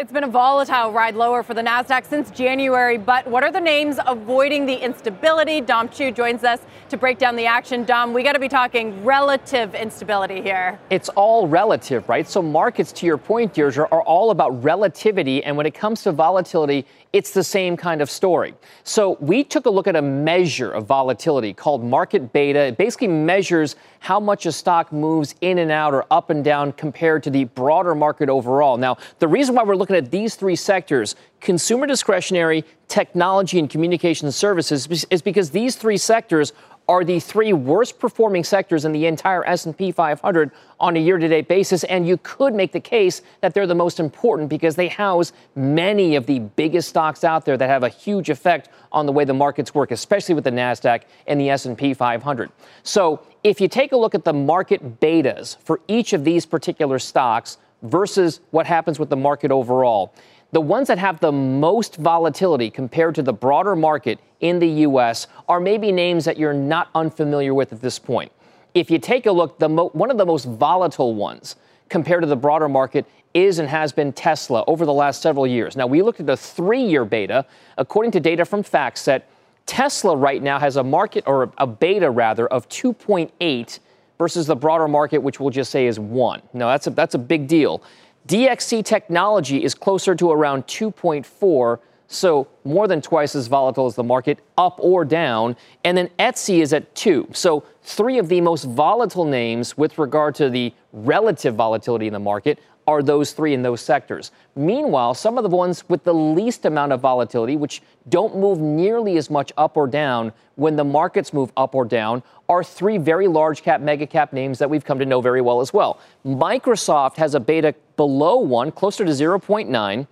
It's 0.00 0.10
been 0.10 0.24
a 0.24 0.28
volatile 0.28 0.92
ride 0.92 1.14
lower 1.14 1.42
for 1.42 1.52
the 1.52 1.60
NASDAQ 1.60 2.06
since 2.06 2.30
January, 2.30 2.96
but 2.96 3.26
what 3.26 3.42
are 3.42 3.52
the 3.52 3.60
names 3.60 3.98
avoiding 4.06 4.64
the 4.64 4.74
instability? 4.74 5.60
Dom 5.60 5.90
Chu 5.90 6.10
joins 6.10 6.42
us 6.42 6.58
to 6.88 6.96
break 6.96 7.18
down 7.18 7.36
the 7.36 7.44
action. 7.44 7.84
Dom, 7.84 8.14
we 8.14 8.22
got 8.22 8.32
to 8.32 8.38
be 8.38 8.48
talking 8.48 9.04
relative 9.04 9.74
instability 9.74 10.40
here. 10.40 10.80
It's 10.88 11.10
all 11.10 11.46
relative, 11.46 12.08
right? 12.08 12.26
So 12.26 12.40
markets, 12.40 12.92
to 12.92 13.04
your 13.04 13.18
point, 13.18 13.52
Deirdre, 13.52 13.88
are 13.92 14.00
all 14.04 14.30
about 14.30 14.64
relativity. 14.64 15.44
And 15.44 15.54
when 15.54 15.66
it 15.66 15.74
comes 15.74 16.02
to 16.04 16.12
volatility, 16.12 16.86
it's 17.12 17.32
the 17.32 17.42
same 17.42 17.76
kind 17.76 18.00
of 18.00 18.10
story. 18.10 18.54
So 18.84 19.16
we 19.20 19.42
took 19.42 19.66
a 19.66 19.70
look 19.70 19.88
at 19.88 19.96
a 19.96 20.02
measure 20.02 20.70
of 20.70 20.86
volatility 20.86 21.52
called 21.52 21.82
market 21.82 22.32
beta. 22.32 22.60
It 22.60 22.76
basically 22.76 23.08
measures 23.08 23.74
how 23.98 24.20
much 24.20 24.46
a 24.46 24.52
stock 24.52 24.92
moves 24.92 25.34
in 25.40 25.58
and 25.58 25.70
out 25.70 25.92
or 25.92 26.06
up 26.10 26.30
and 26.30 26.44
down 26.44 26.72
compared 26.72 27.22
to 27.24 27.30
the 27.30 27.44
broader 27.44 27.94
market 27.94 28.28
overall. 28.28 28.76
Now, 28.76 28.96
the 29.18 29.28
reason 29.28 29.54
why 29.54 29.64
we're 29.64 29.76
looking 29.76 29.96
at 29.96 30.10
these 30.10 30.36
three 30.36 30.56
sectors, 30.56 31.16
consumer 31.40 31.86
discretionary, 31.86 32.64
technology, 32.86 33.58
and 33.58 33.68
communication 33.68 34.30
services, 34.30 34.86
is 35.10 35.22
because 35.22 35.50
these 35.50 35.76
three 35.76 35.98
sectors 35.98 36.52
are 36.90 37.04
the 37.04 37.20
three 37.20 37.52
worst 37.52 38.00
performing 38.00 38.42
sectors 38.42 38.84
in 38.84 38.90
the 38.90 39.06
entire 39.06 39.46
S&P 39.46 39.92
500 39.92 40.50
on 40.80 40.96
a 40.96 40.98
year-to-date 40.98 41.46
basis 41.46 41.84
and 41.84 42.04
you 42.04 42.16
could 42.24 42.52
make 42.52 42.72
the 42.72 42.80
case 42.80 43.22
that 43.42 43.54
they're 43.54 43.68
the 43.68 43.76
most 43.76 44.00
important 44.00 44.48
because 44.48 44.74
they 44.74 44.88
house 44.88 45.32
many 45.54 46.16
of 46.16 46.26
the 46.26 46.40
biggest 46.40 46.88
stocks 46.88 47.22
out 47.22 47.44
there 47.44 47.56
that 47.56 47.68
have 47.68 47.84
a 47.84 47.88
huge 47.88 48.28
effect 48.28 48.70
on 48.90 49.06
the 49.06 49.12
way 49.12 49.24
the 49.24 49.32
markets 49.32 49.72
work 49.72 49.92
especially 49.92 50.34
with 50.34 50.42
the 50.42 50.50
Nasdaq 50.50 51.02
and 51.28 51.40
the 51.40 51.48
S&P 51.50 51.94
500. 51.94 52.50
So, 52.82 53.22
if 53.44 53.60
you 53.60 53.68
take 53.68 53.92
a 53.92 53.96
look 53.96 54.16
at 54.16 54.24
the 54.24 54.32
market 54.32 55.00
betas 55.00 55.56
for 55.62 55.80
each 55.86 56.12
of 56.12 56.24
these 56.24 56.44
particular 56.44 56.98
stocks 56.98 57.56
versus 57.82 58.40
what 58.50 58.66
happens 58.66 58.98
with 58.98 59.10
the 59.10 59.16
market 59.16 59.52
overall, 59.52 60.12
the 60.52 60.60
ones 60.60 60.88
that 60.88 60.98
have 60.98 61.20
the 61.20 61.32
most 61.32 61.96
volatility 61.96 62.70
compared 62.70 63.14
to 63.14 63.22
the 63.22 63.32
broader 63.32 63.76
market 63.76 64.18
in 64.40 64.58
the 64.58 64.68
U.S. 64.68 65.26
are 65.48 65.60
maybe 65.60 65.92
names 65.92 66.24
that 66.24 66.38
you're 66.38 66.52
not 66.52 66.88
unfamiliar 66.94 67.54
with 67.54 67.72
at 67.72 67.80
this 67.80 67.98
point. 67.98 68.32
If 68.74 68.90
you 68.90 68.98
take 68.98 69.26
a 69.26 69.32
look, 69.32 69.58
the 69.58 69.68
mo- 69.68 69.90
one 69.92 70.10
of 70.10 70.18
the 70.18 70.26
most 70.26 70.44
volatile 70.44 71.14
ones 71.14 71.56
compared 71.88 72.22
to 72.22 72.26
the 72.26 72.36
broader 72.36 72.68
market 72.68 73.06
is 73.34 73.58
and 73.58 73.68
has 73.68 73.92
been 73.92 74.12
Tesla 74.12 74.64
over 74.66 74.84
the 74.84 74.92
last 74.92 75.22
several 75.22 75.46
years. 75.46 75.76
Now, 75.76 75.86
we 75.86 76.02
looked 76.02 76.20
at 76.20 76.26
the 76.26 76.36
three 76.36 76.82
year 76.82 77.04
beta. 77.04 77.44
According 77.78 78.12
to 78.12 78.20
data 78.20 78.44
from 78.44 78.62
FactSet, 78.62 79.22
Tesla 79.66 80.16
right 80.16 80.42
now 80.42 80.58
has 80.58 80.76
a 80.76 80.82
market, 80.82 81.24
or 81.26 81.52
a 81.58 81.66
beta 81.66 82.10
rather, 82.10 82.48
of 82.48 82.68
2.8 82.68 83.78
versus 84.18 84.46
the 84.46 84.56
broader 84.56 84.88
market, 84.88 85.18
which 85.18 85.38
we'll 85.38 85.50
just 85.50 85.70
say 85.70 85.86
is 85.86 85.98
1. 86.00 86.42
Now, 86.52 86.68
that's 86.68 86.88
a, 86.88 86.90
that's 86.90 87.14
a 87.14 87.18
big 87.18 87.46
deal. 87.46 87.82
DXC 88.26 88.84
technology 88.84 89.64
is 89.64 89.74
closer 89.74 90.14
to 90.14 90.30
around 90.30 90.66
2.4, 90.66 91.78
so 92.06 92.48
more 92.64 92.86
than 92.88 93.00
twice 93.00 93.34
as 93.34 93.46
volatile 93.46 93.86
as 93.86 93.94
the 93.94 94.02
market, 94.02 94.40
up 94.58 94.78
or 94.80 95.04
down. 95.04 95.56
And 95.84 95.96
then 95.96 96.10
Etsy 96.18 96.60
is 96.60 96.72
at 96.72 96.94
2. 96.94 97.28
So 97.32 97.64
three 97.82 98.18
of 98.18 98.28
the 98.28 98.40
most 98.40 98.64
volatile 98.64 99.24
names 99.24 99.76
with 99.76 99.98
regard 99.98 100.34
to 100.36 100.50
the 100.50 100.74
relative 100.92 101.54
volatility 101.54 102.06
in 102.06 102.12
the 102.12 102.18
market 102.18 102.58
are 102.90 103.02
those 103.02 103.32
three 103.32 103.54
in 103.54 103.62
those 103.62 103.80
sectors. 103.80 104.32
Meanwhile, 104.56 105.14
some 105.14 105.38
of 105.38 105.44
the 105.44 105.56
ones 105.56 105.88
with 105.88 106.02
the 106.04 106.12
least 106.12 106.64
amount 106.64 106.92
of 106.92 107.00
volatility, 107.00 107.56
which 107.56 107.82
don't 108.08 108.36
move 108.36 108.58
nearly 108.58 109.16
as 109.16 109.30
much 109.30 109.52
up 109.56 109.76
or 109.76 109.86
down 109.86 110.32
when 110.56 110.76
the 110.76 110.84
markets 110.84 111.32
move 111.32 111.52
up 111.56 111.74
or 111.74 111.84
down, 111.84 112.22
are 112.48 112.64
three 112.64 112.98
very 112.98 113.28
large 113.28 113.62
cap, 113.62 113.80
mega 113.80 114.06
cap 114.06 114.32
names 114.32 114.58
that 114.58 114.68
we've 114.68 114.84
come 114.84 114.98
to 114.98 115.06
know 115.06 115.20
very 115.20 115.40
well 115.40 115.60
as 115.60 115.72
well. 115.72 116.00
Microsoft 116.26 117.16
has 117.16 117.34
a 117.34 117.40
beta 117.40 117.74
below 117.96 118.36
one, 118.38 118.72
closer 118.72 119.04
to 119.04 119.12
0.9. 119.12 120.06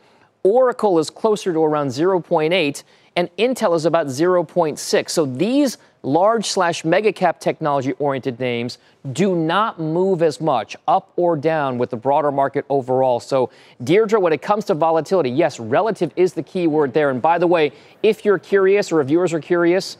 Oracle 0.44 0.98
is 0.98 1.10
closer 1.10 1.52
to 1.52 1.58
around 1.64 1.88
0.8, 1.88 2.82
and 3.16 3.28
Intel 3.36 3.74
is 3.74 3.84
about 3.84 4.06
0.6. 4.06 5.10
So 5.10 5.26
these 5.26 5.78
large 6.02 6.46
slash 6.46 6.84
mega 6.84 7.12
cap 7.12 7.40
technology 7.40 7.92
oriented 7.92 8.38
names 8.38 8.78
do 9.12 9.34
not 9.34 9.80
move 9.80 10.22
as 10.22 10.40
much 10.40 10.76
up 10.86 11.12
or 11.16 11.36
down 11.36 11.78
with 11.78 11.90
the 11.90 11.96
broader 11.96 12.30
market 12.30 12.64
overall. 12.68 13.20
So, 13.20 13.50
Deirdre, 13.82 14.20
when 14.20 14.32
it 14.32 14.42
comes 14.42 14.64
to 14.66 14.74
volatility, 14.74 15.30
yes, 15.30 15.58
relative 15.58 16.12
is 16.16 16.34
the 16.34 16.42
key 16.42 16.66
word 16.66 16.92
there. 16.92 17.10
And 17.10 17.20
by 17.20 17.38
the 17.38 17.46
way, 17.46 17.72
if 18.02 18.24
you're 18.24 18.38
curious 18.38 18.92
or 18.92 19.00
if 19.00 19.08
viewers 19.08 19.32
are 19.32 19.40
curious, 19.40 19.98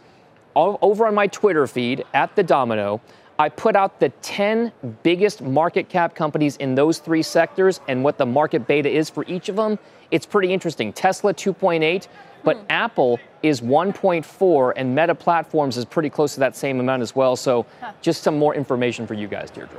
over 0.56 1.06
on 1.06 1.14
my 1.14 1.26
Twitter 1.28 1.66
feed 1.66 2.04
at 2.14 2.34
the 2.34 2.42
Domino, 2.42 3.00
I 3.38 3.48
put 3.48 3.76
out 3.76 4.00
the 4.00 4.08
10 4.08 4.72
biggest 5.04 5.40
market 5.40 5.88
cap 5.88 6.16
companies 6.16 6.56
in 6.56 6.74
those 6.74 6.98
three 6.98 7.22
sectors 7.22 7.80
and 7.86 8.02
what 8.02 8.18
the 8.18 8.26
market 8.26 8.66
beta 8.66 8.90
is 8.90 9.08
for 9.08 9.24
each 9.28 9.48
of 9.48 9.54
them. 9.54 9.78
It's 10.10 10.26
pretty 10.26 10.52
interesting. 10.52 10.92
Tesla 10.92 11.32
2.8, 11.32 12.08
but 12.48 12.56
hmm. 12.56 12.66
Apple 12.70 13.20
is 13.42 13.60
1.4, 13.60 14.72
and 14.74 14.94
Meta 14.94 15.14
Platforms 15.14 15.76
is 15.76 15.84
pretty 15.84 16.08
close 16.08 16.32
to 16.32 16.40
that 16.40 16.56
same 16.56 16.80
amount 16.80 17.02
as 17.02 17.14
well. 17.14 17.36
So, 17.36 17.66
huh. 17.82 17.92
just 18.00 18.22
some 18.22 18.38
more 18.38 18.54
information 18.54 19.06
for 19.06 19.12
you 19.12 19.28
guys, 19.28 19.50
Deirdre. 19.50 19.78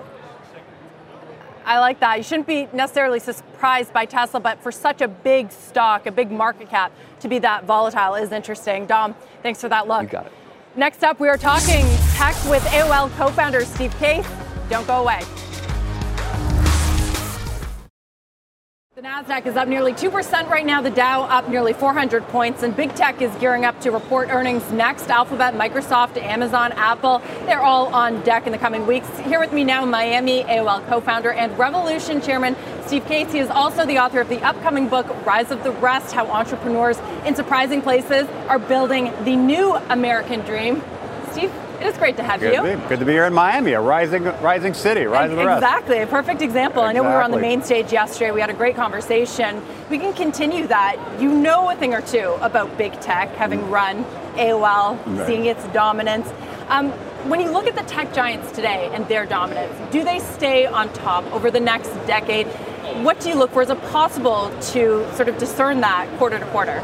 I 1.65 1.79
like 1.79 1.99
that. 1.99 2.17
You 2.17 2.23
shouldn't 2.23 2.45
be 2.45 2.67
necessarily 2.71 3.19
surprised 3.19 3.91
by 3.91 4.05
Tesla, 4.05 4.39
but 4.39 4.61
for 4.61 4.71
such 4.71 5.01
a 5.01 5.07
big 5.07 5.51
stock, 5.51 6.05
a 6.05 6.11
big 6.11 6.29
market 6.29 6.69
cap, 6.69 6.91
to 7.21 7.27
be 7.27 7.39
that 7.39 7.63
volatile 7.63 8.13
is 8.13 8.31
interesting. 8.31 8.85
Dom, 8.85 9.15
thanks 9.41 9.59
for 9.61 9.69
that 9.69 9.87
look. 9.87 10.03
You 10.03 10.09
got 10.09 10.27
it. 10.27 10.31
Next 10.75 11.03
up, 11.03 11.19
we 11.19 11.27
are 11.27 11.37
talking 11.37 11.85
tech 12.13 12.35
with 12.45 12.63
AOL 12.65 13.11
co 13.17 13.29
founder 13.29 13.65
Steve 13.65 13.95
Case. 13.97 14.27
Don't 14.69 14.85
go 14.85 15.01
away. 15.01 15.21
The 18.99 19.07
NASDAQ 19.07 19.45
is 19.45 19.55
up 19.55 19.69
nearly 19.69 19.93
2% 19.93 20.49
right 20.49 20.65
now, 20.65 20.81
the 20.81 20.89
Dow 20.89 21.21
up 21.21 21.47
nearly 21.47 21.71
400 21.71 22.21
points, 22.27 22.63
and 22.63 22.75
big 22.75 22.93
tech 22.95 23.21
is 23.21 23.33
gearing 23.35 23.63
up 23.63 23.79
to 23.79 23.91
report 23.91 24.27
earnings 24.27 24.69
next. 24.73 25.09
Alphabet, 25.09 25.53
Microsoft, 25.53 26.17
Amazon, 26.17 26.73
Apple, 26.73 27.21
they're 27.45 27.61
all 27.61 27.87
on 27.95 28.21
deck 28.23 28.45
in 28.45 28.51
the 28.51 28.57
coming 28.57 28.85
weeks. 28.85 29.07
Here 29.19 29.39
with 29.39 29.53
me 29.53 29.63
now, 29.63 29.85
Miami 29.85 30.43
AOL 30.43 30.85
co 30.89 30.99
founder 30.99 31.31
and 31.31 31.57
Revolution 31.57 32.19
chairman 32.19 32.57
Steve 32.87 33.05
Casey 33.05 33.39
is 33.39 33.49
also 33.49 33.85
the 33.85 33.99
author 33.99 34.19
of 34.19 34.27
the 34.27 34.41
upcoming 34.41 34.89
book, 34.89 35.07
Rise 35.25 35.49
of 35.49 35.63
the 35.63 35.71
Rest 35.71 36.13
How 36.13 36.27
Entrepreneurs 36.27 36.99
in 37.25 37.35
Surprising 37.35 37.81
Places 37.81 38.27
Are 38.49 38.59
Building 38.59 39.13
the 39.23 39.37
New 39.37 39.75
American 39.75 40.41
Dream. 40.41 40.83
Steve, 41.31 41.53
it 41.79 41.87
is 41.87 41.97
great 41.97 42.17
to 42.17 42.23
have 42.23 42.39
good 42.39 42.53
you. 42.53 42.61
To 42.61 42.87
good 42.87 42.99
to 42.99 43.05
be 43.05 43.13
here 43.13 43.25
in 43.25 43.33
Miami, 43.33 43.71
a 43.73 43.81
rising, 43.81 44.23
rising 44.23 44.73
city, 44.73 45.05
rising 45.05 45.37
the 45.37 45.45
rest. 45.45 45.63
Exactly, 45.63 45.99
a 45.99 46.07
perfect 46.07 46.41
example. 46.41 46.83
Exactly. 46.83 46.89
I 46.89 46.93
know 46.93 47.09
we 47.09 47.15
were 47.15 47.23
on 47.23 47.31
the 47.31 47.39
main 47.39 47.61
stage 47.61 47.91
yesterday. 47.91 48.31
We 48.31 48.41
had 48.41 48.49
a 48.49 48.53
great 48.53 48.75
conversation. 48.75 49.61
We 49.89 49.97
can 49.97 50.13
continue 50.13 50.67
that. 50.67 50.97
You 51.19 51.31
know 51.31 51.69
a 51.69 51.75
thing 51.75 51.93
or 51.93 52.01
two 52.01 52.37
about 52.41 52.77
big 52.77 52.99
tech, 52.99 53.29
having 53.35 53.59
mm. 53.61 53.69
run 53.69 54.03
AOL, 54.35 55.05
right. 55.05 55.27
seeing 55.27 55.45
its 55.45 55.65
dominance. 55.67 56.29
Um, 56.67 56.91
when 57.27 57.41
you 57.41 57.51
look 57.51 57.67
at 57.67 57.75
the 57.75 57.83
tech 57.83 58.13
giants 58.13 58.51
today 58.51 58.89
and 58.93 59.07
their 59.07 59.25
dominance, 59.25 59.73
do 59.91 60.03
they 60.03 60.19
stay 60.19 60.65
on 60.65 60.91
top 60.93 61.25
over 61.33 61.51
the 61.51 61.59
next 61.59 61.89
decade? 62.07 62.47
What 63.03 63.19
do 63.19 63.29
you 63.29 63.35
look 63.35 63.51
for? 63.51 63.61
Is 63.61 63.69
it 63.69 63.81
possible 63.83 64.51
to 64.71 65.15
sort 65.15 65.29
of 65.29 65.37
discern 65.37 65.81
that 65.81 66.09
quarter 66.17 66.39
to 66.39 66.45
quarter? 66.47 66.81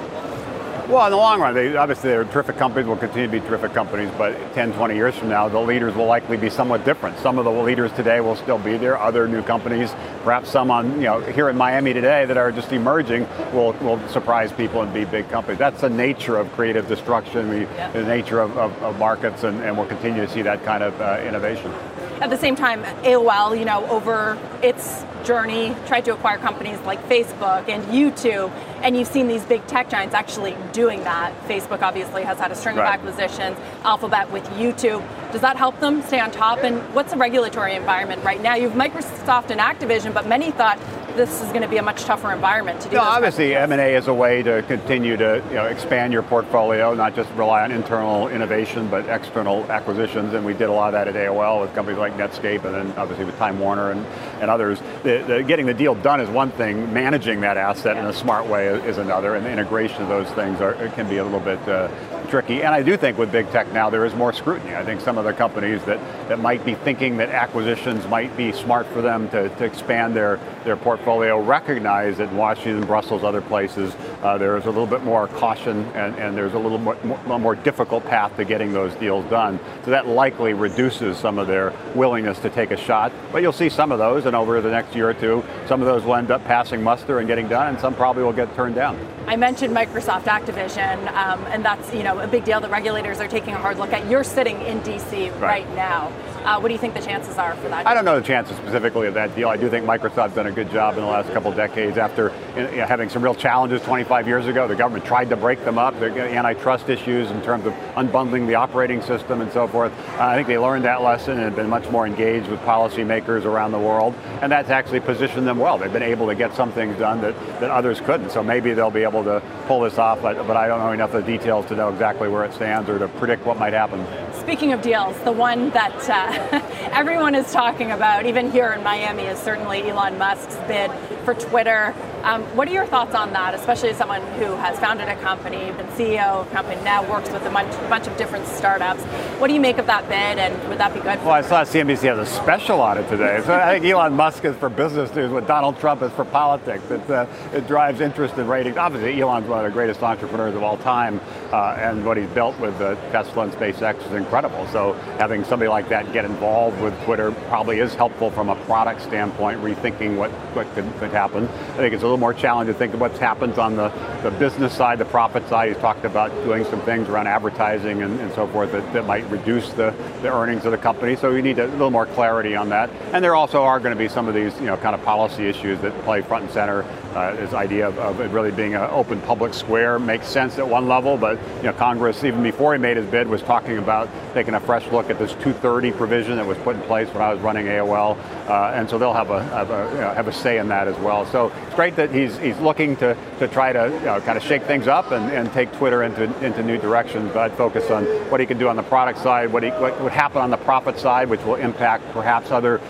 Well, 0.87 1.03
in 1.05 1.11
the 1.11 1.17
long 1.17 1.41
run, 1.41 1.55
they, 1.55 1.75
obviously 1.75 2.09
they're 2.09 2.25
terrific 2.25 2.57
companies, 2.57 2.87
will 2.87 2.95
continue 2.95 3.25
to 3.25 3.31
be 3.31 3.39
terrific 3.39 3.73
companies, 3.73 4.11
but 4.19 4.37
10, 4.53 4.73
20 4.73 4.93
years 4.93 5.15
from 5.15 5.29
now, 5.29 5.49
the 5.49 5.59
leaders 5.59 5.95
will 5.95 6.05
likely 6.05 6.37
be 6.37 6.47
somewhat 6.47 6.85
different. 6.85 7.17
Some 7.19 7.39
of 7.39 7.45
the 7.45 7.51
leaders 7.51 7.91
today 7.93 8.21
will 8.21 8.35
still 8.35 8.59
be 8.59 8.77
there, 8.77 8.95
other 8.95 9.27
new 9.27 9.41
companies, 9.41 9.91
perhaps 10.23 10.51
some 10.51 10.69
on, 10.69 10.91
you 10.97 11.07
know, 11.07 11.21
here 11.21 11.49
in 11.49 11.57
Miami 11.57 11.91
today 11.91 12.25
that 12.25 12.37
are 12.37 12.51
just 12.51 12.71
emerging 12.71 13.27
will, 13.51 13.73
will 13.81 13.99
surprise 14.09 14.51
people 14.51 14.83
and 14.83 14.93
be 14.93 15.05
big 15.05 15.27
companies. 15.29 15.57
That's 15.57 15.81
the 15.81 15.89
nature 15.89 16.37
of 16.37 16.51
creative 16.51 16.87
destruction, 16.87 17.49
the, 17.49 17.59
yeah. 17.61 17.89
the 17.91 18.03
nature 18.03 18.39
of, 18.39 18.55
of, 18.55 18.71
of 18.83 18.99
markets, 18.99 19.43
and, 19.43 19.61
and, 19.63 19.75
we'll 19.75 19.87
continue 19.87 20.21
to 20.21 20.31
see 20.31 20.43
that 20.43 20.63
kind 20.63 20.83
of 20.83 21.01
uh, 21.01 21.19
innovation. 21.25 21.73
At 22.21 22.29
the 22.29 22.37
same 22.37 22.55
time, 22.55 22.83
AOL, 23.03 23.57
you 23.57 23.65
know, 23.65 23.85
over 23.87 24.37
its 24.63 25.03
journey 25.25 25.75
tried 25.85 26.05
to 26.05 26.13
acquire 26.13 26.37
companies 26.37 26.79
like 26.81 27.03
Facebook 27.09 27.67
and 27.67 27.83
YouTube, 27.85 28.51
and 28.81 28.95
you've 28.95 29.07
seen 29.07 29.27
these 29.27 29.43
big 29.43 29.65
tech 29.67 29.89
giants 29.89 30.15
actually 30.15 30.55
doing 30.71 31.03
that. 31.03 31.33
Facebook 31.47 31.81
obviously 31.81 32.23
has 32.23 32.37
had 32.37 32.51
a 32.51 32.55
string 32.55 32.77
right. 32.77 32.87
of 32.87 33.05
acquisitions, 33.05 33.57
Alphabet 33.83 34.31
with 34.31 34.45
YouTube. 34.51 35.05
Does 35.31 35.41
that 35.41 35.57
help 35.57 35.79
them 35.79 36.01
stay 36.03 36.19
on 36.19 36.31
top? 36.31 36.63
And 36.63 36.77
what's 36.93 37.11
the 37.11 37.17
regulatory 37.17 37.75
environment 37.75 38.23
right 38.23 38.41
now? 38.41 38.55
You 38.55 38.69
have 38.69 38.77
Microsoft 38.77 39.49
and 39.49 39.59
Activision, 39.59 40.13
but 40.13 40.27
many 40.27 40.51
thought 40.51 40.79
this 41.15 41.41
is 41.41 41.47
going 41.49 41.61
to 41.61 41.67
be 41.67 41.77
a 41.77 41.83
much 41.83 42.03
tougher 42.03 42.31
environment 42.31 42.81
to 42.81 42.89
do. 42.89 42.97
No, 42.97 43.03
obviously 43.03 43.55
M&A 43.55 43.95
is 43.95 44.07
a 44.07 44.13
way 44.13 44.43
to 44.43 44.61
continue 44.63 45.17
to 45.17 45.41
you 45.49 45.55
know, 45.55 45.65
expand 45.65 46.13
your 46.13 46.23
portfolio, 46.23 46.93
not 46.93 47.15
just 47.15 47.31
rely 47.33 47.63
on 47.63 47.71
internal 47.71 48.27
innovation, 48.27 48.87
but 48.89 49.07
external 49.07 49.63
acquisitions. 49.71 50.33
And 50.33 50.45
we 50.45 50.53
did 50.53 50.69
a 50.69 50.71
lot 50.71 50.87
of 50.87 50.93
that 50.93 51.07
at 51.07 51.15
AOL 51.15 51.61
with 51.61 51.73
companies 51.73 51.99
like 51.99 52.17
Netscape, 52.17 52.63
and 52.65 52.75
then 52.75 52.93
obviously 52.97 53.25
with 53.25 53.37
Time 53.37 53.59
Warner 53.59 53.91
and, 53.91 54.05
and 54.41 54.51
others. 54.51 54.79
The, 55.03 55.23
the, 55.27 55.43
getting 55.43 55.65
the 55.65 55.73
deal 55.73 55.95
done 55.95 56.19
is 56.19 56.29
one 56.29 56.51
thing. 56.51 56.93
Managing 56.93 57.41
that 57.41 57.57
asset 57.57 57.95
yeah. 57.95 58.03
in 58.03 58.07
a 58.07 58.13
smart 58.13 58.47
way 58.47 58.67
is 58.67 58.97
another, 58.97 59.35
and 59.35 59.45
the 59.45 59.51
integration 59.51 60.01
of 60.03 60.09
those 60.09 60.29
things 60.31 60.61
are, 60.61 60.73
can 60.89 61.07
be 61.09 61.17
a 61.17 61.23
little 61.23 61.39
bit 61.39 61.59
uh, 61.67 61.87
tricky. 62.25 62.63
And 62.63 62.73
I 62.73 62.81
do 62.81 62.97
think 62.97 63.17
with 63.17 63.31
big 63.31 63.49
tech 63.51 63.71
now 63.71 63.89
there 63.89 64.05
is 64.05 64.13
more 64.13 64.33
scrutiny. 64.33 64.75
I 64.75 64.83
think 64.83 65.01
some 65.01 65.17
of 65.17 65.25
the 65.25 65.33
companies 65.33 65.83
that, 65.85 65.99
that 66.27 66.39
might 66.39 66.65
be 66.65 66.75
thinking 66.75 67.17
that 67.17 67.29
acquisitions 67.29 68.05
might 68.07 68.35
be 68.35 68.51
smart 68.51 68.87
for 68.87 69.01
them 69.01 69.29
to, 69.29 69.49
to 69.49 69.63
expand 69.63 70.15
their, 70.15 70.39
their 70.65 70.75
portfolio 70.75 71.39
recognize 71.41 72.17
that 72.17 72.29
in 72.29 72.37
Washington, 72.37 72.85
Brussels, 72.85 73.23
other 73.23 73.41
places, 73.41 73.95
uh, 74.23 74.37
there 74.37 74.57
is 74.57 74.65
a 74.65 74.69
little 74.69 74.87
bit 74.87 75.03
more 75.03 75.27
caution 75.27 75.85
and, 75.93 76.15
and 76.17 76.35
there's 76.35 76.53
a 76.53 76.59
little 76.59 76.77
more, 76.77 76.97
more, 77.03 77.39
more 77.39 77.55
difficult 77.55 78.03
path 78.05 78.35
to 78.37 78.43
getting 78.43 78.73
those 78.73 78.93
deals 78.95 79.23
done. 79.29 79.59
So 79.83 79.91
that 79.91 80.07
likely 80.07 80.53
reduces 80.53 81.17
some 81.17 81.37
of 81.37 81.47
their 81.47 81.73
willingness 81.93 82.39
to 82.39 82.49
take 82.49 82.71
a 82.71 82.77
shot. 82.77 83.13
But 83.31 83.41
you'll 83.41 83.53
see 83.53 83.69
some 83.69 83.91
of 83.91 83.99
those, 83.99 84.25
and 84.25 84.35
over 84.35 84.59
the 84.61 84.71
next 84.71 84.95
year 84.95 85.09
or 85.09 85.13
two, 85.13 85.43
some 85.67 85.81
of 85.81 85.87
those 85.87 86.03
will 86.03 86.15
end 86.15 86.31
up 86.31 86.43
passing 86.45 86.83
muster 86.83 87.19
and 87.19 87.27
getting 87.27 87.47
done, 87.47 87.67
and 87.67 87.79
some 87.79 87.93
probably 87.93 88.23
will 88.23 88.33
get 88.33 88.53
turned 88.55 88.75
down. 88.75 88.99
I 89.27 89.35
mentioned 89.35 89.75
Microsoft 89.75 90.23
Activision, 90.23 91.11
um, 91.13 91.45
and 91.47 91.63
that's 91.63 91.93
you 91.93 92.03
know 92.03 92.19
a 92.19 92.27
big 92.27 92.43
deal. 92.45 92.59
The 92.59 92.69
regulators 92.69 93.19
are 93.19 93.27
taking 93.27 93.53
a 93.53 93.57
hard 93.57 93.77
look 93.77 93.93
at. 93.93 94.09
You're 94.09 94.23
sitting 94.23 94.61
in 94.61 94.81
D.C. 94.81 95.29
right, 95.31 95.41
right 95.41 95.75
now. 95.75 96.11
Uh, 96.45 96.59
what 96.59 96.67
do 96.67 96.75
you 96.75 96.79
think 96.79 96.93
the 96.93 97.01
chances 97.01 97.39
are 97.39 97.55
for 97.55 97.69
that? 97.69 97.87
I 97.87 97.95
don't 97.95 98.05
know 98.05 98.19
the 98.19 98.25
chances 98.25 98.55
specifically 98.57 99.07
of 99.07 99.15
that 99.15 99.35
deal. 99.35 99.49
I 99.49 99.57
do 99.57 99.67
think 99.67 99.83
Microsoft's 99.83 100.35
done 100.35 100.45
a 100.45 100.51
good 100.51 100.69
job 100.69 100.93
in 100.93 101.01
the 101.01 101.09
last 101.09 101.33
couple 101.33 101.51
decades 101.51 101.97
after 101.97 102.31
you 102.55 102.61
know, 102.61 102.85
having 102.85 103.09
some 103.09 103.23
real 103.23 103.33
challenges 103.33 103.81
25 103.81 104.27
years 104.27 104.45
ago. 104.45 104.67
The 104.67 104.75
government 104.75 105.05
tried 105.05 105.29
to 105.29 105.35
break 105.35 105.65
them 105.65 105.79
up, 105.79 105.99
the 105.99 106.11
antitrust 106.21 106.87
issues 106.87 107.31
in 107.31 107.41
terms 107.41 107.65
of 107.65 107.73
unbundling 107.95 108.45
the 108.45 108.53
operating 108.53 109.01
system 109.01 109.41
and 109.41 109.51
so 109.51 109.67
forth. 109.67 109.91
Uh, 110.19 110.25
I 110.25 110.35
think 110.35 110.47
they 110.47 110.59
learned 110.59 110.85
that 110.85 111.01
lesson 111.01 111.31
and 111.31 111.41
have 111.41 111.55
been 111.55 111.67
much 111.67 111.89
more 111.89 112.05
engaged 112.05 112.47
with 112.47 112.59
policymakers 112.59 113.45
around 113.45 113.71
the 113.71 113.79
world, 113.79 114.13
and 114.43 114.51
that's 114.51 114.69
actually 114.69 114.99
positioned 114.99 115.47
them 115.47 115.57
well. 115.57 115.79
They've 115.79 115.91
been 115.91 116.03
able 116.03 116.27
to 116.27 116.35
get 116.35 116.53
some 116.53 116.71
things 116.71 116.95
done 116.99 117.21
that, 117.21 117.33
that 117.59 117.71
others 117.71 118.01
couldn't. 118.01 118.29
So 118.29 118.43
maybe 118.43 118.73
they'll 118.73 118.91
be 118.91 119.01
able 119.01 119.23
to 119.23 119.41
pull 119.65 119.81
this 119.81 119.97
off, 119.97 120.21
but, 120.21 120.45
but 120.45 120.57
I 120.57 120.67
don't 120.67 120.79
know 120.79 120.91
enough 120.91 121.15
of 121.15 121.25
the 121.25 121.31
details 121.31 121.65
to 121.67 121.75
know 121.75 121.89
exactly 121.89 122.27
where 122.27 122.45
it 122.45 122.53
stands 122.53 122.87
or 122.87 122.99
to 122.99 123.07
predict 123.07 123.47
what 123.47 123.57
might 123.57 123.73
happen. 123.73 124.05
Speaking 124.45 124.73
of 124.73 124.83
deals, 124.83 125.17
the 125.21 125.31
one 125.31 125.71
that 125.71 126.07
uh, 126.07 126.61
everyone 126.93 127.33
is 127.33 127.51
talking 127.51 127.89
about, 127.89 128.27
even 128.27 128.51
here 128.51 128.71
in 128.73 128.83
Miami, 128.83 129.23
is 129.23 129.39
certainly 129.39 129.89
Elon 129.89 130.19
Musk's 130.19 130.55
bid 130.67 130.91
for 131.25 131.33
Twitter. 131.33 131.95
Um, 132.21 132.43
what 132.55 132.67
are 132.67 132.71
your 132.71 132.85
thoughts 132.85 133.15
on 133.15 133.33
that, 133.33 133.55
especially 133.55 133.89
as 133.89 133.97
someone 133.97 134.21
who 134.33 134.55
has 134.57 134.79
founded 134.79 135.07
a 135.07 135.15
company, 135.15 135.71
been 135.71 135.87
CEO 135.87 136.41
of 136.41 136.47
a 136.47 136.51
company, 136.51 136.79
now 136.83 137.07
works 137.09 137.31
with 137.31 137.43
a 137.43 137.49
bunch, 137.49 137.71
bunch 137.89 138.05
of 138.05 138.15
different 138.17 138.45
startups? 138.45 139.01
What 139.39 139.47
do 139.47 139.55
you 139.55 139.59
make 139.59 139.79
of 139.79 139.87
that 139.87 140.07
bid, 140.07 140.37
and 140.37 140.69
would 140.69 140.77
that 140.77 140.93
be 140.93 140.99
good? 140.99 141.19
well, 141.19 141.31
I 141.31 141.41
saw 141.41 141.63
CNBC 141.63 142.03
has 142.03 142.19
a 142.19 142.25
special 142.25 142.81
on 142.81 142.99
it 142.99 143.09
today. 143.09 143.41
So 143.45 143.53
I 143.53 143.73
think 143.73 143.85
Elon 143.91 144.13
Musk 144.13 144.45
is 144.45 144.55
for 144.57 144.69
business 144.69 145.13
news, 145.15 145.31
what 145.31 145.47
Donald 145.47 145.79
Trump 145.79 146.03
is 146.03 146.11
for 146.11 146.23
politics. 146.23 146.83
It, 146.91 147.09
uh, 147.09 147.25
it 147.51 147.67
drives 147.67 147.99
interest 147.99 148.37
in 148.37 148.47
ratings. 148.47 148.77
Obviously, 148.77 149.19
Elon's 149.19 149.47
one 149.47 149.65
of 149.65 149.65
the 149.65 149.73
greatest 149.73 150.03
entrepreneurs 150.03 150.53
of 150.53 150.61
all 150.61 150.77
time, 150.77 151.19
uh, 151.51 151.77
and 151.79 152.05
what 152.05 152.17
he's 152.17 152.29
built 152.29 152.59
with 152.59 152.77
Tesla 153.11 153.43
and 153.43 153.53
SpaceX 153.53 154.05
is 154.05 154.13
incredible 154.13 154.34
incredible. 154.35 154.67
So 154.73 154.93
having 155.17 155.45
somebody 155.45 155.69
like 155.69 155.87
that 155.89 156.11
get 156.11 156.25
involved 156.25 156.81
with 156.81 156.93
Twitter 157.05 157.31
probably 157.47 157.79
is 157.79 157.95
helpful 157.95 158.29
from 158.31 158.49
a 158.49 158.55
product 158.65 159.01
standpoint, 159.01 159.61
rethinking 159.61 160.17
what, 160.17 160.29
what 160.53 160.67
could, 160.75 160.83
could 160.99 161.11
happen. 161.11 161.47
I 161.47 161.77
think 161.77 161.93
it's 161.93 162.03
a 162.03 162.05
little 162.05 162.17
more 162.17 162.33
challenging 162.33 162.73
to 162.73 162.77
think 162.77 162.93
of 162.93 162.99
what's 162.99 163.17
happened 163.17 163.57
on 163.57 163.77
the, 163.77 163.89
the 164.23 164.31
business 164.31 164.73
side, 164.73 164.99
the 164.99 165.05
profit 165.05 165.47
side. 165.47 165.69
He's 165.69 165.77
talked 165.77 166.03
about 166.03 166.31
doing 166.43 166.65
some 166.65 166.81
things 166.81 167.07
around 167.07 167.27
advertising 167.27 168.03
and, 168.03 168.19
and 168.19 168.33
so 168.33 168.45
forth 168.47 168.73
that, 168.73 168.91
that 168.91 169.05
might 169.05 169.23
reduce 169.29 169.69
the, 169.71 169.91
the 170.21 170.33
earnings 170.33 170.65
of 170.65 170.71
the 170.71 170.77
company. 170.77 171.15
So 171.15 171.33
we 171.33 171.41
need 171.41 171.59
a 171.59 171.67
little 171.67 171.91
more 171.91 172.05
clarity 172.05 172.57
on 172.57 172.67
that. 172.69 172.89
And 173.13 173.23
there 173.23 173.35
also 173.35 173.63
are 173.63 173.79
going 173.79 173.95
to 173.95 173.97
be 173.97 174.09
some 174.09 174.27
of 174.27 174.33
these, 174.33 174.53
you 174.59 174.65
know, 174.65 174.75
kind 174.75 174.95
of 174.95 175.03
policy 175.03 175.47
issues 175.47 175.79
that 175.79 175.97
play 176.03 176.21
front 176.21 176.43
and 176.43 176.53
center. 176.53 176.83
Uh, 177.15 177.33
this 177.37 177.53
idea 177.53 177.87
of, 177.87 177.97
of, 177.97 178.19
it 178.19 178.29
really 178.31 178.51
being 178.51 178.75
an 178.75 178.89
open 178.91 179.21
public 179.21 179.53
square 179.53 179.97
makes 179.97 180.27
sense 180.27 180.57
at 180.57 180.67
one 180.67 180.89
level, 180.89 181.15
but 181.15 181.39
you 181.57 181.63
know, 181.63 181.73
Congress, 181.73 182.25
even 182.25 182.43
before 182.43 182.73
he 182.73 182.79
made 182.79 182.97
his 182.97 183.05
bid, 183.05 183.25
was 183.25 183.41
talking 183.41 183.77
about 183.77 184.09
taking 184.35 184.53
a 184.53 184.59
fresh 184.59 184.85
look 184.91 185.09
at 185.09 185.17
this 185.17 185.31
230 185.31 185.93
provision 185.93 186.35
that 186.35 186.45
was 186.45 186.57
put 186.59 186.75
in 186.75 186.81
place 186.83 187.07
when 187.13 187.23
I 187.23 187.33
was 187.33 187.41
running 187.41 187.67
AOL, 187.67 188.17
uh, 188.49 188.73
and 188.75 188.87
so 188.89 188.97
they'll 188.97 189.13
have 189.13 189.31
a 189.31 189.41
have 189.45 189.71
a, 189.71 189.89
you 189.93 190.01
know, 190.01 190.13
have 190.13 190.27
a 190.27 190.33
say 190.33 190.59
in 190.59 190.67
that 190.67 190.89
as 190.89 190.97
well. 190.99 191.25
So 191.27 191.53
it's 191.65 191.75
great 191.75 191.95
that 191.95 192.11
he's 192.11 192.37
he's 192.37 192.59
looking 192.59 192.97
to 192.97 193.17
to 193.39 193.47
try 193.47 193.71
to 193.71 193.87
you 193.91 194.05
know, 194.05 194.19
kind 194.19 194.37
of 194.37 194.43
shake 194.43 194.63
things 194.63 194.87
up 194.87 195.11
and, 195.11 195.31
and 195.31 195.51
take 195.53 195.71
Twitter 195.71 196.03
into 196.03 196.23
into 196.45 196.61
new 196.63 196.77
directions. 196.77 197.31
But 197.31 197.51
I'd 197.51 197.57
focus 197.57 197.89
on 197.89 198.03
what 198.29 198.41
he 198.41 198.45
can 198.45 198.57
do 198.57 198.67
on 198.67 198.75
the 198.75 198.83
product 198.83 199.19
side, 199.19 199.53
what 199.53 199.63
he 199.63 199.69
what 199.69 199.99
would 200.01 200.11
happen 200.11 200.41
on 200.41 200.49
the 200.49 200.57
profit 200.57 200.99
side, 200.99 201.29
which 201.29 201.41
will 201.43 201.55
impact 201.55 202.03
perhaps 202.11 202.51
other 202.51 202.81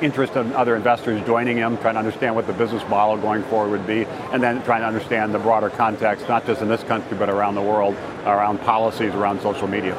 interest 0.00 0.36
of 0.36 0.52
other 0.52 0.76
investors 0.76 1.20
joining 1.26 1.56
him, 1.56 1.76
trying 1.78 1.94
to 1.94 1.98
understand 1.98 2.36
what 2.36 2.46
the 2.46 2.52
business 2.52 2.88
model 2.88 3.16
going 3.16 3.42
forward 3.44 3.72
would 3.72 3.86
be, 3.88 4.04
and 4.32 4.40
then 4.40 4.62
trying 4.62 4.82
to 4.82 4.86
understand 4.86 5.34
the 5.34 5.38
broader 5.40 5.68
context, 5.70 6.28
not 6.28 6.46
just 6.46 6.62
in 6.62 6.68
this 6.68 6.84
country, 6.84 7.18
but 7.18 7.28
around 7.28 7.56
the 7.56 7.62
world, 7.62 7.96
around 8.24 8.60
policies 8.60 9.12
around 9.14 9.40
social 9.42 9.66
media. 9.66 9.98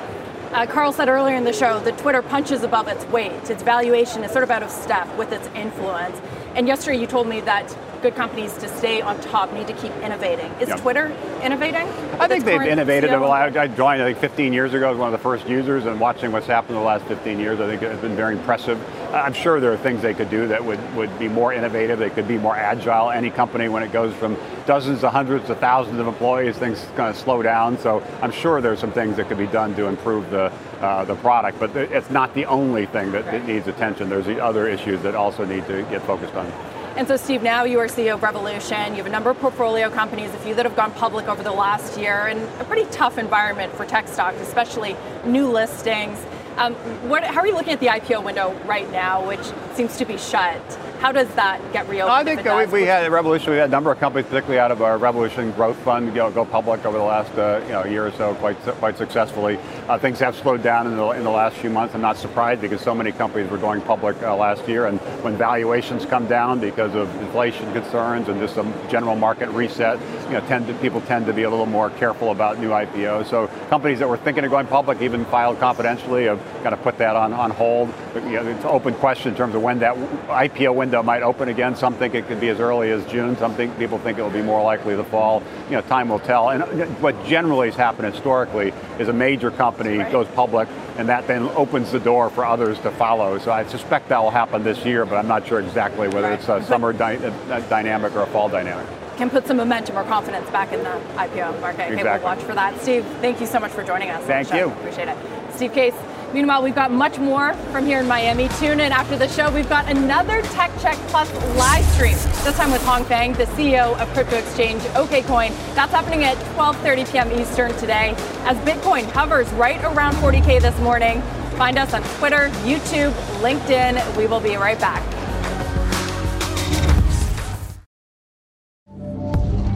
Uh, 0.53 0.67
Carl 0.67 0.93
said 0.93 1.09
earlier 1.09 1.35
in 1.35 1.45
the 1.45 1.51
show 1.51 1.79
that 1.79 1.97
Twitter 1.97 2.21
punches 2.21 2.61
above 2.61 2.87
its 2.87 3.03
weight. 3.05 3.49
Its 3.49 3.63
valuation 3.63 4.23
is 4.23 4.29
sort 4.29 4.43
of 4.43 4.51
out 4.51 4.61
of 4.61 4.69
step 4.69 5.07
with 5.17 5.31
its 5.31 5.47
influence. 5.55 6.21
And 6.53 6.67
yesterday 6.67 6.99
you 6.99 7.07
told 7.07 7.25
me 7.25 7.41
that 7.41 7.75
good 8.03 8.15
companies 8.15 8.53
to 8.57 8.67
stay 8.77 9.01
on 9.01 9.19
top 9.21 9.51
need 9.53 9.65
to 9.65 9.73
keep 9.73 9.93
innovating. 10.03 10.51
Is. 10.59 10.69
Twitter 10.81 11.15
innovating? 11.41 11.87
I 12.19 12.27
think 12.27 12.43
they've 12.43 12.61
innovated. 12.61 13.09
Well, 13.11 13.31
I 13.31 13.49
joined 13.67 14.01
I 14.01 14.05
think 14.05 14.17
15 14.19 14.51
years 14.51 14.73
ago 14.73 14.91
as 14.91 14.97
one 14.97 15.07
of 15.07 15.13
the 15.13 15.23
first 15.23 15.47
users, 15.47 15.85
and 15.85 15.99
watching 15.99 16.31
what's 16.33 16.45
happened 16.45 16.71
in 16.71 16.81
the 16.81 16.85
last 16.85 17.05
15 17.05 17.39
years, 17.39 17.61
I 17.61 17.67
think 17.67 17.81
it's 17.81 18.01
been 18.01 18.15
very 18.15 18.35
impressive. 18.35 18.77
I'm 19.13 19.33
sure 19.33 19.61
there 19.61 19.71
are 19.71 19.77
things 19.77 20.01
they 20.01 20.13
could 20.13 20.29
do 20.29 20.47
that 20.47 20.63
would, 20.65 20.95
would 20.95 21.17
be 21.17 21.29
more 21.29 21.53
innovative. 21.53 21.97
They 21.97 22.09
could 22.09 22.27
be 22.27 22.37
more 22.37 22.55
agile. 22.55 23.09
Any 23.09 23.29
company, 23.29 23.69
when 23.69 23.83
it 23.83 23.93
goes 23.93 24.13
from 24.15 24.37
dozens 24.65 24.99
to 25.01 25.09
hundreds 25.09 25.47
to 25.47 25.55
thousands 25.55 25.99
of 25.99 26.07
employees, 26.07 26.57
things 26.57 26.85
kind 26.97 27.09
of 27.09 27.15
slow 27.15 27.41
down. 27.41 27.77
So 27.77 28.03
I'm 28.21 28.31
sure 28.31 28.59
there's 28.59 28.79
some 28.79 28.91
things 28.91 29.15
that 29.15 29.29
could 29.29 29.37
be 29.37 29.47
done 29.47 29.75
to 29.75 29.85
improve 29.85 30.29
the 30.29 30.51
uh, 30.81 31.05
the 31.05 31.15
product. 31.15 31.57
But 31.59 31.73
it's 31.77 32.09
not 32.09 32.33
the 32.33 32.45
only 32.47 32.85
thing 32.85 33.13
that, 33.13 33.23
that 33.25 33.45
needs 33.45 33.67
attention. 33.69 34.09
There's 34.09 34.25
the 34.25 34.43
other 34.43 34.67
issues 34.67 35.01
that 35.03 35.15
also 35.15 35.45
need 35.45 35.65
to 35.67 35.83
get 35.83 36.01
focused 36.01 36.33
on. 36.35 36.51
And 36.95 37.07
so, 37.07 37.17
Steve, 37.17 37.41
now 37.41 37.63
you 37.63 37.79
are 37.79 37.87
CEO 37.87 38.13
of 38.13 38.21
Revolution. 38.21 38.91
You 38.91 38.97
have 38.97 39.07
a 39.07 39.09
number 39.09 39.31
of 39.31 39.39
portfolio 39.39 39.89
companies, 39.89 40.31
a 40.31 40.37
few 40.37 40.53
that 40.53 40.63
have 40.63 40.75
gone 40.75 40.91
public 40.91 41.27
over 41.27 41.41
the 41.41 41.51
last 41.51 41.97
year, 41.99 42.27
and 42.27 42.39
a 42.61 42.65
pretty 42.65 42.87
tough 42.91 43.17
environment 43.17 43.73
for 43.73 43.83
tech 43.83 44.07
stocks, 44.07 44.39
especially 44.41 44.95
new 45.25 45.51
listings. 45.51 46.23
Um, 46.57 46.75
what, 47.09 47.23
how 47.23 47.41
are 47.41 47.47
you 47.47 47.55
looking 47.55 47.73
at 47.73 47.79
the 47.79 47.87
IPO 47.87 48.23
window 48.23 48.53
right 48.65 48.89
now, 48.91 49.27
which 49.27 49.41
seems 49.73 49.97
to 49.97 50.05
be 50.05 50.19
shut? 50.19 50.61
How 51.03 51.11
does 51.11 51.27
that 51.35 51.59
get 51.73 51.89
reopened? 51.89 52.13
I 52.13 52.23
think 52.23 52.71
we, 52.71 52.81
we 52.81 52.87
had 52.87 53.05
a 53.05 53.11
Revolution. 53.11 53.51
We 53.51 53.57
had 53.57 53.67
a 53.67 53.71
number 53.71 53.91
of 53.91 53.99
companies, 53.99 54.25
particularly 54.27 54.57
out 54.57 54.71
of 54.71 54.81
our 54.81 54.97
Revolution 54.97 55.51
Growth 55.51 55.75
Fund, 55.79 56.07
you 56.07 56.13
know, 56.13 56.31
go 56.31 56.45
public 56.45 56.85
over 56.85 56.97
the 56.97 57.03
last 57.03 57.37
uh, 57.37 57.59
you 57.65 57.73
know 57.73 57.83
year 57.83 58.07
or 58.07 58.11
so, 58.13 58.33
quite 58.35 58.55
quite 58.79 58.97
successfully. 58.97 59.59
Uh, 59.89 59.97
things 59.99 60.17
have 60.19 60.33
slowed 60.33 60.63
down 60.63 60.87
in 60.87 60.95
the, 60.95 61.05
in 61.09 61.25
the 61.25 61.29
last 61.29 61.57
few 61.57 61.69
months. 61.69 61.93
I'm 61.93 61.99
not 61.99 62.15
surprised 62.15 62.61
because 62.61 62.79
so 62.79 62.95
many 62.95 63.11
companies 63.11 63.51
were 63.51 63.57
going 63.57 63.81
public 63.81 64.15
uh, 64.23 64.33
last 64.33 64.65
year, 64.65 64.85
and 64.85 64.97
when 65.25 65.35
valuations 65.35 66.05
come 66.05 66.25
down 66.25 66.61
because 66.61 66.95
of 66.95 67.13
inflation 67.21 67.73
concerns 67.73 68.29
and 68.29 68.39
just 68.39 68.55
some 68.55 68.73
general 68.89 69.17
market 69.17 69.49
reset, 69.49 69.99
you 70.27 70.31
know, 70.31 70.47
tend 70.47 70.67
to, 70.67 70.73
people 70.75 71.01
tend 71.01 71.25
to 71.25 71.33
be 71.33 71.43
a 71.43 71.49
little 71.49 71.65
more 71.65 71.89
careful 71.89 72.31
about 72.31 72.59
new 72.59 72.69
IPOs. 72.69 73.29
So 73.29 73.47
companies 73.69 73.99
that 73.99 74.07
were 74.07 74.15
thinking 74.15 74.45
of 74.45 74.51
going 74.51 74.67
public, 74.67 75.01
even 75.01 75.25
filed 75.25 75.59
confidentially, 75.59 76.27
have 76.27 76.41
kind 76.63 76.73
of 76.73 76.81
put 76.81 76.97
that 76.99 77.17
on 77.17 77.33
on 77.33 77.51
hold. 77.51 77.93
But, 78.13 78.23
you 78.23 78.41
know, 78.41 78.47
it's 78.47 78.63
an 78.63 78.69
open 78.69 78.93
question 78.93 79.31
in 79.31 79.37
terms 79.37 79.53
of 79.53 79.61
when 79.61 79.79
that 79.79 79.97
IPO 79.97 80.73
window 80.73 80.92
window 80.93 81.03
might 81.03 81.23
open 81.23 81.49
again. 81.49 81.75
Some 81.75 81.95
think 81.95 82.13
it 82.13 82.27
could 82.27 82.39
be 82.39 82.49
as 82.49 82.59
early 82.59 82.91
as 82.91 83.03
June. 83.07 83.35
Some 83.37 83.55
think 83.55 83.75
people 83.79 83.97
think 83.97 84.19
it 84.19 84.21
will 84.21 84.29
be 84.29 84.43
more 84.43 84.61
likely 84.61 84.95
the 84.95 85.03
fall. 85.03 85.41
You 85.65 85.77
know, 85.77 85.81
time 85.81 86.07
will 86.07 86.19
tell. 86.19 86.49
And 86.49 86.61
uh, 86.61 86.85
what 87.01 87.15
generally 87.25 87.69
has 87.69 87.75
happened 87.75 88.13
historically 88.13 88.73
is 88.99 89.07
a 89.07 89.13
major 89.13 89.49
company 89.49 89.97
right. 89.97 90.11
goes 90.11 90.27
public, 90.35 90.69
and 90.97 91.09
that 91.09 91.25
then 91.25 91.49
opens 91.55 91.91
the 91.91 91.99
door 91.99 92.29
for 92.29 92.45
others 92.45 92.79
to 92.81 92.91
follow. 92.91 93.39
So 93.39 93.51
I 93.51 93.65
suspect 93.65 94.09
that 94.09 94.21
will 94.21 94.29
happen 94.29 94.63
this 94.63 94.85
year, 94.85 95.03
but 95.05 95.15
I'm 95.15 95.27
not 95.27 95.47
sure 95.47 95.59
exactly 95.59 96.07
whether 96.09 96.29
right. 96.29 96.39
it's 96.39 96.47
a 96.47 96.63
summer 96.63 96.93
dy- 96.93 97.15
a 97.15 97.61
dynamic 97.69 98.15
or 98.15 98.21
a 98.21 98.27
fall 98.27 98.49
dynamic 98.49 98.85
can 99.15 99.29
put 99.29 99.45
some 99.45 99.57
momentum 99.57 99.95
or 99.95 100.03
confidence 100.05 100.49
back 100.49 100.73
in 100.73 100.83
the 100.83 100.99
IPO 101.17 101.61
market. 101.61 101.81
Exactly. 101.81 101.93
Okay, 101.93 102.03
we'll 102.03 102.23
watch 102.23 102.39
for 102.39 102.55
that. 102.55 102.81
Steve, 102.81 103.05
thank 103.21 103.39
you 103.39 103.45
so 103.45 103.59
much 103.59 103.71
for 103.71 103.83
joining 103.83 104.09
us. 104.09 104.25
Thank 104.25 104.51
you. 104.51 104.69
Appreciate 104.69 105.07
it. 105.07 105.15
Steve 105.53 105.71
Case. 105.71 105.93
Meanwhile, 106.33 106.63
we've 106.63 106.73
got 106.73 106.89
much 106.89 107.19
more 107.19 107.53
from 107.71 107.85
here 107.85 107.99
in 107.99 108.07
Miami. 108.07 108.47
Tune 108.59 108.79
in 108.79 108.91
after 108.91 109.15
the 109.15 109.27
show. 109.27 109.51
We've 109.51 109.69
got 109.69 109.87
another 109.87 110.41
Tech 110.41 110.71
Check 110.81 110.97
Plus 111.09 111.31
live 111.55 111.85
stream. 111.93 112.15
This 112.43 112.57
time 112.57 112.71
with 112.71 112.83
Hong 112.85 113.05
Fang, 113.05 113.33
the 113.33 113.45
CEO 113.45 113.95
of 113.99 114.07
crypto 114.13 114.37
exchange 114.37 114.81
OKCoin. 114.93 115.49
That's 115.75 115.91
happening 115.91 116.23
at 116.23 116.35
12:30 116.55 117.11
p.m. 117.11 117.31
Eastern 117.39 117.71
today. 117.77 118.15
As 118.45 118.57
Bitcoin 118.59 119.03
hovers 119.11 119.47
right 119.53 119.81
around 119.83 120.15
40k 120.15 120.59
this 120.59 120.77
morning. 120.79 121.21
Find 121.57 121.77
us 121.77 121.93
on 121.93 122.01
Twitter, 122.17 122.49
YouTube, 122.63 123.11
LinkedIn. 123.41 124.17
We 124.17 124.25
will 124.25 124.39
be 124.39 124.55
right 124.55 124.79
back. 124.79 125.03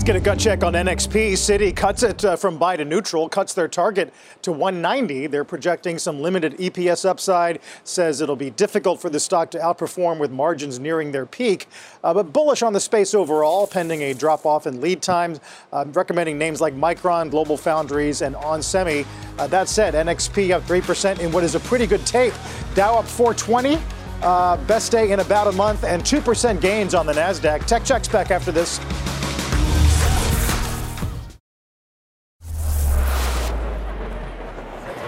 Get 0.08 0.16
a 0.16 0.22
gut 0.22 0.39
check 0.39 0.64
on 0.64 0.72
NXP. 0.72 1.34
Citi 1.34 1.76
cuts 1.76 2.01
it 2.01 2.24
uh, 2.24 2.38
from 2.38 2.58
buy 2.58 2.78
to 2.78 2.86
neutral, 2.86 3.28
cuts 3.28 3.53
their 3.53 3.68
target 3.68 4.14
to 4.41 4.53
190. 4.53 5.28
They're 5.28 5.43
projecting 5.43 5.99
some 5.99 6.22
limited 6.22 6.53
EPS 6.60 7.03
upside, 7.03 7.60
says 7.84 8.22
it'll 8.22 8.38
be 8.38 8.49
difficult 8.51 9.01
for 9.01 9.10
the 9.10 9.20
stock 9.20 9.51
to 9.51 9.58
outperform 9.58 10.18
with 10.18 10.32
margins 10.32 10.80
nearing 10.80 11.12
their 11.12 11.26
peak, 11.26 11.68
uh, 12.05 12.14
but 12.14 12.32
bullish 12.32 12.62
on 12.62 12.72
the 12.72 12.80
space 12.80 13.14
overall, 13.14 13.68
pending 13.68 14.01
a 14.03 14.14
drop 14.14 14.45
off 14.45 14.66
in 14.66 14.80
lead 14.80 15.01
times, 15.01 15.41
uh, 15.74 15.84
recommending 15.91 16.38
names 16.38 16.62
like 16.62 16.74
Micron, 16.74 17.30
Global 17.30 17.58
Foundries, 17.58 18.22
and 18.22 18.34
onsemi. 18.36 19.05
Uh, 19.38 19.47
that 19.47 19.68
said, 19.68 19.93
NXP 19.93 20.51
up 20.51 20.64
3% 20.64 21.20
in 21.20 21.34
what 21.34 21.43
is 21.43 21.55
a 21.55 21.60
pretty 21.60 21.86
good 21.86 22.05
tape. 22.05 22.34
Dow 22.76 22.97
up 22.97 23.05
420. 23.05 23.78
Uh, 24.22 24.55
best 24.68 24.89
day 24.89 25.12
in 25.12 25.20
about 25.20 25.47
a 25.47 25.51
month, 25.51 25.84
and 25.84 26.01
2% 26.01 26.62
gains 26.62 26.93
on 26.95 27.05
the 27.05 27.12
NASDAQ. 27.12 27.66
Tech 27.66 27.84
checks 27.84 28.08
back 28.08 28.32
after 28.32 28.53
this. 28.53 28.80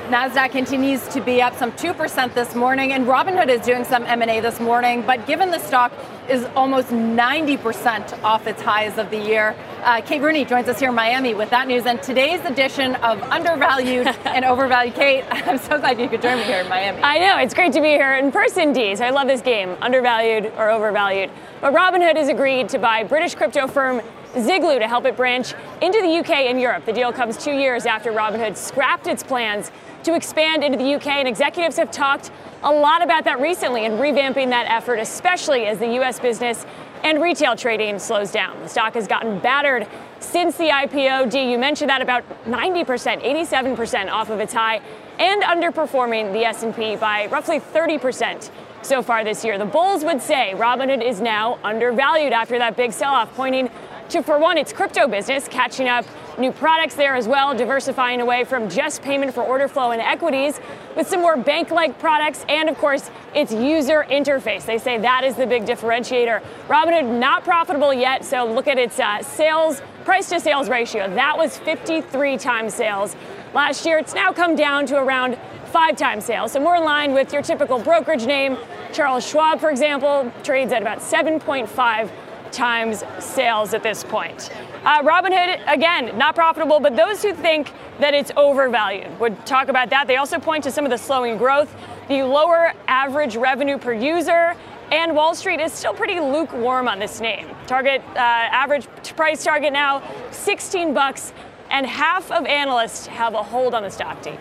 Nasdaq 0.10 0.50
continues 0.50 1.08
to 1.10 1.22
be 1.22 1.40
up 1.40 1.56
some 1.56 1.72
2% 1.74 2.34
this 2.34 2.56
morning, 2.56 2.94
and 2.94 3.06
Robinhood 3.06 3.48
is 3.48 3.62
doing 3.62 3.84
some 3.84 4.04
M&A 4.06 4.40
this 4.40 4.60
morning. 4.60 5.04
But 5.04 5.28
given 5.28 5.52
the 5.52 5.60
stock 5.60 5.94
is 6.28 6.46
almost 6.56 6.88
90% 6.88 8.24
off 8.24 8.48
its 8.48 8.60
highs 8.60 8.98
of 8.98 9.12
the 9.12 9.20
year, 9.20 9.56
uh, 9.84 10.02
Kate 10.02 10.20
Rooney 10.20 10.46
joins 10.46 10.68
us 10.68 10.80
here 10.80 10.90
in 10.90 10.96
Miami 10.96 11.36
with 11.36 11.52
that 11.52 11.68
news. 11.68 11.86
And 11.86 12.02
today's 12.02 12.44
edition 12.46 12.96
of 12.96 13.22
Undervalued 13.22 14.08
and 14.26 14.46
Overvalued. 14.46 14.96
Kate, 14.96 15.26
I'm 15.32 15.60
so 15.60 15.78
glad 15.78 16.00
you 16.00 16.10
could 16.10 16.24
join 16.24 16.38
me 16.38 16.44
here 16.44 16.62
in 16.62 16.70
Miami. 16.70 17.04
I 17.04 17.20
know 17.20 17.38
it's 17.38 17.54
great 17.54 17.74
to 17.74 17.82
be 17.82 17.90
here 17.90 18.16
in 18.16 18.32
person, 18.32 18.74
Dees. 18.74 19.02
I 19.02 19.12
love 19.12 19.28
this 19.28 19.42
game, 19.42 19.78
undervalued 19.80 20.52
or 20.58 20.72
overvalued. 20.72 21.30
But 21.62 21.76
Robinhood 21.76 22.16
has 22.16 22.30
agreed 22.30 22.68
to 22.70 22.80
buy 22.80 23.04
British 23.04 23.36
crypto 23.36 23.68
firm 23.68 24.02
Ziglu 24.34 24.78
to 24.78 24.88
help 24.88 25.06
it 25.06 25.18
branch 25.18 25.54
into 25.82 26.02
the 26.02 26.18
UK 26.18 26.30
and 26.50 26.62
Europe. 26.62 26.86
The 26.86 26.94
deal 26.94 27.12
comes 27.12 27.36
two 27.36 27.54
years 27.54 27.86
after 27.86 28.12
Robinhood 28.12 28.58
scrapped 28.58 29.08
its 29.08 29.24
plans 29.24 29.72
to 30.04 30.16
expand 30.16 30.64
into 30.64 30.78
the 30.78 30.96
UK, 30.96 31.08
and 31.08 31.28
executives 31.28 31.78
have 31.78 31.92
talked 31.92 32.32
a 32.64 32.72
lot 32.72 33.02
about 33.02 33.24
that 33.26 33.40
recently 33.40 33.86
and 33.86 34.00
revamping 34.00 34.50
that 34.50 34.70
effort, 34.70 35.00
especially 35.00 35.66
as 35.66 35.80
the 35.80 36.00
US 36.02 36.20
business 36.20 36.66
and 37.04 37.22
retail 37.22 37.56
trading 37.56 38.00
slows 38.00 38.32
down. 38.32 38.60
The 38.62 38.70
stock 38.70 38.94
has 38.96 39.08
gotten 39.08 39.40
battered 39.40 39.88
since 40.20 40.58
the 40.58 40.70
IPO. 40.70 41.32
D, 41.32 41.52
you 41.52 41.58
mentioned 41.58 41.90
that 41.90 42.02
about 42.02 42.24
90%, 42.46 42.86
87% 43.24 44.12
off 44.12 44.30
of 44.30 44.40
its 44.40 44.54
high, 44.54 44.82
and 45.18 45.42
underperforming 45.44 46.34
the 46.34 46.46
S&P 46.46 46.98
by 46.98 47.28
roughly 47.28 47.60
30% 47.60 48.50
so 48.82 49.02
far 49.02 49.24
this 49.24 49.44
year. 49.44 49.58
The 49.58 49.66
bulls 49.66 50.04
would 50.04 50.22
say 50.22 50.54
Robinhood 50.56 51.04
is 51.04 51.22
now 51.22 51.60
undervalued 51.64 52.34
after 52.34 52.58
that 52.58 52.76
big 52.76 52.92
sell-off, 52.94 53.34
pointing 53.36 53.70
to, 54.10 54.24
for 54.24 54.40
one, 54.40 54.58
its 54.58 54.74
crypto 54.74 55.08
business, 55.08 55.48
catching 55.48 55.88
up 55.88 56.06
new 56.38 56.52
products 56.52 56.96
there 56.96 57.16
as 57.16 57.28
well, 57.28 57.56
diversifying 57.56 58.22
away 58.22 58.44
from 58.44 58.70
just 58.70 59.02
payment 59.02 59.34
for 59.34 59.44
order 59.44 59.68
flow 59.68 59.92
and 59.92 60.02
equities 60.02 60.60
with 60.96 61.08
some 61.08 61.22
more 61.22 61.38
bank 61.38 61.70
like 61.72 62.00
products, 62.00 62.46
and 62.50 62.70
of 62.70 62.78
course, 62.78 63.12
its 63.36 63.52
user 63.52 64.06
interface. 64.10 64.66
They 64.66 64.78
say 64.78 64.98
that 64.98 65.24
is 65.24 65.36
the 65.36 65.46
big 65.46 65.66
differentiator. 65.66 66.42
Robinhood 66.68 67.20
not 67.20 67.44
profitable 67.44 67.94
yet, 67.94 68.26
so 68.26 68.46
look 68.52 68.68
at 68.68 68.78
its 68.78 69.00
uh, 69.00 69.22
sales, 69.22 69.82
price 70.06 70.30
to 70.30 70.40
sales 70.40 70.70
ratio. 70.70 71.14
That 71.14 71.38
was 71.38 71.58
53 71.60 72.38
times 72.38 72.74
sales. 72.74 73.16
Last 73.54 73.86
year, 73.86 73.98
it's 74.00 74.14
now 74.14 74.32
come 74.32 74.56
down 74.56 74.86
to 74.88 74.98
around 74.98 75.38
five 75.66 75.98
times 75.98 76.26
sales, 76.26 76.54
so 76.54 76.60
more 76.60 76.76
in 76.76 76.84
line 76.84 77.14
with 77.14 77.32
your 77.32 77.44
typical 77.44 77.80
brokerage 77.80 78.26
name. 78.26 78.58
Charles 78.92 79.28
Schwab, 79.28 79.60
for 79.60 79.70
example, 79.70 80.32
trades 80.44 80.72
at 80.74 80.82
about 80.82 80.98
7.5 81.00 82.10
times 82.52 83.04
sales 83.20 83.74
at 83.74 83.84
this 83.84 84.04
point. 84.04 84.50
Uh, 84.84 85.02
Robinhood, 85.04 85.62
again, 85.68 86.18
not 86.18 86.36
profitable, 86.36 86.80
but 86.80 86.96
those 86.96 87.22
who 87.22 87.34
think 87.34 87.74
that 88.00 88.14
it's 88.14 88.32
overvalued 88.38 89.20
would 89.20 89.46
talk 89.46 89.68
about 89.68 89.90
that. 89.90 90.08
They 90.08 90.16
also 90.16 90.40
point 90.40 90.64
to 90.64 90.72
some 90.72 90.86
of 90.86 90.92
the 90.92 90.98
slowing 90.98 91.38
growth, 91.38 91.76
the 92.08 92.24
lower 92.24 92.74
average 92.88 93.36
revenue 93.36 93.78
per 93.78 93.94
user, 93.94 94.56
and 94.92 95.16
Wall 95.16 95.36
Street 95.36 95.60
is 95.60 95.72
still 95.72 95.94
pretty 95.94 96.20
lukewarm 96.20 96.88
on 96.88 96.98
this 97.00 97.20
name. 97.20 97.48
Target 97.68 98.02
uh, 98.16 98.20
average 98.20 98.88
price 99.16 99.44
target 99.44 99.74
now 99.74 100.02
16 100.32 100.94
bucks, 100.94 101.34
and 101.70 101.86
half 101.86 102.32
of 102.32 102.46
analysts 102.46 103.06
have 103.08 103.34
a 103.34 103.44
hold 103.44 103.74
on 103.74 103.84
the 103.84 103.90
stock 103.90 104.22
team. 104.22 104.38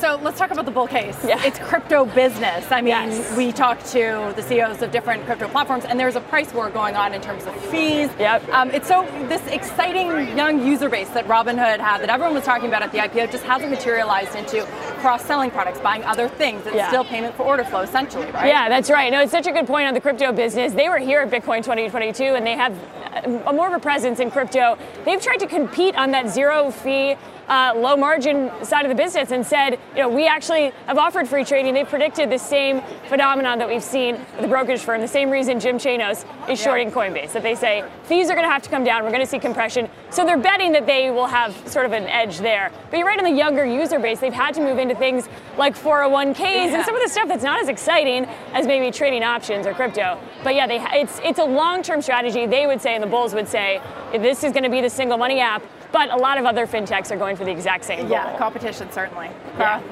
So 0.00 0.18
let's 0.22 0.38
talk 0.38 0.50
about 0.50 0.64
the 0.64 0.70
bull 0.70 0.86
case. 0.86 1.16
Yeah. 1.22 1.44
It's 1.44 1.58
crypto 1.58 2.06
business. 2.06 2.72
I 2.72 2.80
mean, 2.80 2.88
yes. 2.88 3.36
we 3.36 3.52
talked 3.52 3.84
to 3.92 4.32
the 4.34 4.42
CEOs 4.42 4.80
of 4.80 4.90
different 4.90 5.26
crypto 5.26 5.46
platforms, 5.46 5.84
and 5.84 6.00
there's 6.00 6.16
a 6.16 6.22
price 6.22 6.54
war 6.54 6.70
going 6.70 6.96
on 6.96 7.12
in 7.12 7.20
terms 7.20 7.44
of 7.44 7.54
fees. 7.66 8.08
Yep. 8.18 8.48
Um, 8.48 8.70
it's 8.70 8.88
so 8.88 9.02
this 9.28 9.46
exciting 9.48 10.34
young 10.38 10.66
user 10.66 10.88
base 10.88 11.10
that 11.10 11.26
Robinhood 11.26 11.80
had, 11.80 11.98
that 11.98 12.08
everyone 12.08 12.34
was 12.34 12.44
talking 12.44 12.68
about 12.68 12.82
at 12.82 12.92
the 12.92 12.98
IPO, 12.98 13.30
just 13.30 13.44
hasn't 13.44 13.70
materialized 13.70 14.34
into 14.34 14.64
cross-selling 15.00 15.50
products, 15.50 15.80
buying 15.80 16.02
other 16.04 16.30
things. 16.30 16.64
It's 16.64 16.76
yeah. 16.76 16.88
still 16.88 17.04
payment 17.04 17.34
for 17.34 17.42
order 17.42 17.64
flow, 17.64 17.80
essentially, 17.80 18.30
right? 18.30 18.48
Yeah, 18.48 18.70
that's 18.70 18.88
right. 18.88 19.12
No, 19.12 19.20
it's 19.20 19.32
such 19.32 19.46
a 19.46 19.52
good 19.52 19.66
point 19.66 19.86
on 19.86 19.92
the 19.92 20.00
crypto 20.00 20.32
business. 20.32 20.72
They 20.72 20.88
were 20.88 20.98
here 20.98 21.20
at 21.20 21.30
Bitcoin 21.30 21.58
2022, 21.58 22.24
and 22.24 22.46
they 22.46 22.56
have 22.56 22.74
a 23.12 23.52
more 23.52 23.66
of 23.66 23.72
a 23.72 23.78
presence 23.78 24.20
in 24.20 24.30
crypto. 24.30 24.78
They've 25.04 25.20
tried 25.20 25.38
to 25.38 25.46
compete 25.46 25.96
on 25.96 26.10
that 26.12 26.28
zero 26.28 26.70
fee 26.70 27.16
uh, 27.50 27.74
low 27.76 27.96
margin 27.96 28.50
side 28.64 28.84
of 28.84 28.88
the 28.88 28.94
business 28.94 29.32
and 29.32 29.44
said, 29.44 29.72
you 29.94 30.02
know, 30.02 30.08
we 30.08 30.26
actually 30.26 30.70
have 30.86 30.98
offered 30.98 31.26
free 31.26 31.44
trading. 31.44 31.74
They've 31.74 31.88
predicted 31.88 32.30
the 32.30 32.38
same 32.38 32.80
phenomenon 33.08 33.58
that 33.58 33.68
we've 33.68 33.82
seen 33.82 34.14
with 34.14 34.42
the 34.42 34.48
brokerage 34.48 34.80
firm, 34.80 35.00
the 35.00 35.08
same 35.08 35.30
reason 35.30 35.58
Jim 35.58 35.76
Chanos 35.76 36.24
is 36.48 36.60
shorting 36.60 36.92
Coinbase, 36.92 37.32
that 37.32 37.42
they 37.42 37.56
say 37.56 37.84
fees 38.04 38.30
are 38.30 38.34
going 38.34 38.46
to 38.46 38.52
have 38.52 38.62
to 38.62 38.70
come 38.70 38.84
down, 38.84 39.02
we're 39.02 39.10
going 39.10 39.20
to 39.20 39.26
see 39.26 39.40
compression. 39.40 39.88
So 40.10 40.24
they're 40.24 40.38
betting 40.38 40.72
that 40.72 40.86
they 40.86 41.10
will 41.10 41.26
have 41.26 41.56
sort 41.68 41.86
of 41.86 41.92
an 41.92 42.04
edge 42.04 42.38
there. 42.38 42.70
But 42.88 42.98
you're 42.98 43.06
right 43.06 43.18
on 43.18 43.24
the 43.24 43.36
younger 43.36 43.64
user 43.64 43.98
base, 43.98 44.20
they've 44.20 44.32
had 44.32 44.54
to 44.54 44.60
move 44.60 44.78
into 44.78 44.94
things 44.94 45.28
like 45.58 45.76
401ks 45.76 46.38
yeah. 46.38 46.76
and 46.76 46.84
some 46.84 46.94
of 46.94 47.02
the 47.02 47.08
stuff 47.08 47.26
that's 47.26 47.42
not 47.42 47.60
as 47.60 47.68
exciting 47.68 48.26
as 48.52 48.66
maybe 48.66 48.92
trading 48.92 49.24
options 49.24 49.66
or 49.66 49.74
crypto. 49.74 50.20
But 50.44 50.54
yeah, 50.54 50.68
they, 50.68 50.80
it's, 50.92 51.20
it's 51.24 51.40
a 51.40 51.44
long-term 51.44 52.02
strategy. 52.02 52.46
They 52.46 52.68
would 52.68 52.80
say, 52.80 52.94
and 53.00 53.08
the 53.08 53.10
bulls 53.10 53.34
would 53.34 53.48
say, 53.48 53.80
this 54.12 54.44
is 54.44 54.52
going 54.52 54.64
to 54.64 54.70
be 54.70 54.80
the 54.80 54.90
single 54.90 55.16
money 55.18 55.40
app 55.40 55.62
but 55.92 56.10
a 56.10 56.16
lot 56.16 56.38
of 56.38 56.44
other 56.46 56.66
fintechs 56.66 57.10
are 57.10 57.16
going 57.16 57.36
for 57.36 57.44
the 57.44 57.50
exact 57.50 57.84
same 57.84 58.00
goal. 58.00 58.10
Yeah, 58.10 58.36
competition 58.38 58.90
certainly. 58.92 59.30
Yeah. 59.58 59.82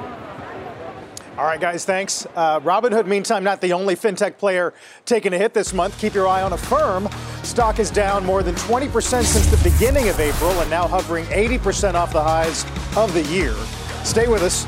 All 1.36 1.44
right, 1.44 1.60
guys, 1.60 1.84
thanks. 1.84 2.26
Uh, 2.34 2.58
Robinhood, 2.60 3.06
meantime, 3.06 3.44
not 3.44 3.60
the 3.60 3.72
only 3.72 3.94
fintech 3.94 4.38
player 4.38 4.74
taking 5.04 5.32
a 5.32 5.38
hit 5.38 5.54
this 5.54 5.72
month. 5.72 5.96
Keep 6.00 6.14
your 6.14 6.26
eye 6.26 6.42
on 6.42 6.52
Affirm. 6.52 7.08
Stock 7.44 7.78
is 7.78 7.92
down 7.92 8.26
more 8.26 8.42
than 8.42 8.56
20% 8.56 9.22
since 9.22 9.46
the 9.46 9.70
beginning 9.70 10.08
of 10.08 10.18
April 10.18 10.50
and 10.50 10.68
now 10.68 10.88
hovering 10.88 11.24
80% 11.26 11.94
off 11.94 12.12
the 12.12 12.22
highs 12.22 12.64
of 12.96 13.14
the 13.14 13.22
year. 13.24 13.54
Stay 14.02 14.26
with 14.26 14.42
us. 14.42 14.64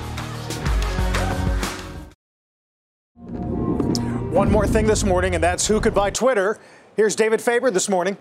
One 4.33 4.49
more 4.53 4.69
thing 4.69 4.87
this 4.87 5.03
morning, 5.03 5.35
and 5.35 5.43
that's 5.43 5.67
who 5.67 5.81
could 5.81 5.93
buy 5.93 6.11
Twitter. 6.11 6.61
Here's 6.95 7.17
David 7.17 7.43
Faber 7.43 7.73
this 7.73 7.89
morning. 7.89 8.17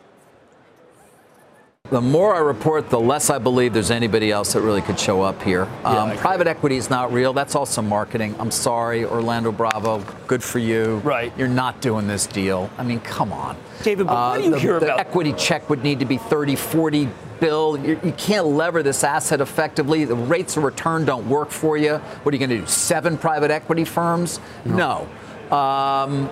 The 1.90 2.02
more 2.02 2.36
I 2.36 2.40
report, 2.40 2.92
the 2.92 3.00
less 3.00 3.32
I 3.32 3.40
believe 3.40 3.74
there's 3.74 3.90
anybody 3.90 4.32
else 4.32 4.54
that 4.54 4.62
really 4.62 4.82
could 4.82 5.00
show 5.00 5.24
up 5.24 5.42
here. 5.42 5.64
Um, 5.84 6.16
private 6.18 6.46
equity 6.46 6.78
is 6.78 6.88
not 6.88 7.12
real. 7.12 7.34
That's 7.34 7.56
also 7.56 7.82
marketing. 7.82 8.36
I'm 8.38 8.52
sorry, 8.52 9.06
Orlando 9.06 9.52
Bravo. 9.52 10.06
Good 10.28 10.44
for 10.44 10.60
you. 10.60 10.98
Right. 10.98 11.34
You're 11.36 11.48
not 11.48 11.82
doing 11.82 12.08
this 12.08 12.28
deal. 12.28 12.70
I 12.78 12.84
mean, 12.84 13.00
come 13.00 13.34
on. 13.34 13.58
David, 13.82 14.06
but 14.06 14.14
what 14.14 14.38
do 14.38 14.44
you 14.44 14.50
uh, 14.50 14.52
the, 14.52 14.60
hear 14.60 14.80
the 14.80 14.86
about? 14.86 15.00
equity 15.00 15.34
check 15.34 15.68
would 15.72 15.84
need 15.84 15.98
to 15.98 16.06
be 16.06 16.18
30, 16.18 16.56
40 16.56 17.10
bill. 17.40 17.76
You, 17.80 18.00
you 18.04 18.12
can't 18.12 18.46
lever 18.46 18.84
this 18.84 19.04
asset 19.04 19.42
effectively. 19.42 20.06
The 20.06 20.16
rates 20.16 20.58
of 20.58 20.64
return 20.64 21.06
don't 21.06 21.28
work 21.28 21.50
for 21.50 21.76
you. 21.76 21.96
What 21.96 22.32
are 22.32 22.38
you 22.38 22.46
going 22.46 22.52
to 22.52 22.60
do? 22.60 22.68
Seven 22.68 23.18
private 23.18 23.50
equity 23.50 23.84
firms? 23.84 24.40
No. 24.64 25.08
no. 25.50 25.58
Um, 25.58 26.30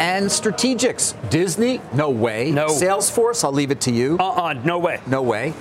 and 0.00 0.26
strategics. 0.26 1.14
Disney, 1.30 1.80
no 1.92 2.10
way. 2.10 2.50
No. 2.50 2.68
Salesforce, 2.68 3.44
I'll 3.44 3.52
leave 3.52 3.70
it 3.70 3.82
to 3.82 3.92
you. 3.92 4.16
Uh 4.18 4.30
uh 4.30 4.52
no 4.64 4.78
way. 4.78 5.00
No 5.06 5.22
way. 5.22 5.52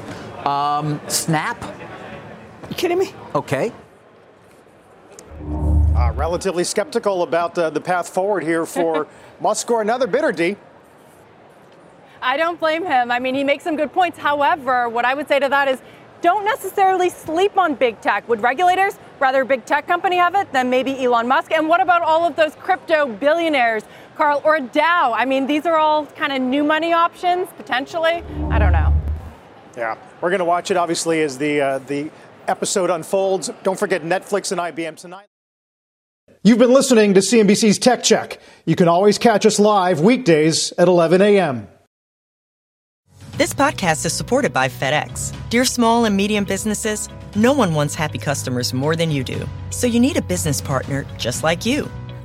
Um, 0.45 0.99
Snap. 1.09 1.61
You 2.69 2.75
kidding 2.75 2.97
me? 2.97 3.13
Okay. 3.35 3.71
Uh, 5.95 6.13
relatively 6.15 6.63
skeptical 6.63 7.23
about 7.23 7.57
uh, 7.57 7.69
the 7.69 7.81
path 7.81 8.07
forward 8.07 8.43
here 8.43 8.65
for 8.65 9.07
Musk 9.41 9.69
or 9.69 9.81
another 9.81 10.07
bidder, 10.07 10.31
D. 10.31 10.55
I 12.21 12.37
don't 12.37 12.59
blame 12.59 12.85
him. 12.85 13.11
I 13.11 13.19
mean, 13.19 13.35
he 13.35 13.43
makes 13.43 13.63
some 13.63 13.75
good 13.75 13.91
points. 13.91 14.17
However, 14.17 14.87
what 14.87 15.03
I 15.03 15.13
would 15.13 15.27
say 15.27 15.39
to 15.39 15.49
that 15.49 15.67
is 15.67 15.81
don't 16.21 16.45
necessarily 16.45 17.09
sleep 17.09 17.57
on 17.57 17.75
big 17.75 17.99
tech. 18.01 18.27
Would 18.29 18.41
regulators 18.41 18.97
rather 19.19 19.41
a 19.41 19.45
big 19.45 19.65
tech 19.65 19.87
company 19.87 20.17
have 20.17 20.35
it 20.35 20.51
than 20.51 20.69
maybe 20.69 21.03
Elon 21.03 21.27
Musk? 21.27 21.51
And 21.51 21.67
what 21.67 21.81
about 21.81 22.01
all 22.01 22.25
of 22.25 22.35
those 22.35 22.55
crypto 22.55 23.05
billionaires, 23.05 23.83
Carl, 24.19 24.41
or 24.43 24.59
Dow? 24.59 25.13
I 25.15 25.23
mean, 25.23 25.47
these 25.47 25.65
are 25.65 25.77
all 25.77 26.05
kind 26.05 26.33
of 26.33 26.41
new 26.41 26.61
money 26.61 26.91
options, 26.91 27.47
potentially. 27.55 28.21
I 28.51 28.59
don't 28.59 28.73
know. 28.73 28.93
Yeah, 29.77 29.95
we're 30.19 30.29
going 30.29 30.39
to 30.39 30.45
watch 30.45 30.71
it 30.71 30.75
obviously 30.75 31.21
as 31.21 31.37
the 31.37 31.61
uh, 31.61 31.79
the 31.79 32.11
episode 32.45 32.89
unfolds. 32.89 33.49
Don't 33.63 33.79
forget 33.79 34.01
Netflix 34.01 34.51
and 34.51 34.59
IBM 34.59 34.97
tonight. 34.97 35.27
You've 36.43 36.57
been 36.57 36.73
listening 36.73 37.13
to 37.13 37.21
CNBC's 37.21 37.79
Tech 37.79 38.03
Check. 38.03 38.41
You 38.65 38.75
can 38.75 38.89
always 38.89 39.17
catch 39.17 39.45
us 39.45 39.57
live 39.57 40.01
weekdays 40.01 40.73
at 40.77 40.89
11 40.89 41.21
a.m. 41.21 41.69
This 43.37 43.53
podcast 43.53 44.05
is 44.05 44.11
supported 44.11 44.51
by 44.51 44.67
FedEx. 44.67 45.33
Dear 45.49 45.63
small 45.63 46.03
and 46.03 46.17
medium 46.17 46.43
businesses, 46.43 47.07
no 47.37 47.53
one 47.53 47.73
wants 47.73 47.95
happy 47.95 48.17
customers 48.17 48.73
more 48.73 48.97
than 48.97 49.11
you 49.11 49.23
do. 49.23 49.47
So 49.69 49.87
you 49.87 50.01
need 50.01 50.17
a 50.17 50.21
business 50.21 50.59
partner 50.59 51.05
just 51.17 51.41
like 51.41 51.65
you. 51.65 51.89